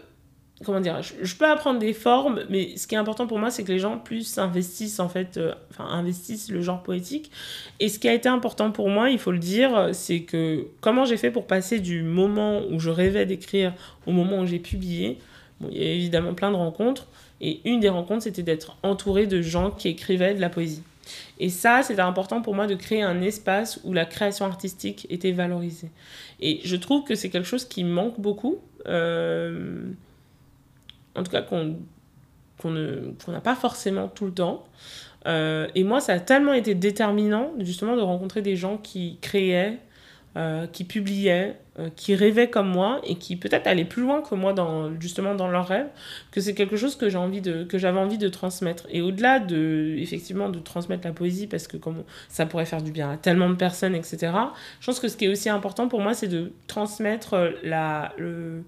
comment 0.66 0.82
dire, 0.82 1.02
je, 1.02 1.36
peux 1.36 1.46
apprendre 1.46 1.80
des 1.80 1.94
formes, 1.94 2.44
mais 2.50 2.76
ce 2.76 2.86
qui 2.86 2.96
est 2.96 2.98
important 2.98 3.28
pour 3.28 3.40
moi, 3.40 3.50
c'est 3.50 3.64
que 3.64 3.72
les 3.72 3.80
gens 3.80 3.98
plus 3.98 4.38
investissent 4.38 5.00
en 5.00 5.08
fait, 5.08 5.38
euh, 5.38 5.54
enfin 5.72 5.86
investissent 5.86 6.50
le 6.50 6.62
genre 6.62 6.84
poétique. 6.84 7.32
Et 7.80 7.88
ce 7.88 7.98
qui 8.00 8.10
a 8.10 8.14
été 8.14 8.28
important 8.28 8.72
pour 8.72 8.90
moi, 8.90 9.10
il 9.10 9.20
faut 9.20 9.32
le 9.32 9.40
dire, 9.40 9.90
c'est 9.94 10.22
que 10.22 10.68
comment 10.82 11.06
j'ai 11.06 11.18
fait 11.18 11.32
pour 11.32 11.48
passer 11.48 11.80
du 11.80 12.04
moment 12.04 12.62
où 12.70 12.80
je 12.80 12.90
rêvais 12.90 13.26
d'écrire 13.26 13.74
au 14.06 14.12
moment 14.12 14.40
où 14.40 14.46
j'ai 14.46 14.60
publié. 14.60 15.18
Bon, 15.62 15.70
il 15.72 15.78
y 15.78 15.86
a 15.86 15.92
évidemment 15.92 16.34
plein 16.34 16.52
de 16.52 16.56
rencontres, 16.56 17.08
et 17.42 17.62
une 17.66 17.80
des 17.80 17.90
rencontres, 17.90 18.24
c'était 18.24 18.44
d'être 18.44 18.78
entouré 18.84 19.28
de 19.28 19.42
gens 19.42 19.72
qui 19.72 19.88
écrivaient 19.88 20.34
de 20.34 20.42
la 20.42 20.50
poésie. 20.50 20.84
Et 21.40 21.50
ça, 21.50 21.82
c'était 21.84 22.02
important 22.02 22.42
pour 22.42 22.54
moi 22.54 22.68
de 22.68 22.76
créer 22.76 23.02
un 23.02 23.22
espace 23.22 23.80
où 23.84 23.94
la 23.94 24.06
création 24.06 24.46
artistique 24.46 25.08
était 25.10 25.32
valorisée. 25.32 25.90
Et 26.40 26.60
je 26.64 26.76
trouve 26.76 27.04
que 27.04 27.16
c'est 27.16 27.30
quelque 27.30 27.48
chose 27.48 27.66
qui 27.66 27.84
manque 27.84 28.20
beaucoup. 28.20 28.60
Euh, 28.88 29.84
en 31.20 31.24
tout 31.24 31.32
cas 31.32 31.42
qu'on 31.42 31.76
n'a 32.72 33.42
pas 33.42 33.56
forcément 33.56 34.08
tout 34.08 34.26
le 34.26 34.34
temps. 34.34 34.66
Euh, 35.28 35.68
et 35.76 35.84
moi, 35.84 36.00
ça 36.00 36.14
a 36.14 36.20
tellement 36.20 36.54
été 36.54 36.76
déterminant, 36.76 37.52
justement, 37.60 37.96
de 37.96 38.02
rencontrer 38.02 38.42
des 38.42 38.56
gens 38.56 38.78
qui 38.78 39.18
créaient, 39.22 39.78
euh, 40.38 40.66
qui 40.68 40.86
publiaient, 40.86 41.58
euh, 41.78 41.90
qui 41.96 42.16
rêvaient 42.16 42.50
comme 42.50 42.70
moi 42.70 43.02
et 43.04 43.16
qui 43.16 43.36
peut-être 43.36 43.68
allaient 43.68 43.84
plus 43.86 44.02
loin 44.02 44.22
que 44.22 44.34
moi, 44.36 44.54
dans, 44.54 44.98
justement, 45.00 45.36
dans 45.36 45.50
leurs 45.50 45.68
rêves, 45.68 45.90
que 46.32 46.40
c'est 46.40 46.54
quelque 46.54 46.78
chose 46.78 46.96
que 46.96 47.10
j'ai 47.10 47.18
envie 47.18 47.42
j'avais 47.74 48.00
envie 48.00 48.18
de 48.18 48.30
transmettre. 48.30 48.88
Et 48.90 49.02
au-delà 49.02 49.40
de, 49.40 49.96
effectivement, 49.98 50.50
de 50.50 50.60
transmettre 50.60 51.06
la 51.06 51.14
poésie, 51.14 51.48
parce 51.48 51.68
que 51.68 51.76
comme 51.76 52.04
ça 52.30 52.46
pourrait 52.46 52.66
faire 52.66 52.82
du 52.82 52.92
bien 52.92 53.12
à 53.12 53.18
tellement 53.18 53.50
de 53.50 53.56
personnes, 53.56 53.96
etc., 53.96 54.32
je 54.80 54.86
pense 54.86 55.00
que 55.02 55.10
ce 55.10 55.18
qui 55.18 55.26
est 55.26 55.30
aussi 55.30 55.50
important 55.50 55.90
pour 55.90 56.00
moi, 56.00 56.14
c'est 56.14 56.28
de 56.28 56.54
transmettre 56.68 57.52
la, 57.64 58.14
le, 58.18 58.64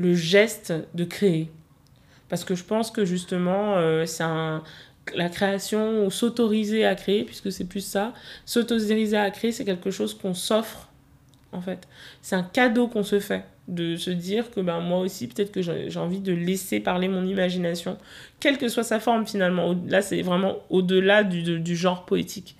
le 0.00 0.14
geste 0.14 0.72
de 0.94 1.04
créer. 1.04 1.50
Parce 2.28 2.44
que 2.44 2.54
je 2.54 2.64
pense 2.64 2.90
que 2.90 3.04
justement, 3.04 3.76
euh, 3.76 4.06
c'est 4.06 4.22
un, 4.22 4.62
la 5.14 5.28
création 5.28 6.06
ou 6.06 6.10
s'autoriser 6.10 6.84
à 6.84 6.94
créer, 6.94 7.24
puisque 7.24 7.52
c'est 7.52 7.64
plus 7.64 7.84
ça, 7.84 8.14
s'autoriser 8.46 9.16
à 9.16 9.30
créer, 9.30 9.52
c'est 9.52 9.64
quelque 9.64 9.90
chose 9.90 10.14
qu'on 10.14 10.34
s'offre, 10.34 10.88
en 11.52 11.60
fait. 11.60 11.88
C'est 12.22 12.36
un 12.36 12.42
cadeau 12.42 12.88
qu'on 12.88 13.02
se 13.02 13.20
fait 13.20 13.44
de 13.70 13.94
se 13.96 14.10
dire 14.10 14.50
que 14.50 14.60
ben, 14.60 14.80
moi 14.80 14.98
aussi, 14.98 15.28
peut-être 15.28 15.52
que 15.52 15.62
j'ai 15.62 15.98
envie 15.98 16.18
de 16.18 16.32
laisser 16.32 16.80
parler 16.80 17.08
mon 17.08 17.24
imagination, 17.24 17.96
quelle 18.40 18.58
que 18.58 18.68
soit 18.68 18.82
sa 18.82 18.98
forme 18.98 19.26
finalement. 19.26 19.76
Là, 19.86 20.02
c'est 20.02 20.22
vraiment 20.22 20.56
au-delà 20.70 21.22
du, 21.22 21.60
du, 21.60 21.76
genre 21.76 22.04
poétique. 22.04 22.56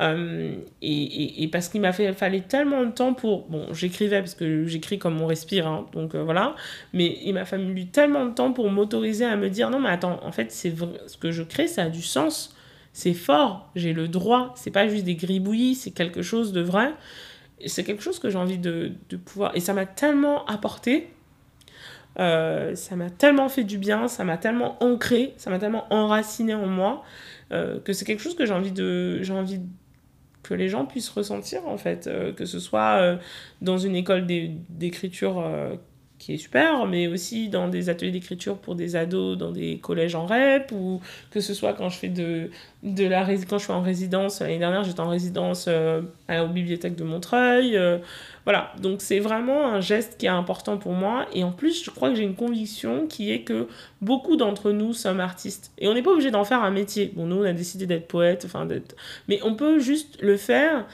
Euh, 0.00 0.56
et, 0.80 1.44
et, 1.44 1.48
parce 1.48 1.68
qu'il 1.68 1.80
m'a 1.80 1.92
fait 1.92 2.12
fallait 2.14 2.40
tellement 2.40 2.84
de 2.84 2.90
temps 2.90 3.14
pour 3.14 3.46
bon 3.48 3.72
j'écrivais 3.72 4.18
parce 4.18 4.34
que 4.34 4.66
j'écris 4.66 4.98
comme 4.98 5.20
on 5.20 5.26
respire 5.28 5.68
hein, 5.68 5.86
donc 5.92 6.16
euh, 6.16 6.24
voilà 6.24 6.56
mais 6.92 7.16
il 7.24 7.32
m'a 7.34 7.44
fallu 7.44 7.86
tellement 7.86 8.26
de 8.26 8.34
temps 8.34 8.52
pour 8.52 8.68
m'autoriser 8.72 9.24
à 9.24 9.36
me 9.36 9.48
dire 9.48 9.70
non 9.70 9.78
mais 9.78 9.90
attends 9.90 10.18
en 10.24 10.32
fait 10.32 10.50
c'est 10.50 10.74
ce 11.06 11.16
que 11.16 11.30
je 11.30 11.44
crée 11.44 11.68
ça 11.68 11.84
a 11.84 11.88
du 11.90 12.02
sens 12.02 12.56
c'est 12.92 13.14
fort 13.14 13.70
j'ai 13.76 13.92
le 13.92 14.08
droit 14.08 14.52
c'est 14.56 14.72
pas 14.72 14.88
juste 14.88 15.04
des 15.04 15.14
gribouillis 15.14 15.76
c'est 15.76 15.92
quelque 15.92 16.22
chose 16.22 16.52
de 16.52 16.60
vrai 16.60 16.92
c'est 17.66 17.84
quelque 17.84 18.02
chose 18.02 18.18
que 18.18 18.30
j'ai 18.30 18.38
envie 18.38 18.58
de, 18.58 18.92
de, 19.08 19.16
pouvoir 19.16 19.56
et 19.56 19.60
ça 19.60 19.72
m'a 19.72 19.86
tellement 19.86 20.44
apporté 20.46 21.08
euh, 22.18 22.74
ça 22.74 22.96
m'a 22.96 23.10
tellement 23.10 23.48
fait 23.48 23.64
du 23.64 23.78
bien 23.78 24.08
ça 24.08 24.24
m'a 24.24 24.36
tellement 24.36 24.82
ancré 24.82 25.34
ça 25.36 25.50
m'a 25.50 25.58
tellement 25.58 25.86
enraciné 25.92 26.54
en 26.54 26.66
moi 26.66 27.04
que 27.50 27.92
c'est 27.92 28.04
quelque 28.04 28.20
chose 28.20 28.34
que 28.34 28.46
j'ai 28.46 28.52
envie 28.52 28.72
de 28.72 29.22
j'ai 29.22 29.32
envie 29.32 29.60
que 30.44 30.54
les 30.54 30.68
gens 30.68 30.86
puissent 30.86 31.08
ressentir 31.08 31.66
en 31.66 31.76
fait, 31.76 32.06
euh, 32.06 32.32
que 32.32 32.44
ce 32.44 32.60
soit 32.60 33.00
euh, 33.00 33.16
dans 33.62 33.78
une 33.78 33.96
école 33.96 34.26
d'écriture 34.26 35.40
euh, 35.40 35.74
qui 36.24 36.34
est 36.34 36.38
super, 36.38 36.86
mais 36.86 37.06
aussi 37.06 37.48
dans 37.48 37.68
des 37.68 37.88
ateliers 37.88 38.10
d'écriture 38.10 38.56
pour 38.56 38.74
des 38.74 38.96
ados 38.96 39.36
dans 39.36 39.50
des 39.50 39.78
collèges 39.78 40.14
en 40.14 40.26
REP, 40.26 40.72
ou 40.72 41.00
que 41.30 41.40
ce 41.40 41.54
soit 41.54 41.72
quand 41.74 41.88
je 41.88 41.98
fais 41.98 42.08
de, 42.08 42.50
de 42.82 43.06
la 43.06 43.24
quand 43.48 43.58
je 43.58 43.64
suis 43.64 43.72
en 43.72 43.82
résidence, 43.82 44.40
l'année 44.40 44.58
dernière 44.58 44.84
j'étais 44.84 45.00
en 45.00 45.08
résidence 45.08 45.68
à 45.68 46.00
la 46.28 46.46
bibliothèque 46.46 46.96
de 46.96 47.04
Montreuil, 47.04 47.78
voilà, 48.44 48.72
donc 48.78 49.00
c'est 49.00 49.20
vraiment 49.20 49.66
un 49.66 49.80
geste 49.80 50.18
qui 50.18 50.26
est 50.26 50.30
important 50.30 50.76
pour 50.76 50.92
moi. 50.92 51.26
Et 51.32 51.44
en 51.44 51.52
plus, 51.52 51.82
je 51.82 51.90
crois 51.90 52.10
que 52.10 52.16
j'ai 52.16 52.24
une 52.24 52.34
conviction 52.34 53.06
qui 53.06 53.32
est 53.32 53.42
que 53.42 53.68
beaucoup 54.02 54.36
d'entre 54.36 54.70
nous 54.70 54.92
sommes 54.92 55.20
artistes. 55.20 55.72
Et 55.78 55.88
on 55.88 55.94
n'est 55.94 56.02
pas 56.02 56.10
obligé 56.12 56.30
d'en 56.30 56.44
faire 56.44 56.62
un 56.62 56.70
métier. 56.70 57.12
Bon, 57.14 57.26
nous, 57.26 57.36
on 57.36 57.44
a 57.44 57.52
décidé 57.52 57.86
d'être 57.86 58.06
poète, 58.06 58.44
enfin. 58.44 58.68
Mais 59.28 59.40
on 59.42 59.54
peut 59.54 59.78
juste 59.78 60.20
le 60.20 60.36
faire 60.36 60.86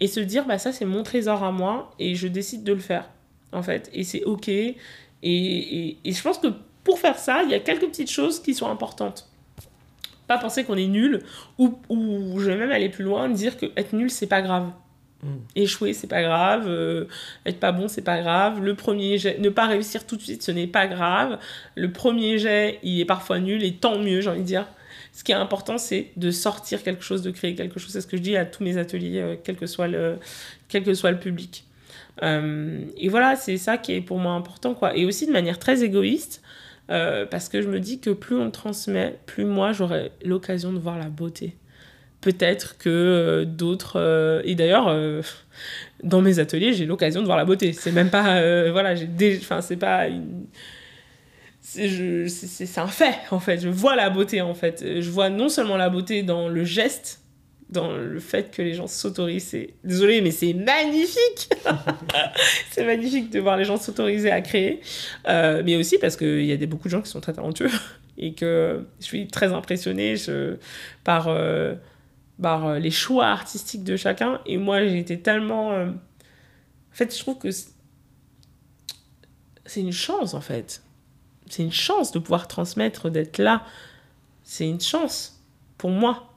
et 0.00 0.06
se 0.06 0.20
dire, 0.20 0.44
bah 0.44 0.58
ça, 0.58 0.72
c'est 0.72 0.84
mon 0.84 1.02
trésor 1.02 1.42
à 1.42 1.50
moi 1.50 1.90
et 1.98 2.14
je 2.14 2.28
décide 2.28 2.62
de 2.62 2.72
le 2.72 2.78
faire, 2.78 3.08
en 3.52 3.62
fait. 3.62 3.90
Et 3.92 4.04
c'est 4.04 4.24
OK. 4.24 4.48
Et, 4.48 4.76
et, 5.22 5.98
et 6.04 6.12
je 6.12 6.22
pense 6.22 6.38
que 6.38 6.48
pour 6.84 6.98
faire 6.98 7.18
ça, 7.18 7.42
il 7.42 7.50
y 7.50 7.54
a 7.54 7.60
quelques 7.60 7.86
petites 7.86 8.10
choses 8.10 8.40
qui 8.40 8.54
sont 8.54 8.68
importantes 8.68 9.28
pas 10.26 10.36
penser 10.36 10.62
qu'on 10.62 10.76
est 10.76 10.88
nul 10.88 11.22
ou, 11.56 11.78
ou 11.88 12.38
je 12.38 12.50
vais 12.50 12.56
même 12.56 12.70
aller 12.70 12.90
plus 12.90 13.02
loin 13.02 13.30
dire 13.30 13.56
que 13.56 13.64
être 13.78 13.94
nul 13.94 14.10
c'est 14.10 14.26
pas 14.26 14.42
grave 14.42 14.72
Mm. 15.22 15.36
Échouer, 15.56 15.92
c'est 15.94 16.06
pas 16.06 16.22
grave. 16.22 16.66
Euh, 16.68 17.06
être 17.44 17.58
pas 17.58 17.72
bon, 17.72 17.88
c'est 17.88 18.02
pas 18.02 18.20
grave. 18.20 18.62
Le 18.62 18.74
premier 18.74 19.18
jet, 19.18 19.38
ne 19.38 19.48
pas 19.48 19.66
réussir 19.66 20.06
tout 20.06 20.16
de 20.16 20.22
suite, 20.22 20.42
ce 20.42 20.50
n'est 20.50 20.66
pas 20.66 20.86
grave. 20.86 21.38
Le 21.74 21.90
premier 21.90 22.38
jet, 22.38 22.78
il 22.82 23.00
est 23.00 23.04
parfois 23.04 23.40
nul 23.40 23.64
et 23.64 23.74
tant 23.74 23.98
mieux, 23.98 24.20
j'ai 24.20 24.30
envie 24.30 24.40
de 24.40 24.46
dire. 24.46 24.66
Ce 25.12 25.24
qui 25.24 25.32
est 25.32 25.36
important, 25.36 25.78
c'est 25.78 26.12
de 26.16 26.30
sortir 26.30 26.82
quelque 26.84 27.02
chose, 27.02 27.22
de 27.22 27.32
créer 27.32 27.56
quelque 27.56 27.80
chose. 27.80 27.90
C'est 27.90 28.00
ce 28.00 28.06
que 28.06 28.16
je 28.16 28.22
dis 28.22 28.36
à 28.36 28.44
tous 28.44 28.62
mes 28.62 28.76
ateliers, 28.76 29.18
euh, 29.20 29.36
quel, 29.42 29.56
que 29.56 29.66
soit 29.66 29.88
le, 29.88 30.18
quel 30.68 30.84
que 30.84 30.94
soit 30.94 31.10
le 31.10 31.18
public. 31.18 31.64
Euh, 32.22 32.84
et 32.96 33.08
voilà, 33.08 33.36
c'est 33.36 33.56
ça 33.56 33.78
qui 33.78 33.92
est 33.92 34.00
pour 34.00 34.18
moi 34.18 34.32
important. 34.32 34.74
quoi. 34.74 34.96
Et 34.96 35.04
aussi 35.04 35.26
de 35.26 35.32
manière 35.32 35.58
très 35.58 35.82
égoïste, 35.82 36.42
parce 36.88 37.48
que 37.48 37.60
je 37.60 37.68
me 37.68 37.80
dis 37.80 38.00
que 38.00 38.10
plus 38.10 38.36
on 38.36 38.50
transmet, 38.50 39.18
plus 39.26 39.44
moi 39.44 39.72
j'aurai 39.72 40.10
l'occasion 40.24 40.72
de 40.72 40.78
voir 40.78 40.98
la 40.98 41.10
beauté 41.10 41.56
peut-être 42.20 42.76
que 42.78 42.88
euh, 42.88 43.44
d'autres 43.44 44.42
et 44.44 44.54
d'ailleurs 44.54 44.88
euh, 44.88 45.22
dans 46.02 46.20
mes 46.20 46.38
ateliers 46.38 46.72
j'ai 46.72 46.86
l'occasion 46.86 47.20
de 47.20 47.26
voir 47.26 47.38
la 47.38 47.44
beauté 47.44 47.72
c'est 47.72 47.92
même 47.92 48.10
pas 48.10 48.36
euh, 48.36 48.70
voilà 48.72 48.94
j'ai 48.94 49.38
enfin 49.40 49.60
c'est 49.60 49.76
pas 49.76 50.06
c'est 51.60 52.78
un 52.78 52.86
fait 52.86 53.14
en 53.30 53.40
fait 53.40 53.60
je 53.60 53.68
vois 53.68 53.94
la 53.94 54.10
beauté 54.10 54.40
en 54.40 54.54
fait 54.54 55.00
je 55.00 55.10
vois 55.10 55.28
non 55.28 55.48
seulement 55.48 55.76
la 55.76 55.90
beauté 55.90 56.22
dans 56.22 56.48
le 56.48 56.64
geste 56.64 57.22
dans 57.70 57.92
le 57.92 58.18
fait 58.20 58.50
que 58.50 58.62
les 58.62 58.74
gens 58.74 58.86
s'autorisent 58.86 59.54
désolé 59.84 60.20
mais 60.22 60.30
c'est 60.30 60.54
magnifique 60.54 61.50
c'est 62.70 62.84
magnifique 62.84 63.30
de 63.30 63.40
voir 63.40 63.56
les 63.56 63.64
gens 63.64 63.76
s'autoriser 63.76 64.30
à 64.30 64.40
créer 64.40 64.80
mais 65.26 65.76
aussi 65.76 65.98
parce 65.98 66.16
qu'il 66.16 66.44
y 66.44 66.52
a 66.52 66.56
des, 66.56 66.66
beaucoup 66.66 66.88
de 66.88 66.92
gens 66.92 67.02
qui 67.02 67.10
sont 67.10 67.20
très 67.20 67.34
talentueux 67.34 67.70
et 68.18 68.32
que 68.34 68.86
je 69.00 69.04
suis 69.04 69.28
très 69.28 69.52
impressionnée 69.52 70.16
je, 70.16 70.56
par 71.04 71.28
par 72.40 72.66
euh, 72.66 72.78
les 72.78 72.90
choix 72.90 73.26
artistiques 73.26 73.84
de 73.84 73.96
chacun. 73.96 74.40
Et 74.46 74.56
moi, 74.56 74.86
j'ai 74.86 74.98
été 74.98 75.20
tellement. 75.20 75.72
euh, 75.72 75.90
En 75.90 76.94
fait, 76.94 77.14
je 77.14 77.20
trouve 77.20 77.38
que 77.38 77.50
c'est 77.50 77.70
une 79.80 79.92
chance, 79.92 80.34
en 80.34 80.40
fait. 80.40 80.82
C'est 81.48 81.62
une 81.62 81.72
chance 81.72 82.12
de 82.12 82.18
pouvoir 82.18 82.48
transmettre, 82.48 83.10
d'être 83.10 83.38
là. 83.38 83.64
C'est 84.42 84.68
une 84.68 84.80
chance 84.80 85.42
pour 85.76 85.90
moi 85.90 86.27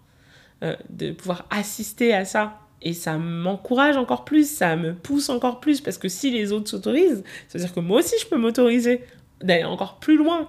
euh, 0.63 0.75
de 0.89 1.11
pouvoir 1.11 1.45
assister 1.49 2.13
à 2.13 2.25
ça. 2.25 2.59
Et 2.83 2.93
ça 2.93 3.17
m'encourage 3.17 3.97
encore 3.97 4.25
plus, 4.25 4.49
ça 4.49 4.75
me 4.75 4.93
pousse 4.93 5.29
encore 5.29 5.59
plus, 5.59 5.81
parce 5.81 5.99
que 5.99 6.09
si 6.09 6.31
les 6.31 6.51
autres 6.51 6.69
s'autorisent, 6.69 7.23
ça 7.47 7.57
veut 7.57 7.63
dire 7.63 7.73
que 7.73 7.79
moi 7.79 7.99
aussi 7.99 8.15
je 8.19 8.25
peux 8.25 8.37
m'autoriser 8.37 9.03
d'aller 9.41 9.63
encore 9.63 9.99
plus 9.99 10.17
loin. 10.17 10.47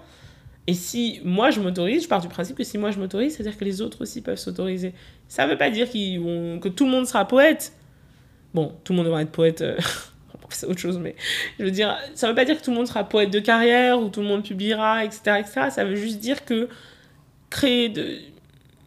Et 0.67 0.75
si 0.75 1.21
moi 1.25 1.51
je 1.51 1.61
m'autorise, 1.61 2.05
je 2.05 2.09
pars 2.09 2.21
du 2.21 2.29
principe 2.29 2.57
que 2.57 2.65
si 2.65 2.79
moi 2.79 2.91
je 2.91 2.99
m'autorise, 2.99 3.35
c'est-à-dire 3.35 3.59
que 3.59 3.65
les 3.65 3.83
autres 3.83 4.03
aussi 4.03 4.23
peuvent 4.23 4.39
s'autoriser. 4.39 4.95
Ça 5.29 5.47
veut 5.47 5.59
pas 5.59 5.71
dire 5.71 5.91
que 5.91 6.69
tout 6.69 6.85
le 6.85 6.91
monde 6.91 7.07
sera 7.07 7.27
poète. 7.27 7.73
Bon, 8.55 8.73
tout 8.85 8.93
le 8.93 8.99
monde 8.99 9.07
devra 9.07 9.23
être 9.23 9.33
poète, 9.33 9.63
euh, 9.63 9.77
c'est 10.51 10.67
autre 10.67 10.79
chose, 10.79 10.99
mais 10.99 11.17
je 11.59 11.65
veux 11.65 11.71
dire, 11.71 11.97
ça 12.15 12.29
veut 12.29 12.35
pas 12.35 12.45
dire 12.45 12.59
que 12.59 12.65
tout 12.65 12.71
le 12.71 12.77
monde 12.77 12.87
sera 12.87 13.05
poète 13.05 13.31
de 13.31 13.41
carrière 13.41 13.99
ou 13.99 14.09
tout 14.09 14.21
le 14.21 14.27
monde 14.27 14.45
publiera, 14.45 15.05
etc. 15.05 15.39
etc. 15.41 15.71
Ça 15.71 15.85
veut 15.85 15.97
juste 15.97 16.19
dire 16.19 16.45
que 16.45 16.69
créer, 17.51 17.89
de, 17.89 18.19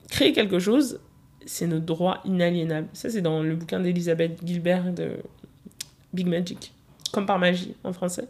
créer 0.10 0.34
quelque 0.34 0.60
chose, 0.60 1.00
c'est 1.45 1.67
notre 1.67 1.86
droit 1.86 2.21
inaliénable. 2.25 2.88
Ça, 2.93 3.10
c'est 3.10 3.21
dans 3.21 3.41
le 3.41 3.55
bouquin 3.55 3.79
d'Elisabeth 3.79 4.39
Gilbert 4.43 4.93
de 4.93 5.12
Big 6.13 6.27
Magic, 6.27 6.73
comme 7.12 7.25
par 7.25 7.39
magie 7.39 7.75
en 7.84 7.93
français. 7.93 8.27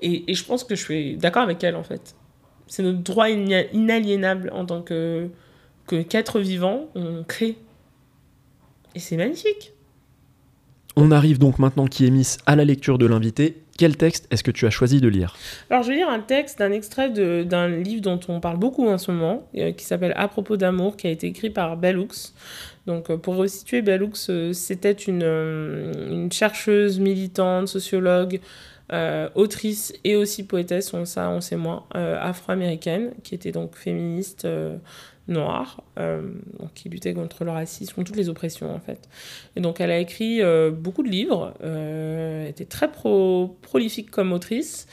Et, 0.00 0.30
et 0.30 0.34
je 0.34 0.44
pense 0.44 0.64
que 0.64 0.74
je 0.74 0.82
suis 0.82 1.16
d'accord 1.16 1.42
avec 1.42 1.62
elle, 1.62 1.76
en 1.76 1.84
fait. 1.84 2.14
C'est 2.66 2.82
notre 2.82 3.00
droit 3.00 3.28
ina- 3.28 3.70
inaliénable 3.72 4.50
en 4.54 4.64
tant 4.64 4.82
que 4.82 5.28
qu'être 5.86 6.38
vivant, 6.38 6.88
on 6.94 7.24
crée. 7.24 7.56
Et 8.94 9.00
c'est 9.00 9.16
magnifique. 9.16 9.72
On 10.96 11.10
arrive 11.10 11.38
donc 11.38 11.58
maintenant, 11.58 11.86
Kiemis, 11.86 12.36
à 12.46 12.54
la 12.56 12.64
lecture 12.64 12.96
de 12.96 13.06
l'invité. 13.06 13.62
Quel 13.80 13.96
texte 13.96 14.26
est-ce 14.30 14.44
que 14.44 14.50
tu 14.50 14.66
as 14.66 14.70
choisi 14.70 15.00
de 15.00 15.08
lire 15.08 15.38
Alors, 15.70 15.82
je 15.84 15.88
vais 15.88 15.94
lire 15.94 16.10
un 16.10 16.20
texte 16.20 16.58
d'un 16.58 16.70
extrait 16.70 17.08
d'un 17.08 17.66
livre 17.66 18.02
dont 18.02 18.20
on 18.28 18.38
parle 18.38 18.58
beaucoup 18.58 18.86
en 18.86 18.98
ce 18.98 19.10
moment, 19.10 19.48
euh, 19.56 19.72
qui 19.72 19.86
s'appelle 19.86 20.12
À 20.16 20.28
propos 20.28 20.58
d'amour, 20.58 20.98
qui 20.98 21.06
a 21.06 21.10
été 21.10 21.28
écrit 21.28 21.48
par 21.48 21.78
Bell 21.78 21.98
Hooks. 21.98 22.34
Donc, 22.84 23.08
euh, 23.08 23.16
pour 23.16 23.36
resituer, 23.36 23.80
Bell 23.80 24.02
Hooks, 24.02 24.28
euh, 24.28 24.52
c'était 24.52 24.92
une, 24.92 25.22
une 25.22 26.30
chercheuse, 26.30 27.00
militante, 27.00 27.68
sociologue, 27.68 28.40
autrice 29.34 29.94
et 30.04 30.14
aussi 30.14 30.42
poétesse, 30.44 30.92
on, 30.92 31.04
on 31.16 31.40
sait 31.40 31.56
moins, 31.56 31.86
afro-américaine, 31.94 33.12
qui 33.22 33.34
était 33.34 33.52
donc 33.52 33.76
féministe 33.76 34.46
noire, 35.30 35.82
euh, 35.98 36.22
donc 36.58 36.74
qui 36.74 36.88
luttait 36.88 37.14
contre 37.14 37.44
le 37.44 37.50
racisme, 37.50 37.94
contre 37.94 38.08
toutes 38.08 38.16
les 38.16 38.28
oppressions 38.28 38.74
en 38.74 38.80
fait. 38.80 39.08
Et 39.56 39.60
donc 39.60 39.80
elle 39.80 39.90
a 39.90 39.98
écrit 39.98 40.42
euh, 40.42 40.70
beaucoup 40.70 41.02
de 41.02 41.08
livres, 41.08 41.54
euh, 41.62 42.46
était 42.48 42.64
très 42.64 42.90
pro- 42.90 43.56
prolifique 43.62 44.10
comme 44.10 44.32
autrice. 44.32 44.86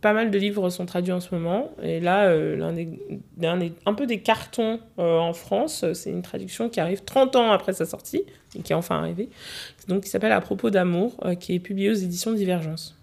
Pas 0.00 0.14
mal 0.14 0.30
de 0.30 0.38
livres 0.38 0.70
sont 0.70 0.86
traduits 0.86 1.12
en 1.12 1.20
ce 1.20 1.34
moment. 1.34 1.70
Et 1.82 2.00
là, 2.00 2.34
l'un 2.34 2.72
des, 2.72 2.88
des- 3.36 3.72
un 3.84 3.92
peu 3.92 4.06
des 4.06 4.20
cartons 4.20 4.80
en 4.96 5.34
France, 5.34 5.84
c'est 5.92 6.08
une 6.08 6.22
traduction 6.22 6.70
qui 6.70 6.80
arrive 6.80 7.04
30 7.04 7.36
ans 7.36 7.52
après 7.52 7.74
sa 7.74 7.84
sortie, 7.84 8.22
et 8.56 8.62
qui 8.62 8.72
est 8.72 8.74
enfin 8.74 8.96
arrivée, 8.96 9.28
donc 9.86 10.04
qui 10.04 10.08
s'appelle 10.08 10.32
À 10.32 10.40
propos 10.40 10.70
d'amour, 10.70 11.18
qui 11.40 11.54
est 11.54 11.58
publié 11.58 11.90
aux 11.90 11.94
éditions 11.94 12.32
Divergence. 12.32 12.96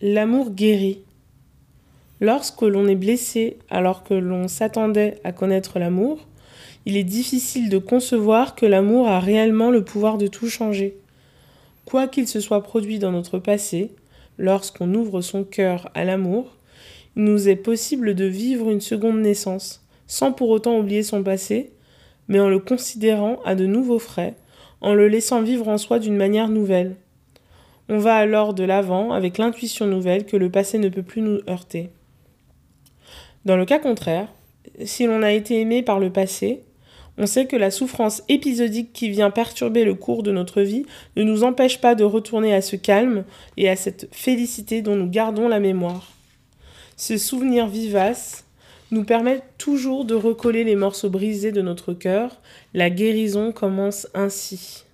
L'amour 0.00 0.50
guérit. 0.50 1.00
Lorsque 2.20 2.62
l'on 2.62 2.88
est 2.88 2.96
blessé 2.96 3.58
alors 3.70 4.02
que 4.02 4.14
l'on 4.14 4.48
s'attendait 4.48 5.20
à 5.22 5.32
connaître 5.32 5.78
l'amour, 5.78 6.26
il 6.84 6.96
est 6.96 7.04
difficile 7.04 7.68
de 7.68 7.78
concevoir 7.78 8.54
que 8.54 8.66
l'amour 8.66 9.08
a 9.08 9.20
réellement 9.20 9.70
le 9.70 9.84
pouvoir 9.84 10.18
de 10.18 10.26
tout 10.26 10.48
changer. 10.48 10.96
Quoi 11.84 12.08
qu'il 12.08 12.26
se 12.26 12.40
soit 12.40 12.62
produit 12.62 12.98
dans 12.98 13.12
notre 13.12 13.38
passé, 13.38 13.92
lorsqu'on 14.36 14.92
ouvre 14.94 15.20
son 15.20 15.44
cœur 15.44 15.90
à 15.94 16.04
l'amour, 16.04 16.56
il 17.16 17.24
nous 17.24 17.48
est 17.48 17.56
possible 17.56 18.14
de 18.14 18.24
vivre 18.24 18.70
une 18.70 18.80
seconde 18.80 19.20
naissance, 19.20 19.84
sans 20.06 20.32
pour 20.32 20.50
autant 20.50 20.78
oublier 20.78 21.02
son 21.02 21.22
passé, 21.22 21.72
mais 22.26 22.40
en 22.40 22.48
le 22.48 22.58
considérant 22.58 23.40
à 23.44 23.54
de 23.54 23.66
nouveaux 23.66 23.98
frais, 23.98 24.34
en 24.80 24.94
le 24.94 25.08
laissant 25.08 25.42
vivre 25.42 25.68
en 25.68 25.78
soi 25.78 25.98
d'une 25.98 26.16
manière 26.16 26.48
nouvelle. 26.48 26.96
On 27.88 27.98
va 27.98 28.16
alors 28.16 28.54
de 28.54 28.64
l'avant 28.64 29.12
avec 29.12 29.38
l'intuition 29.38 29.86
nouvelle 29.86 30.26
que 30.26 30.36
le 30.36 30.50
passé 30.50 30.78
ne 30.78 30.88
peut 30.88 31.02
plus 31.02 31.22
nous 31.22 31.40
heurter. 31.48 31.90
Dans 33.48 33.56
le 33.56 33.64
cas 33.64 33.78
contraire, 33.78 34.28
si 34.84 35.06
l'on 35.06 35.22
a 35.22 35.32
été 35.32 35.58
aimé 35.58 35.82
par 35.82 36.00
le 36.00 36.12
passé, 36.12 36.64
on 37.16 37.24
sait 37.24 37.46
que 37.46 37.56
la 37.56 37.70
souffrance 37.70 38.22
épisodique 38.28 38.92
qui 38.92 39.08
vient 39.08 39.30
perturber 39.30 39.84
le 39.84 39.94
cours 39.94 40.22
de 40.22 40.30
notre 40.32 40.60
vie 40.60 40.84
ne 41.16 41.22
nous 41.22 41.44
empêche 41.44 41.80
pas 41.80 41.94
de 41.94 42.04
retourner 42.04 42.54
à 42.54 42.60
ce 42.60 42.76
calme 42.76 43.24
et 43.56 43.70
à 43.70 43.74
cette 43.74 44.06
félicité 44.12 44.82
dont 44.82 44.96
nous 44.96 45.08
gardons 45.08 45.48
la 45.48 45.60
mémoire. 45.60 46.12
Ce 46.98 47.16
souvenir 47.16 47.68
vivace 47.68 48.44
nous 48.90 49.04
permet 49.04 49.40
toujours 49.56 50.04
de 50.04 50.14
recoller 50.14 50.62
les 50.62 50.76
morceaux 50.76 51.08
brisés 51.08 51.50
de 51.50 51.62
notre 51.62 51.94
cœur. 51.94 52.42
La 52.74 52.90
guérison 52.90 53.50
commence 53.50 54.08
ainsi. 54.12 54.84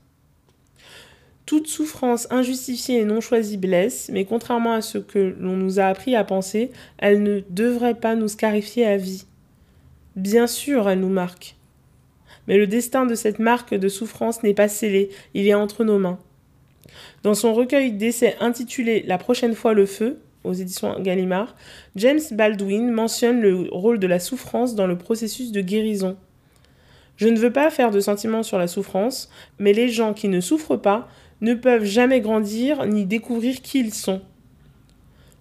Toute 1.47 1.67
souffrance 1.67 2.27
injustifiée 2.31 3.01
et 3.01 3.05
non 3.05 3.21
choisie 3.21 3.59
blesse, 3.59 4.09
mais 4.13 4.25
contrairement 4.25 4.73
à 4.73 4.81
ce 4.81 4.97
que 4.97 5.37
l'on 5.39 5.57
nous 5.57 5.79
a 5.79 5.85
appris 5.85 6.17
à 6.17 6.25
penser, 6.25 6.71
elle 6.97 7.23
ne 7.23 7.41
devrait 7.51 7.95
pas 7.95 8.15
nous 8.15 8.29
scarifier 8.29 8.87
à 8.87 8.97
vie. 8.97 9.27
Bien 10.17 10.47
sûr, 10.47 10.89
elle 10.89 11.01
nous 11.01 11.11
marque. 11.11 11.57
Mais 12.49 12.57
le 12.57 12.67
destin 12.67 13.05
de 13.05 13.15
cette 13.15 13.39
marque 13.39 13.75
de 13.75 13.89
souffrance 13.89 14.43
n'est 14.43 14.55
pas 14.55 14.69
scellé, 14.69 15.11
il 15.35 15.47
est 15.47 15.55
entre 15.55 15.85
nos 15.85 15.99
mains. 15.99 16.19
Dans 17.23 17.35
son 17.35 17.53
recueil 17.53 17.93
d'essais 17.93 18.37
intitulé 18.41 19.03
La 19.07 19.19
prochaine 19.19 19.55
fois 19.55 19.75
le 19.75 19.87
feu, 19.87 20.21
aux 20.45 20.53
éditions 20.53 21.01
Gallimard, 21.01 21.57
James 21.97 22.21
Baldwin 22.31 22.91
mentionne 22.91 23.41
le 23.41 23.69
rôle 23.71 23.99
de 23.99 24.07
la 24.07 24.21
souffrance 24.21 24.75
dans 24.75 24.87
le 24.87 24.97
processus 24.97 25.53
de 25.53 25.61
guérison. 25.61 26.17
Je 27.17 27.29
ne 27.29 27.39
veux 27.39 27.53
pas 27.53 27.71
faire 27.71 27.91
de 27.91 28.01
sentiments 28.01 28.43
sur 28.43 28.59
la 28.59 28.67
souffrance, 28.67 29.31
mais 29.59 29.73
les 29.73 29.89
gens 29.89 30.15
qui 30.15 30.29
ne 30.29 30.41
souffrent 30.41 30.77
pas 30.77 31.09
ne 31.45 31.55
peuvent 31.55 31.85
jamais 31.85 32.21
grandir 32.21 32.87
ni 32.87 33.07
découvrir 33.07 33.63
qui 33.63 33.81
ils 33.81 33.95
sont. 33.95 34.23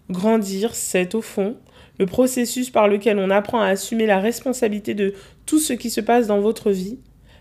Grandir, 0.10 0.76
c'est 0.76 1.16
au 1.16 1.22
fond 1.22 1.56
le 2.00 2.06
processus 2.06 2.70
par 2.70 2.88
lequel 2.88 3.20
on 3.20 3.30
apprend 3.30 3.62
à 3.62 3.68
assumer 3.68 4.06
la 4.06 4.20
responsabilité 4.20 4.94
de 4.96 5.14
tout 5.46 5.60
ce 5.60 5.74
qui 5.74 5.90
se 5.90 6.02
passe 6.02 6.28
dans 6.28 6.42
votre 6.42 6.72
vie. 6.72 6.98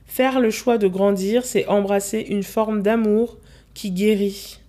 Faire 0.06 0.40
le 0.40 0.50
choix 0.50 0.78
de 0.78 0.88
grandir, 0.88 1.44
c'est 1.44 1.66
embrasser 1.66 2.20
une 2.28 2.42
forme 2.42 2.82
d'amour 2.82 3.38
qui 3.72 3.90
guérit. 3.90 4.60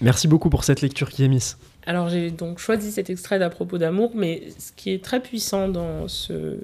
Merci 0.00 0.26
beaucoup 0.26 0.48
pour 0.48 0.64
cette 0.64 0.80
lecture, 0.80 1.10
Kiemis. 1.10 1.54
Alors 1.84 2.08
j'ai 2.08 2.30
donc 2.30 2.58
choisi 2.58 2.92
cet 2.92 3.10
extrait 3.10 3.38
d'à 3.38 3.50
propos 3.50 3.78
d'amour, 3.78 4.12
mais 4.14 4.42
ce 4.58 4.72
qui 4.72 4.90
est 4.92 5.02
très 5.02 5.20
puissant 5.20 5.68
dans 5.68 6.08
ce 6.08 6.58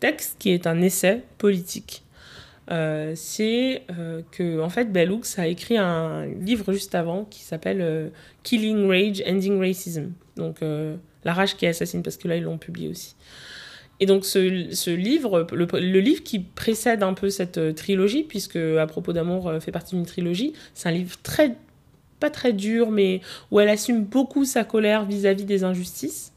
texte, 0.00 0.36
qui 0.38 0.50
est 0.50 0.66
un 0.66 0.80
essai 0.80 1.22
politique, 1.38 2.02
euh, 2.70 3.12
c'est 3.16 3.82
euh, 3.90 4.22
que 4.30 4.60
en 4.60 4.68
fait 4.68 4.92
Bell 4.92 5.10
Hooks 5.10 5.38
a 5.38 5.48
écrit 5.48 5.76
un 5.76 6.26
livre 6.26 6.72
juste 6.72 6.94
avant 6.94 7.24
qui 7.24 7.40
s'appelle 7.40 7.80
euh, 7.80 8.08
Killing 8.44 8.86
Rage, 8.86 9.22
Ending 9.26 9.58
Racism. 9.58 10.12
Donc 10.36 10.60
la 11.24 11.34
rage 11.34 11.56
qui 11.56 11.66
assassine, 11.66 12.02
parce 12.02 12.16
que 12.16 12.26
là 12.26 12.36
ils 12.36 12.42
l'ont 12.42 12.56
publié 12.56 12.88
aussi. 12.88 13.14
Et 13.98 14.06
donc 14.06 14.24
ce, 14.24 14.68
ce 14.72 14.90
livre, 14.90 15.46
le, 15.52 15.66
le, 15.66 16.00
livre 16.00 16.22
qui 16.22 16.38
précède 16.38 17.02
un 17.02 17.12
peu 17.12 17.28
cette 17.28 17.74
trilogie, 17.74 18.22
puisque 18.22 18.56
à 18.56 18.86
propos 18.86 19.12
d'amour 19.12 19.52
fait 19.60 19.72
partie 19.72 19.96
d'une 19.96 20.06
trilogie, 20.06 20.54
c'est 20.72 20.88
un 20.88 20.92
livre 20.92 21.18
très 21.22 21.56
pas 22.20 22.30
très 22.30 22.54
dur, 22.54 22.90
mais 22.90 23.20
où 23.50 23.60
elle 23.60 23.68
assume 23.68 24.04
beaucoup 24.04 24.46
sa 24.46 24.64
colère 24.64 25.04
vis-à-vis 25.04 25.44
-vis 25.44 25.46
des 25.46 25.64
injustices. 25.64 26.29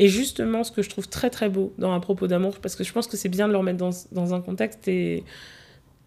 Et 0.00 0.08
justement, 0.08 0.64
ce 0.64 0.72
que 0.72 0.80
je 0.80 0.88
trouve 0.88 1.08
très 1.08 1.28
très 1.28 1.50
beau 1.50 1.74
dans 1.76 1.92
À 1.92 2.00
propos 2.00 2.26
d'amour, 2.26 2.58
parce 2.60 2.74
que 2.74 2.82
je 2.82 2.92
pense 2.92 3.06
que 3.06 3.18
c'est 3.18 3.28
bien 3.28 3.46
de 3.46 3.52
le 3.52 3.58
remettre 3.58 3.76
dans, 3.76 3.90
dans 4.12 4.32
un 4.32 4.40
contexte, 4.40 4.88
et 4.88 5.24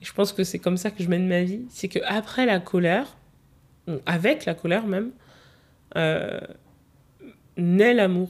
je 0.01 0.11
pense 0.13 0.33
que 0.33 0.43
c'est 0.43 0.57
comme 0.57 0.77
ça 0.77 0.89
que 0.89 1.03
je 1.03 1.09
mène 1.09 1.27
ma 1.27 1.43
vie, 1.43 1.61
c'est 1.69 1.87
qu'après 1.87 2.47
la 2.47 2.59
colère, 2.59 3.15
avec 4.07 4.45
la 4.45 4.55
colère 4.55 4.87
même, 4.87 5.11
euh, 5.95 6.39
naît 7.55 7.93
l'amour. 7.93 8.29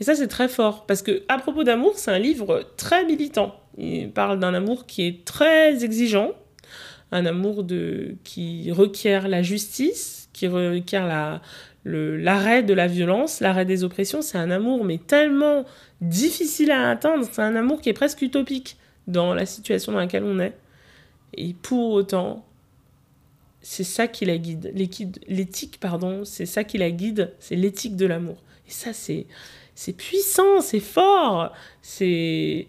Et 0.00 0.04
ça, 0.04 0.14
c'est 0.14 0.28
très 0.28 0.48
fort, 0.48 0.86
parce 0.86 1.02
que 1.02 1.22
À 1.28 1.36
propos 1.36 1.62
d'amour, 1.62 1.92
c'est 1.96 2.10
un 2.10 2.18
livre 2.18 2.66
très 2.78 3.04
militant. 3.04 3.60
Il 3.76 4.10
parle 4.10 4.40
d'un 4.40 4.54
amour 4.54 4.86
qui 4.86 5.06
est 5.06 5.26
très 5.26 5.84
exigeant, 5.84 6.32
un 7.12 7.26
amour 7.26 7.62
de, 7.62 8.16
qui 8.24 8.72
requiert 8.72 9.28
la 9.28 9.42
justice, 9.42 10.30
qui 10.32 10.48
requiert 10.48 11.06
la, 11.06 11.42
l'arrêt 11.84 12.62
de 12.62 12.74
la 12.74 12.86
violence, 12.86 13.40
l'arrêt 13.40 13.64
des 13.64 13.84
oppressions. 13.84 14.22
C'est 14.22 14.38
un 14.38 14.50
amour, 14.50 14.84
mais 14.84 14.98
tellement 14.98 15.64
difficile 16.00 16.70
à 16.70 16.90
atteindre. 16.90 17.26
C'est 17.30 17.42
un 17.42 17.56
amour 17.56 17.80
qui 17.80 17.88
est 17.88 17.94
presque 17.94 18.22
utopique 18.22 18.76
dans 19.06 19.34
la 19.34 19.46
situation 19.46 19.92
dans 19.92 19.98
laquelle 19.98 20.24
on 20.24 20.38
est. 20.38 20.56
Et 21.36 21.54
pour 21.54 21.92
autant, 21.92 22.44
c'est 23.60 23.84
ça 23.84 24.08
qui 24.08 24.24
la 24.24 24.38
guide. 24.38 24.72
L'éthique, 25.26 25.78
pardon, 25.80 26.24
c'est 26.24 26.46
ça 26.46 26.64
qui 26.64 26.78
la 26.78 26.90
guide, 26.90 27.32
c'est 27.38 27.56
l'éthique 27.56 27.96
de 27.96 28.06
l'amour. 28.06 28.36
Et 28.68 28.70
ça, 28.70 28.92
c'est, 28.92 29.26
puissant, 29.96 30.60
c'est 30.60 30.80
fort, 30.80 31.52
c'est 31.82 32.68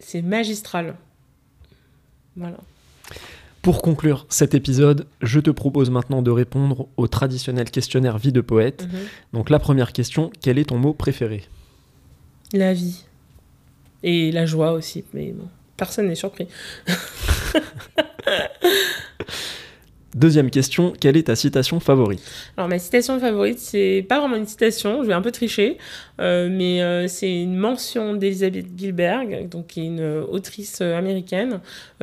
c'est 0.00 0.22
magistral. 0.22 0.96
Voilà. 2.36 2.58
Pour 3.68 3.82
conclure 3.82 4.24
cet 4.30 4.54
épisode, 4.54 5.06
je 5.20 5.40
te 5.40 5.50
propose 5.50 5.90
maintenant 5.90 6.22
de 6.22 6.30
répondre 6.30 6.88
au 6.96 7.06
traditionnel 7.06 7.70
questionnaire 7.70 8.16
vie 8.16 8.32
de 8.32 8.40
poète. 8.40 8.88
Mhm. 8.90 8.98
Donc 9.34 9.50
la 9.50 9.58
première 9.58 9.92
question, 9.92 10.30
quel 10.40 10.58
est 10.58 10.70
ton 10.70 10.78
mot 10.78 10.94
préféré? 10.94 11.44
La 12.54 12.72
vie. 12.72 13.04
Et 14.02 14.32
la 14.32 14.46
joie 14.46 14.72
aussi, 14.72 15.04
mais 15.12 15.32
bon, 15.32 15.48
personne 15.76 16.08
n'est 16.08 16.14
surpris. 16.14 16.48
Deuxième 20.14 20.50
question, 20.50 20.94
quelle 20.98 21.18
est 21.18 21.24
ta 21.24 21.36
citation 21.36 21.80
favorite 21.80 22.22
Alors 22.56 22.66
ma 22.66 22.78
citation 22.78 23.20
favorite, 23.20 23.58
c'est 23.58 24.06
pas 24.08 24.20
vraiment 24.20 24.36
une 24.36 24.46
citation, 24.46 25.02
je 25.02 25.08
vais 25.08 25.12
un 25.12 25.20
peu 25.20 25.30
tricher, 25.30 25.76
euh, 26.18 26.48
mais 26.50 26.82
euh, 26.82 27.08
c'est 27.08 27.42
une 27.42 27.56
mention 27.56 28.14
d'Elizabeth 28.14 28.66
Gilbert, 28.74 29.26
donc 29.50 29.66
qui 29.66 29.82
est 29.82 29.86
une 29.86 30.00
euh, 30.00 30.24
autrice 30.24 30.80
américaine, 30.80 31.60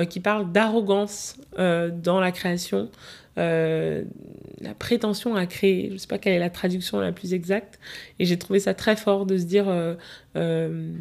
qui 0.07 0.19
parle 0.19 0.51
d'arrogance 0.51 1.37
dans 1.57 2.19
la 2.19 2.31
création, 2.31 2.89
euh, 3.37 4.03
la 4.61 4.73
prétention 4.73 5.35
à 5.35 5.45
créer. 5.45 5.89
Je 5.91 5.97
sais 5.97 6.07
pas 6.07 6.17
quelle 6.17 6.33
est 6.33 6.39
la 6.39 6.49
traduction 6.49 6.99
la 6.99 7.11
plus 7.11 7.33
exacte, 7.33 7.79
et 8.19 8.25
j'ai 8.25 8.37
trouvé 8.37 8.59
ça 8.59 8.73
très 8.73 8.95
fort 8.95 9.25
de 9.25 9.37
se 9.37 9.43
dire 9.43 9.67
euh, 9.67 9.95
euh, 10.37 10.93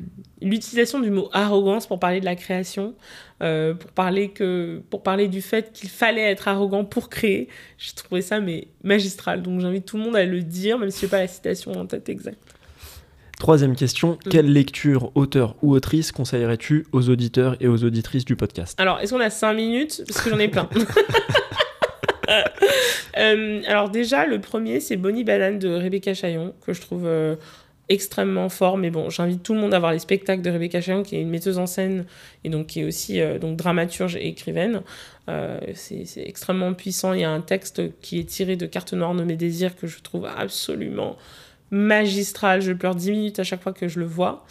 l'utilisation 0.43 1.01
du 1.01 1.11
mot 1.11 1.29
arrogance 1.33 1.87
pour 1.87 2.01
parler 2.01 2.21
de 2.21 2.25
la 2.25 2.37
création, 2.37 2.95
pour 3.39 3.91
parler 3.95 4.31
que 4.31 4.83
pour 4.91 5.03
parler 5.03 5.29
du 5.29 5.43
fait 5.43 5.73
qu'il 5.73 5.91
fallait 5.91 6.31
être 6.31 6.49
arrogant 6.49 6.85
pour 6.85 7.11
créer. 7.11 7.49
J'ai 7.79 7.93
trouvé 7.93 8.23
ça 8.23 8.41
mais 8.41 8.69
magistral. 8.83 9.43
Donc 9.43 9.61
j'invite 9.61 9.85
tout 9.85 9.99
le 9.99 10.03
monde 10.03 10.17
à 10.17 10.25
le 10.25 10.43
dire, 10.43 10.79
même 10.79 10.91
si 10.91 11.01
je 11.01 11.07
n'ai 11.07 11.11
pas 11.11 11.19
la 11.19 11.29
citation 11.29 11.73
en 11.73 11.87
tête 11.87 12.09
exacte. 12.09 12.55
Troisième 13.39 13.75
question, 13.75 14.19
quelle 14.31 14.51
lecture, 14.53 15.11
auteur 15.15 15.57
ou 15.61 15.75
autrice 15.75 16.13
conseillerais-tu 16.13 16.87
aux 16.93 17.11
auditeurs 17.11 17.57
et 17.61 17.69
aux 17.69 17.85
auditrices 17.85 18.25
du 18.25 18.37
podcast? 18.37 18.81
Alors, 18.81 19.01
est-ce 19.01 19.13
qu'on 19.13 19.21
a 19.21 19.31
5 19.31 19.55
minutes? 19.55 20.03
Parce 20.07 20.23
que 20.23 20.31
j'en 20.31 20.39
ai 20.39 20.49
plein. 20.49 20.69
Euh, 23.17 23.63
alors 23.69 23.91
déjà, 23.91 24.27
le 24.27 24.41
premier, 24.41 24.81
c'est 24.81 24.97
Bonnie 24.97 25.23
Banane 25.23 25.61
de 25.61 25.69
Rebecca 25.69 26.15
Chaillon, 26.15 26.53
que 26.67 26.73
je 26.73 26.81
trouve 26.81 27.07
euh, 27.07 27.37
extrêmement 27.89 28.49
fort. 28.49 28.77
Mais 28.77 28.91
bon, 28.91 29.09
j'invite 29.09 29.43
tout 29.43 29.55
le 29.55 29.61
monde 29.61 29.73
à 29.73 29.79
voir 29.79 29.93
les 29.93 30.01
spectacles 30.01 30.43
de 30.43 30.51
Rebecca 30.51 30.81
Chaillon, 30.81 31.05
qui 31.05 31.17
est 31.17 31.21
une 31.21 31.31
metteuse 31.31 31.59
en 31.59 31.67
scène 31.67 32.07
et 32.43 32.49
donc 32.49 32.67
qui 32.67 32.81
est 32.81 32.85
aussi 32.85 33.21
euh, 33.21 33.39
donc 33.39 33.57
dramaturge 33.57 34.17
et 34.17 34.27
écrivaine. 34.27 34.83
C'est 35.75 36.05
extrêmement 36.17 36.75
puissant. 36.75 37.13
Il 37.13 37.21
y 37.21 37.25
a 37.25 37.31
un 37.31 37.41
texte 37.41 37.99
qui 38.01 38.19
est 38.19 38.25
tiré 38.25 38.57
de 38.57 38.67
Carte 38.67 38.93
Noire 38.93 39.15
nommé 39.15 39.37
Désir 39.37 39.77
que 39.77 39.87
je 39.87 40.01
trouve 40.01 40.27
absolument 40.27 41.17
magistral. 41.75 42.63
Je 42.63 42.73
pleure 42.73 42.95
10 42.95 43.11
minutes 43.11 43.41
à 43.41 43.45
chaque 43.45 43.61
fois 43.61 43.73
que 43.73 43.89
je 43.89 43.99
le 43.99 44.07
vois. 44.07 44.47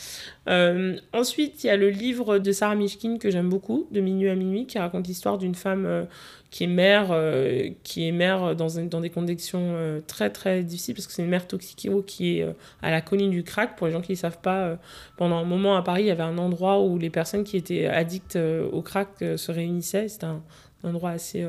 Euh, 0.50 0.98
ensuite, 1.14 1.64
il 1.64 1.68
y 1.68 1.70
a 1.70 1.78
le 1.78 1.90
livre 1.90 2.38
de 2.38 2.52
Sarah 2.52 2.76
Mishkin 2.76 3.18
que 3.18 3.32
j'aime 3.32 3.50
beaucoup, 3.50 3.88
De 3.92 4.02
minuit 4.02 4.30
à 4.30 4.36
minuit, 4.36 4.68
qui 4.68 4.78
raconte 4.78 5.08
l'histoire 5.08 5.38
d'une 5.38 5.56
femme 5.56 5.86
euh, 5.86 6.04
qui 6.52 6.66
est 6.66 6.68
mère, 6.68 7.08
euh, 7.12 7.70
qui 7.84 8.06
est 8.08 8.12
mère 8.12 8.58
dans, 8.58 9.00
des 9.00 9.10
conditions 9.10 10.02
très 10.06 10.30
très 10.30 10.64
difficiles, 10.64 10.96
parce 10.96 11.08
que 11.08 11.14
c'est 11.14 11.24
une 11.24 11.30
mère 11.30 11.48
toxico 11.48 12.04
qui 12.06 12.40
est 12.40 12.56
à 12.82 12.92
la 12.92 13.00
colline 13.00 13.32
du 13.32 13.44
crack. 13.44 13.78
Pour 13.78 13.88
les 13.88 13.94
gens 13.94 14.02
qui 14.02 14.12
ne 14.12 14.18
savent 14.18 14.42
pas, 14.42 14.78
pendant 15.16 15.38
un 15.38 15.46
moment 15.46 15.78
à 15.78 15.82
Paris, 15.82 16.04
il 16.04 16.08
y 16.08 16.12
avait 16.12 16.24
un 16.24 16.38
endroit 16.38 16.82
où 16.82 16.98
les 16.98 17.10
personnes 17.10 17.46
qui 17.46 17.56
étaient 17.56 17.88
addictes 17.88 18.38
au 18.72 18.82
crack 18.82 19.10
se 19.20 19.52
réunissaient. 19.52 20.10
C'était 20.10 20.26
un, 20.26 20.44
un 20.84 20.90
endroit 20.90 21.12
assez 21.12 21.48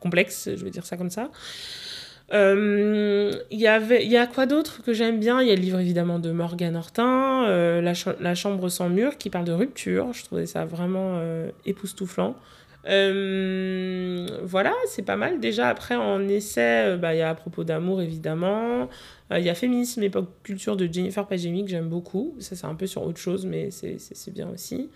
complexe, 0.00 0.50
je 0.54 0.64
vais 0.64 0.70
dire 0.70 0.84
ça 0.84 0.96
comme 0.96 1.10
ça. 1.10 1.30
Euh, 2.32 3.32
Il 3.50 3.58
y 3.58 3.66
avait, 3.66 4.04
il 4.04 4.10
y 4.10 4.16
a 4.16 4.26
quoi 4.26 4.46
d'autre 4.46 4.82
que 4.82 4.92
j'aime 4.92 5.18
bien? 5.18 5.40
Il 5.40 5.48
y 5.48 5.50
a 5.50 5.54
le 5.54 5.60
livre 5.62 5.78
évidemment 5.80 6.18
de 6.18 6.30
Morgan 6.30 6.76
Hortin, 6.76 7.46
euh, 7.48 7.80
la, 7.80 7.94
Cha- 7.94 8.16
La 8.20 8.34
chambre 8.34 8.68
sans 8.68 8.88
mur, 8.90 9.16
qui 9.18 9.30
parle 9.30 9.46
de 9.46 9.52
rupture. 9.52 10.12
Je 10.12 10.24
trouvais 10.24 10.46
ça 10.46 10.64
vraiment 10.66 11.14
euh, 11.16 11.50
époustouflant. 11.66 12.36
Euh, 12.88 14.26
voilà, 14.44 14.72
c'est 14.86 15.02
pas 15.04 15.16
mal. 15.16 15.40
Déjà, 15.40 15.68
après, 15.68 15.94
en 15.96 16.26
essai, 16.28 16.92
euh, 16.94 16.96
bah, 16.96 17.14
il 17.14 17.18
y 17.18 17.22
a 17.22 17.30
à 17.30 17.34
propos 17.34 17.64
d'amour, 17.64 18.00
évidemment. 18.02 18.88
Euh, 19.32 19.38
Il 19.38 19.44
y 19.44 19.48
a 19.50 19.54
Féminisme, 19.54 20.02
époque 20.02 20.28
culture 20.42 20.76
de 20.76 20.86
Jennifer 20.90 21.26
Pagemi, 21.26 21.64
que 21.64 21.70
j'aime 21.70 21.88
beaucoup. 21.88 22.34
Ça, 22.40 22.56
c'est 22.56 22.66
un 22.66 22.74
peu 22.74 22.86
sur 22.86 23.02
autre 23.04 23.18
chose, 23.18 23.46
mais 23.46 23.70
c'est- 23.70 23.98
bien 24.32 24.48
aussi. 24.50 24.90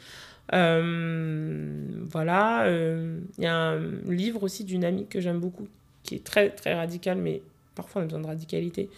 Euh, 0.54 1.72
voilà. 2.10 2.64
euh, 2.66 3.18
Il 3.38 3.44
y 3.44 3.46
a 3.46 3.54
un 3.56 3.80
livre 4.08 4.42
aussi 4.42 4.64
d'une 4.64 4.84
amie 4.84 5.06
que 5.06 5.20
j'aime 5.20 5.38
beaucoup, 5.40 5.66
qui 6.02 6.16
est 6.16 6.24
très, 6.24 6.50
très 6.50 6.74
radical, 6.74 7.18
mais 7.18 7.42
parfois 7.74 8.00
on 8.00 8.04
a 8.04 8.06
besoin 8.06 8.20
de 8.20 8.26
radicalité, 8.26 8.90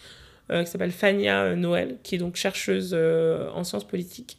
euh, 0.51 0.63
qui 0.63 0.69
s'appelle 0.71 0.91
Fania 0.91 1.43
euh, 1.43 1.55
Noël, 1.55 1.97
qui 2.03 2.15
est 2.15 2.17
donc 2.17 2.35
chercheuse 2.35 2.91
euh, 2.93 3.49
en 3.51 3.63
sciences 3.63 3.87
politiques. 3.87 4.37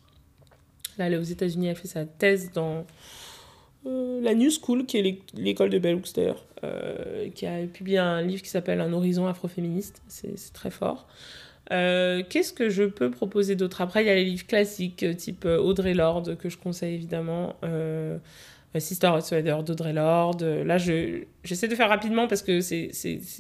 Là, 0.99 1.07
elle 1.07 1.15
est 1.15 1.19
aux 1.19 1.23
États-Unis, 1.23 1.69
elle 1.69 1.77
fait 1.77 1.89
sa 1.89 2.05
thèse 2.05 2.53
dans 2.53 2.87
la 3.85 4.35
New 4.35 4.51
School, 4.51 4.85
qui 4.87 4.99
est 4.99 5.03
l'é- 5.03 5.23
l'école 5.35 5.71
de 5.71 5.79
Bell 5.79 5.95
Hooks 5.97 6.15
d'ailleurs, 6.15 6.45
qui 7.35 7.47
a 7.47 7.65
publié 7.67 7.99
un 7.99 8.21
livre 8.23 8.43
qui 8.43 8.49
s'appelle 8.49 8.81
Un 8.81 8.93
horizon 8.93 9.27
afroféministe. 9.29 10.03
C'est 10.09 10.53
très 10.53 10.71
fort. 10.71 11.07
Qu'est-ce 11.71 12.53
que 12.53 12.69
je 12.69 12.83
peux 12.83 13.11
proposer 13.13 13.55
d'autre? 13.55 13.81
Après, 13.83 14.03
il 14.03 14.07
y 14.09 14.11
a 14.11 14.15
les 14.17 14.25
livres 14.25 14.47
classiques, 14.47 15.05
type 15.17 15.45
Audrey 15.45 15.95
Lorde, 15.95 16.37
que 16.37 16.49
je 16.49 16.57
conseille 16.57 16.95
évidemment. 16.95 17.55
Sister 18.81 19.09
Outsider 19.09 19.57
d'Audrey 19.65 19.93
Lorde. 19.93 20.43
Euh, 20.43 20.65
Là, 20.65 20.79
je- 20.79 21.23
j'essaie 21.45 21.69
de 21.69 21.75
faire 21.75 21.89
rapidement 21.89 22.27
parce 22.29 22.43
que 22.43 22.61
c'est 22.61 22.91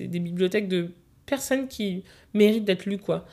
des 0.00 0.18
bibliothèques 0.20 0.68
de 0.68 0.90
personnes 1.26 1.68
qui 1.68 2.04
méritent 2.34 2.64
d'être 2.64 2.86
lues, 2.86 2.98
quoi. 2.98 3.26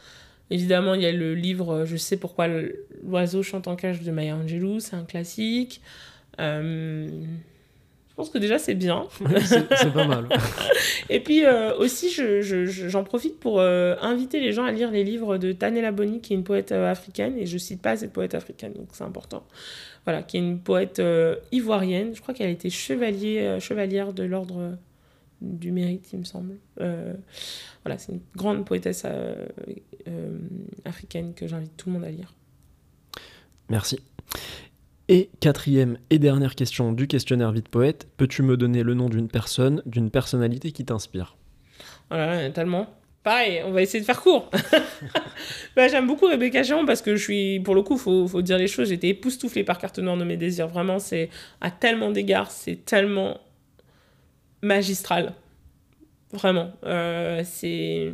Évidemment, 0.50 0.94
il 0.94 1.02
y 1.02 1.06
a 1.06 1.12
le 1.12 1.36
livre 1.36 1.74
euh, 1.74 1.86
Je 1.86 1.96
sais 1.98 2.18
pourquoi 2.18 2.48
l'oiseau 3.04 3.44
chante 3.44 3.68
en 3.68 3.76
cage 3.76 4.02
de 4.02 4.12
Maya 4.12 4.36
Angelou, 4.36 4.80
c'est 4.80 4.96
un 4.96 5.04
classique. 5.06 5.82
Euh, 6.40 7.08
je 8.10 8.16
pense 8.16 8.30
que 8.30 8.38
déjà, 8.38 8.60
c'est 8.60 8.76
bien. 8.76 9.08
C'est 9.46 9.94
pas 9.94 10.06
mal. 10.06 10.28
Et 11.10 11.20
puis 11.20 11.46
euh, 11.46 11.76
aussi, 11.78 12.12
je- 12.12 12.42
je- 12.42 12.66
je- 12.66 12.88
j'en 12.90 13.04
profite 13.04 13.40
pour 13.40 13.60
euh, 13.60 13.96
inviter 14.02 14.40
les 14.40 14.52
gens 14.54 14.66
à 14.66 14.72
lire 14.72 14.92
les 14.92 15.04
livres 15.04 15.38
de 15.38 15.52
Tanela 15.52 15.92
Boni, 15.92 16.22
qui 16.22 16.34
est 16.34 16.36
une 16.36 16.44
poète 16.44 16.72
africaine, 16.72 17.38
et 17.40 17.46
je 17.48 17.58
cite 17.58 17.82
pas 17.82 17.98
cette 17.98 18.14
poète 18.14 18.36
africaine, 18.36 18.74
donc 18.74 18.90
c'est 18.92 19.04
important. 19.04 19.44
Voilà, 20.06 20.22
qui 20.22 20.38
est 20.38 20.42
une 20.42 20.60
poète 20.60 21.00
euh, 21.00 21.38
ivoirienne. 21.52 22.14
Je 22.14 22.22
crois 22.22 22.34
qu'elle 22.34 22.48
a 22.48 22.52
été 22.52 22.70
chevalier, 22.70 23.40
euh, 23.40 23.60
chevalière 23.60 24.14
de 24.14 24.24
l'ordre 24.24 24.78
du 25.42 25.72
mérite, 25.72 26.12
il 26.14 26.20
me 26.20 26.24
semble. 26.24 26.58
Euh, 26.82 27.14
voilà, 27.84 27.98
c'est 27.98 28.14
une 28.14 28.22
grande 28.36 28.66
poétesse 28.66 29.06
africaine 30.86 31.34
que 31.34 31.48
j'invite 31.48 31.76
tout 31.78 31.90
le 31.90 31.94
monde 31.94 32.06
à 32.06 32.12
lire. 32.12 32.34
Merci. 33.70 34.00
Et 35.10 35.30
quatrième 35.42 35.98
et 36.10 36.20
dernière 36.20 36.56
question 36.56 36.94
du 36.94 37.08
questionnaire 37.08 37.52
Vite 37.52 37.68
Poète, 37.68 38.08
peux-tu 38.16 38.42
me 38.42 38.56
donner 38.56 38.84
le 38.84 38.94
nom 38.94 39.10
d'une 39.10 39.28
personne, 39.28 39.82
d'une 39.86 40.10
personnalité 40.10 40.72
qui 40.72 40.86
t'inspire? 40.86 41.36
Voilà, 42.10 42.46
a 42.46 42.50
tellement. 42.52 42.88
Pareil, 43.24 43.62
on 43.66 43.72
va 43.72 43.82
essayer 43.82 44.02
de 44.02 44.06
faire 44.06 44.22
court. 44.22 44.50
bah, 45.76 45.88
J'aime 45.88 46.08
beaucoup 46.08 46.26
Rebecca 46.28 46.62
Jean 46.62 46.86
parce 46.86 47.02
que 47.02 47.16
je 47.16 47.24
suis, 47.24 47.60
pour 47.62 47.74
le 47.74 47.82
coup, 47.82 47.98
faut, 47.98 48.28
faut 48.28 48.42
dire 48.42 48.58
les 48.58 48.68
choses, 48.68 48.90
j'étais 48.90 49.08
époustouflée 49.10 49.64
par 49.64 49.78
Carte 49.78 50.00
Noire 50.00 50.18
de 50.18 50.26
mes 50.26 50.36
désirs. 50.36 50.68
Vraiment, 50.68 51.00
c'est 51.00 51.30
à 51.62 51.72
tellement 51.72 52.12
d'égards, 52.12 52.52
c'est 52.52 52.84
tellement 52.84 53.40
magistral. 54.62 55.34
Vraiment. 56.32 56.72
Euh, 56.86 57.42
c'est... 57.46 58.12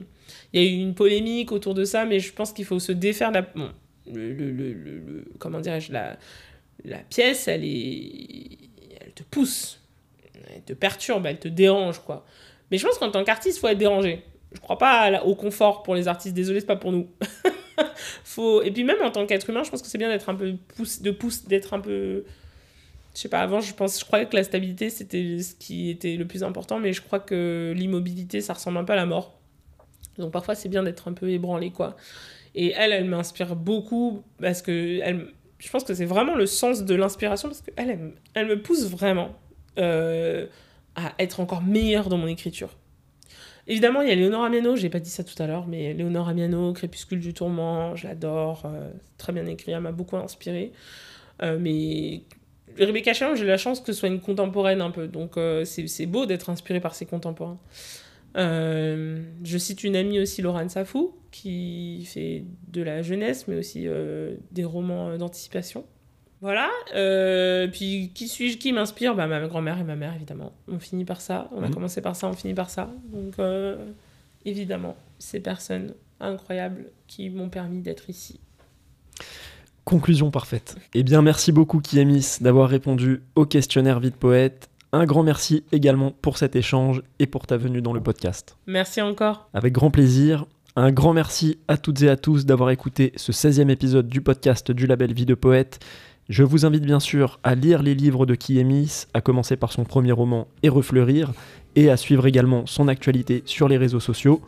Il 0.54 0.62
y 0.62 0.64
a 0.64 0.70
eu 0.70 0.76
une 0.82 0.94
polémique 0.94 1.52
autour 1.52 1.74
de 1.74 1.86
ça, 1.86 2.06
mais 2.06 2.20
je 2.20 2.32
pense 2.34 2.52
qu'il 2.54 2.66
faut 2.66 2.80
se 2.80 2.92
défaire 2.92 3.30
de 3.32 3.36
la... 3.36 3.42
Bon, 3.42 3.72
le, 4.12 4.32
le- 4.34 4.52
le- 4.52 5.26
comment 5.40 5.60
dirais-je 5.60 5.92
la, 5.92 6.18
la 6.86 6.98
pièce, 7.00 7.48
elle 7.48 7.64
est... 7.64 8.58
Elle 9.02 9.12
te 9.14 9.24
pousse. 9.24 9.80
Elle 10.54 10.62
te 10.64 10.74
perturbe, 10.74 11.26
elle 11.26 11.40
te 11.40 11.48
dérange, 11.48 12.00
quoi. 12.00 12.26
Mais 12.70 12.78
je 12.78 12.86
pense 12.86 12.98
qu'en 13.00 13.10
tant 13.10 13.24
qu'artiste, 13.24 13.58
faut 13.60 13.68
être 13.68 13.78
dérangé. 13.78 14.22
Je 14.52 14.60
crois 14.60 14.78
pas 14.78 15.24
au 15.24 15.36
confort 15.36 15.84
pour 15.84 15.96
les 15.96 16.08
artistes. 16.08 16.34
Désolé, 16.34 16.60
c'est 16.60 16.66
pas 16.66 16.76
pour 16.76 16.92
nous. 16.92 17.08
faut... 18.24 18.62
Et 18.64 18.72
puis 18.72 18.84
même 18.84 19.02
en 19.04 19.12
tant 19.12 19.26
qu'être 19.26 19.50
humain, 19.50 19.64
je 19.64 19.70
pense 19.70 19.82
que 19.82 19.88
c'est 19.88 19.98
bien 19.98 20.10
d'être 20.10 20.30
un 20.30 20.36
peu 20.36 20.56
pousse, 20.76 21.02
de 21.02 21.12
pousse, 21.12 21.46
d'être 21.46 21.74
un 21.74 21.80
peu. 21.80 22.26
Je 23.14 23.20
sais 23.20 23.30
pas. 23.30 23.40
Avant, 23.40 23.62
je 23.62 23.74
pense, 23.74 24.00
je 24.00 24.06
croyais 24.06 24.26
que 24.26 24.36
la 24.36 24.44
stabilité 24.44 24.90
c'était 24.90 25.40
ce 25.40 25.54
qui 25.56 25.90
était 25.90 26.16
le 26.16 26.26
plus 26.26 26.44
important, 26.44 26.80
mais 26.80 26.94
je 26.94 27.02
crois 27.02 27.20
que 27.20 27.74
l'immobilité, 27.76 28.42
ça 28.42 28.54
ressemble 28.54 28.78
un 28.78 28.84
peu 28.84 28.94
à 28.94 28.98
la 28.98 29.06
mort. 29.06 29.40
Donc 30.18 30.32
parfois, 30.32 30.56
c'est 30.56 30.70
bien 30.70 30.84
d'être 30.84 31.08
un 31.08 31.14
peu 31.14 31.30
ébranlé, 31.30 31.72
quoi. 31.72 31.96
Et 32.56 32.74
elle, 32.76 32.92
elle 32.92 33.06
m'inspire 33.06 33.56
beaucoup 33.56 34.24
parce 34.42 34.62
que 34.64 35.00
elle, 35.04 35.28
je 35.60 35.70
pense 35.70 35.84
que 35.84 35.94
c'est 35.94 36.06
vraiment 36.06 36.36
le 36.36 36.48
sens 36.48 36.84
de 36.84 36.96
l'inspiration 36.96 37.50
parce 37.50 37.62
qu'elle, 37.62 37.90
elle, 37.90 38.14
elle 38.34 38.48
me 38.48 38.62
pousse 38.62 38.90
vraiment 38.90 39.36
euh, 39.78 40.48
à 40.96 41.14
être 41.20 41.40
encore 41.40 41.62
meilleure 41.62 42.10
dans 42.10 42.18
mon 42.18 42.28
écriture. 42.28 42.76
Évidemment, 43.70 44.02
il 44.02 44.10
y 44.10 44.12
a 44.12 44.16
Léonore 44.16 44.46
Amiano, 44.46 44.76
j'ai 44.76 44.90
pas 44.90 45.00
dit 45.00 45.12
ça 45.12 45.24
tout 45.24 45.42
à 45.42 45.46
l'heure, 45.46 45.68
mais 45.68 45.94
Léonore 45.94 46.28
Amiano, 46.28 46.74
Crépuscule 46.74 47.20
du 47.20 47.36
tourment, 47.36 47.96
je 47.96 48.08
l'adore, 48.08 48.64
euh, 48.66 48.90
très 49.20 49.32
bien 49.32 49.46
écrit, 49.46 49.72
elle 49.72 49.82
m'a 49.82 49.92
beaucoup 49.92 50.18
inspiré. 50.18 50.72
Euh, 51.44 51.60
mais 51.60 52.24
Rebecca 52.80 53.14
Challon, 53.14 53.36
j'ai 53.36 53.46
la 53.46 53.58
chance 53.58 53.80
que 53.80 53.94
ce 53.94 54.00
soit 54.00 54.10
une 54.10 54.22
contemporaine 54.22 54.82
un 54.82 54.90
peu, 54.90 55.08
donc 55.08 55.38
euh, 55.38 55.66
c'est 55.66 56.08
beau 56.08 56.26
d'être 56.26 56.50
inspiré 56.50 56.80
par 56.80 56.96
ses 56.96 57.06
contemporains. 57.06 57.60
Je 58.34 59.58
cite 59.60 59.84
une 59.84 59.96
amie 59.96 60.20
aussi, 60.20 60.42
Laurent 60.42 60.68
Safou, 60.68 61.16
qui 61.30 62.06
fait 62.06 62.46
de 62.70 62.82
la 62.82 63.04
jeunesse, 63.04 63.48
mais 63.48 63.56
aussi 63.56 63.88
des 64.52 64.64
romans 64.64 65.16
d'anticipation. 65.16 65.86
Voilà. 66.42 66.70
Euh, 66.96 67.68
puis 67.68 68.12
qui 68.16 68.28
suis-je 68.28 68.58
Qui 68.58 68.72
m'inspire? 68.72 69.14
Bah, 69.16 69.28
Ma 69.28 69.46
grand-mère 69.48 69.78
et 69.80 69.84
ma 69.84 69.96
mère, 69.96 70.16
évidemment. 70.16 70.54
On 70.68 70.80
finit 70.80 71.06
par 71.06 71.20
ça. 71.22 71.50
On 71.54 71.62
a 71.64 71.68
Mhm. 71.68 71.74
commencé 71.74 72.02
par 72.02 72.16
ça, 72.16 72.28
on 72.28 72.34
finit 72.34 72.54
par 72.54 72.70
ça. 72.70 72.90
Donc, 73.12 73.34
euh, 73.40 73.76
évidemment, 74.46 74.96
ces 75.20 75.40
personnes 75.42 75.94
incroyables 76.22 76.86
qui 77.08 77.30
m'ont 77.30 77.50
permis 77.50 77.82
d'être 77.82 78.10
ici. 78.10 78.40
Conclusion 79.86 80.30
parfaite. 80.32 80.76
Eh 80.94 81.04
bien, 81.04 81.22
merci 81.22 81.52
beaucoup 81.52 81.80
Kiemis 81.80 82.38
d'avoir 82.42 82.70
répondu 82.70 83.22
au 83.36 83.46
questionnaire 83.46 84.00
Vite 84.00 84.16
Poète. 84.18 84.70
Un 84.92 85.06
grand 85.06 85.24
merci 85.24 85.64
également 85.72 86.12
pour 86.12 86.38
cet 86.38 86.56
échange 86.56 87.02
et 87.20 87.26
pour 87.28 87.48
ta 87.48 87.58
venue 87.58 87.82
dans 87.82 87.94
le 87.94 88.02
podcast. 88.02 88.58
Merci 88.68 89.02
encore. 89.02 89.50
Avec 89.54 89.74
grand 89.74 89.92
plaisir. 89.92 90.46
Un 90.76 90.92
grand 90.92 91.14
merci 91.14 91.58
à 91.68 91.78
toutes 91.78 92.02
et 92.04 92.10
à 92.10 92.18
tous 92.18 92.46
d'avoir 92.46 92.70
écouté 92.70 93.12
ce 93.16 93.32
16e 93.32 93.70
épisode 93.70 94.08
du 94.08 94.22
podcast 94.22 94.72
du 94.72 94.88
label 94.88 95.14
Vie 95.14 95.26
de 95.26 95.34
Poète. 95.36 95.80
Je 96.30 96.44
vous 96.44 96.64
invite 96.68 96.86
bien 96.86 97.00
sûr 97.00 97.40
à 97.44 97.56
lire 97.56 97.82
les 97.82 97.96
livres 97.96 98.28
de 98.28 98.36
Kiemis, 98.36 99.06
à 99.16 99.22
commencer 99.22 99.58
par 99.58 99.72
son 99.72 99.84
premier 99.84 100.12
roman 100.12 100.48
Et 100.62 100.70
refleurir, 100.70 101.34
et 101.76 101.90
à 101.90 101.98
suivre 101.98 102.28
également 102.28 102.68
son 102.68 102.88
actualité 102.88 103.42
sur 103.46 103.68
les 103.68 103.78
réseaux 103.78 104.00
sociaux. 104.00 104.40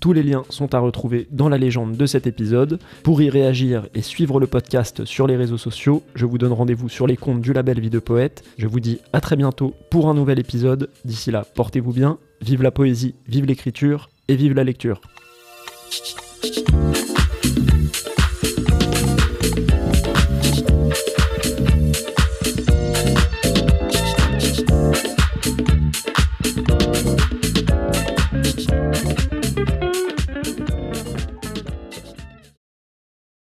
Tous 0.00 0.12
les 0.12 0.22
liens 0.22 0.44
sont 0.50 0.74
à 0.74 0.78
retrouver 0.78 1.26
dans 1.30 1.48
la 1.48 1.56
légende 1.56 1.96
de 1.96 2.04
cet 2.04 2.26
épisode. 2.26 2.78
Pour 3.02 3.22
y 3.22 3.30
réagir 3.30 3.88
et 3.94 4.02
suivre 4.02 4.38
le 4.38 4.46
podcast 4.46 5.06
sur 5.06 5.26
les 5.26 5.36
réseaux 5.36 5.56
sociaux, 5.56 6.02
je 6.14 6.26
vous 6.26 6.36
donne 6.36 6.52
rendez-vous 6.52 6.90
sur 6.90 7.06
les 7.06 7.16
comptes 7.16 7.40
du 7.40 7.54
label 7.54 7.80
Vie 7.80 7.88
de 7.88 7.98
Poète. 7.98 8.44
Je 8.58 8.66
vous 8.66 8.80
dis 8.80 8.98
à 9.14 9.22
très 9.22 9.36
bientôt 9.36 9.74
pour 9.90 10.10
un 10.10 10.14
nouvel 10.14 10.38
épisode. 10.38 10.90
D'ici 11.06 11.30
là, 11.30 11.46
portez-vous 11.54 11.94
bien, 11.94 12.18
vive 12.42 12.62
la 12.62 12.70
poésie, 12.70 13.14
vive 13.26 13.46
l'écriture 13.46 14.10
et 14.28 14.36
vive 14.36 14.52
la 14.52 14.64
lecture. 14.64 15.00